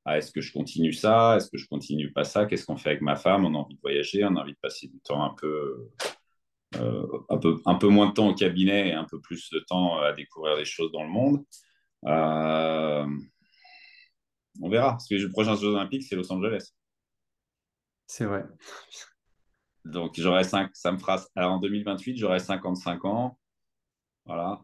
est-ce 0.08 0.32
que 0.32 0.42
je 0.42 0.52
continue 0.52 0.94
ça, 0.94 1.38
est-ce 1.38 1.50
que 1.50 1.58
je 1.58 1.68
continue 1.68 2.12
pas 2.12 2.24
ça, 2.24 2.46
qu'est-ce 2.46 2.66
qu'on 2.66 2.78
fait 2.78 2.90
avec 2.90 3.02
ma 3.02 3.16
femme, 3.16 3.46
on 3.46 3.56
a 3.56 3.58
envie 3.58 3.76
de 3.76 3.82
voyager, 3.82 4.24
on 4.26 4.36
a 4.36 4.42
envie 4.42 4.54
de 4.54 4.60
passer 4.62 4.88
du 4.88 5.00
temps 5.00 5.24
un 5.24 5.34
peu, 5.34 5.90
euh, 6.76 7.08
un 7.30 7.38
peu, 7.38 7.62
un 7.66 7.76
peu 7.76 7.88
moins 7.88 8.08
de 8.08 8.14
temps 8.14 8.28
au 8.28 8.36
cabinet 8.36 8.90
et 8.90 8.94
un 8.94 9.06
peu 9.06 9.22
plus 9.22 9.50
de 9.52 9.60
temps 9.60 10.00
à 10.00 10.14
découvrir 10.14 10.58
des 10.58 10.66
choses 10.66 10.92
dans 10.92 11.04
le 11.04 11.10
monde. 11.10 11.44
Euh, 12.06 13.08
on 14.62 14.70
verra. 14.70 14.92
Parce 14.92 15.08
que 15.08 15.16
les 15.16 15.30
prochains 15.30 15.56
Jeux 15.56 15.70
Olympiques, 15.70 16.04
c'est 16.04 16.16
Los 16.16 16.32
Angeles. 16.32 16.74
C'est 18.08 18.26
vrai. 18.26 18.44
Donc, 19.86 20.14
j'aurai 20.18 20.44
5, 20.44 20.70
ça 20.74 20.92
me 20.92 20.98
fera, 20.98 21.24
alors 21.36 21.54
en 21.54 21.60
2028, 21.60 22.18
j'aurai 22.18 22.40
55 22.40 23.06
ans. 23.06 23.40
Voilà. 24.26 24.62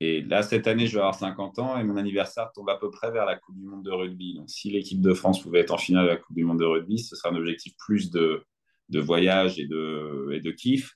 Et 0.00 0.20
là, 0.22 0.42
cette 0.42 0.66
année, 0.66 0.86
je 0.86 0.92
vais 0.92 0.98
avoir 0.98 1.14
50 1.14 1.58
ans 1.58 1.78
et 1.78 1.84
mon 1.84 1.96
anniversaire 1.96 2.50
tombe 2.52 2.68
à 2.68 2.76
peu 2.76 2.90
près 2.90 3.10
vers 3.10 3.24
la 3.24 3.36
Coupe 3.36 3.56
du 3.56 3.64
Monde 3.64 3.82
de 3.82 3.90
rugby. 3.90 4.34
Donc, 4.34 4.50
si 4.50 4.70
l'équipe 4.70 5.00
de 5.00 5.14
France 5.14 5.42
pouvait 5.42 5.60
être 5.60 5.72
en 5.72 5.78
finale 5.78 6.04
de 6.04 6.10
la 6.10 6.16
Coupe 6.16 6.36
du 6.36 6.44
Monde 6.44 6.60
de 6.60 6.66
rugby, 6.66 6.98
ce 6.98 7.16
serait 7.16 7.30
un 7.30 7.36
objectif 7.36 7.74
plus 7.78 8.10
de, 8.10 8.42
de 8.90 9.00
voyage 9.00 9.58
et 9.58 9.66
de, 9.66 10.30
et 10.32 10.40
de 10.40 10.50
kiff 10.50 10.92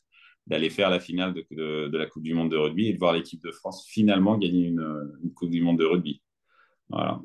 d'aller 0.47 0.69
faire 0.69 0.91
la 0.91 1.01
finale 1.01 1.33
de, 1.33 1.45
de, 1.89 1.97
la 1.97 2.07
Coupe 2.07 2.25
du 2.25 2.35
Monde 2.35 2.51
de 2.51 2.57
rugby 2.57 2.89
et 2.89 2.93
de 2.93 2.99
voir 2.99 3.13
l'équipe 3.13 3.43
de 3.43 3.53
France 3.53 3.87
finalement 3.89 4.37
gagner 4.37 4.67
une, 4.67 5.33
Coupe 5.35 5.51
du 5.51 5.63
Monde 5.63 5.79
de 5.79 5.85
rugby. 5.85 6.23
Voilà. 6.89 7.21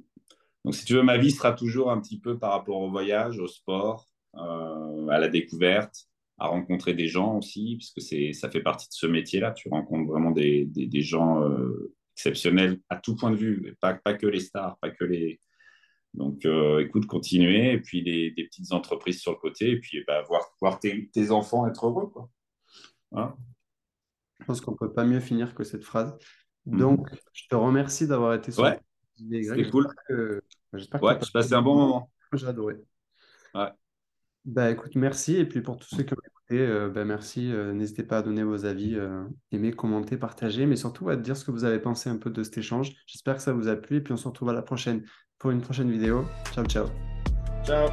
Donc, 0.63 0.75
si 0.75 0.85
tu 0.85 0.93
veux, 0.93 1.03
ma 1.03 1.17
vie 1.17 1.31
sera 1.31 1.51
toujours 1.51 1.91
un 1.91 1.99
petit 1.99 2.19
peu 2.19 2.37
par 2.37 2.51
rapport 2.51 2.77
au 2.77 2.89
voyage, 2.89 3.39
au 3.39 3.47
sport, 3.47 4.05
euh, 4.35 5.07
à 5.07 5.19
la 5.19 5.27
découverte, 5.27 6.07
à 6.37 6.47
rencontrer 6.47 6.93
des 6.93 7.07
gens 7.07 7.37
aussi, 7.37 7.77
puisque 7.77 8.01
c'est, 8.01 8.33
ça 8.33 8.49
fait 8.49 8.61
partie 8.61 8.87
de 8.87 8.93
ce 8.93 9.07
métier-là. 9.07 9.51
Tu 9.51 9.69
rencontres 9.69 10.09
vraiment 10.09 10.31
des, 10.31 10.65
des, 10.65 10.85
des 10.85 11.01
gens 11.01 11.41
euh, 11.41 11.93
exceptionnels 12.15 12.79
à 12.89 12.97
tout 12.97 13.15
point 13.15 13.31
de 13.31 13.37
vue, 13.37 13.75
pas, 13.81 13.93
pas 13.93 14.13
que 14.13 14.27
les 14.27 14.41
stars, 14.41 14.77
pas 14.79 14.89
que 14.89 15.03
les. 15.05 15.39
Donc, 16.13 16.45
euh, 16.45 16.79
écoute, 16.79 17.07
continuer, 17.07 17.73
et 17.73 17.79
puis 17.79 18.01
des, 18.01 18.31
des, 18.31 18.45
petites 18.45 18.71
entreprises 18.71 19.19
sur 19.19 19.31
le 19.31 19.37
côté, 19.37 19.71
et 19.71 19.79
puis 19.79 20.03
bah, 20.07 20.21
voir, 20.23 20.41
voir 20.61 20.79
tes, 20.79 21.09
tes, 21.09 21.31
enfants 21.31 21.67
être 21.67 21.85
heureux. 21.85 22.07
Quoi. 22.07 22.29
Je 24.39 24.45
pense 24.45 24.61
qu'on 24.61 24.71
ne 24.71 24.77
peut 24.77 24.93
pas 24.93 25.05
mieux 25.05 25.19
finir 25.19 25.53
que 25.55 25.63
cette 25.63 25.83
phrase. 25.83 26.17
Mm. 26.65 26.77
Donc, 26.77 27.07
je 27.33 27.43
te 27.49 27.55
remercie 27.55 28.07
d'avoir 28.07 28.33
été 28.33 28.51
sur 28.51 28.63
ouais, 28.63 28.79
C'était 29.17 29.69
cool. 29.69 29.87
Que, 30.07 30.41
j'espère 30.73 30.99
que 30.99 31.05
ouais, 31.05 31.19
je 31.21 31.31
passais 31.31 31.53
un 31.53 31.61
bon 31.61 31.75
moment. 31.75 32.11
J'ai 32.33 32.47
adoré. 32.47 32.75
Ouais. 33.53 33.69
Bah 34.45 34.69
écoute, 34.69 34.95
merci. 34.95 35.37
Et 35.37 35.45
puis 35.45 35.61
pour 35.61 35.77
tous 35.77 35.95
ceux 35.95 36.03
qui 36.03 36.13
ont 36.13 36.17
écouté, 36.17 36.59
euh, 36.59 36.89
bah, 36.89 37.03
merci. 37.03 37.51
Euh, 37.51 37.73
n'hésitez 37.73 38.03
pas 38.03 38.19
à 38.19 38.21
donner 38.21 38.43
vos 38.43 38.65
avis, 38.65 38.95
euh, 38.95 39.23
aimer, 39.51 39.71
commenter, 39.71 40.17
partager, 40.17 40.65
mais 40.67 40.75
surtout 40.75 41.09
à 41.09 41.15
dire 41.15 41.35
ce 41.35 41.45
que 41.45 41.51
vous 41.51 41.63
avez 41.63 41.79
pensé 41.79 42.09
un 42.09 42.17
peu 42.17 42.29
de 42.29 42.43
cet 42.43 42.59
échange. 42.59 42.95
J'espère 43.07 43.35
que 43.35 43.41
ça 43.41 43.53
vous 43.53 43.67
a 43.67 43.75
plu. 43.75 43.97
Et 43.97 44.01
puis 44.01 44.13
on 44.13 44.17
se 44.17 44.27
retrouve 44.27 44.49
à 44.49 44.53
la 44.53 44.61
prochaine 44.61 45.03
pour 45.39 45.49
une 45.51 45.61
prochaine 45.61 45.91
vidéo. 45.91 46.25
Ciao, 46.53 46.65
ciao. 46.65 46.87
Ciao. 47.63 47.89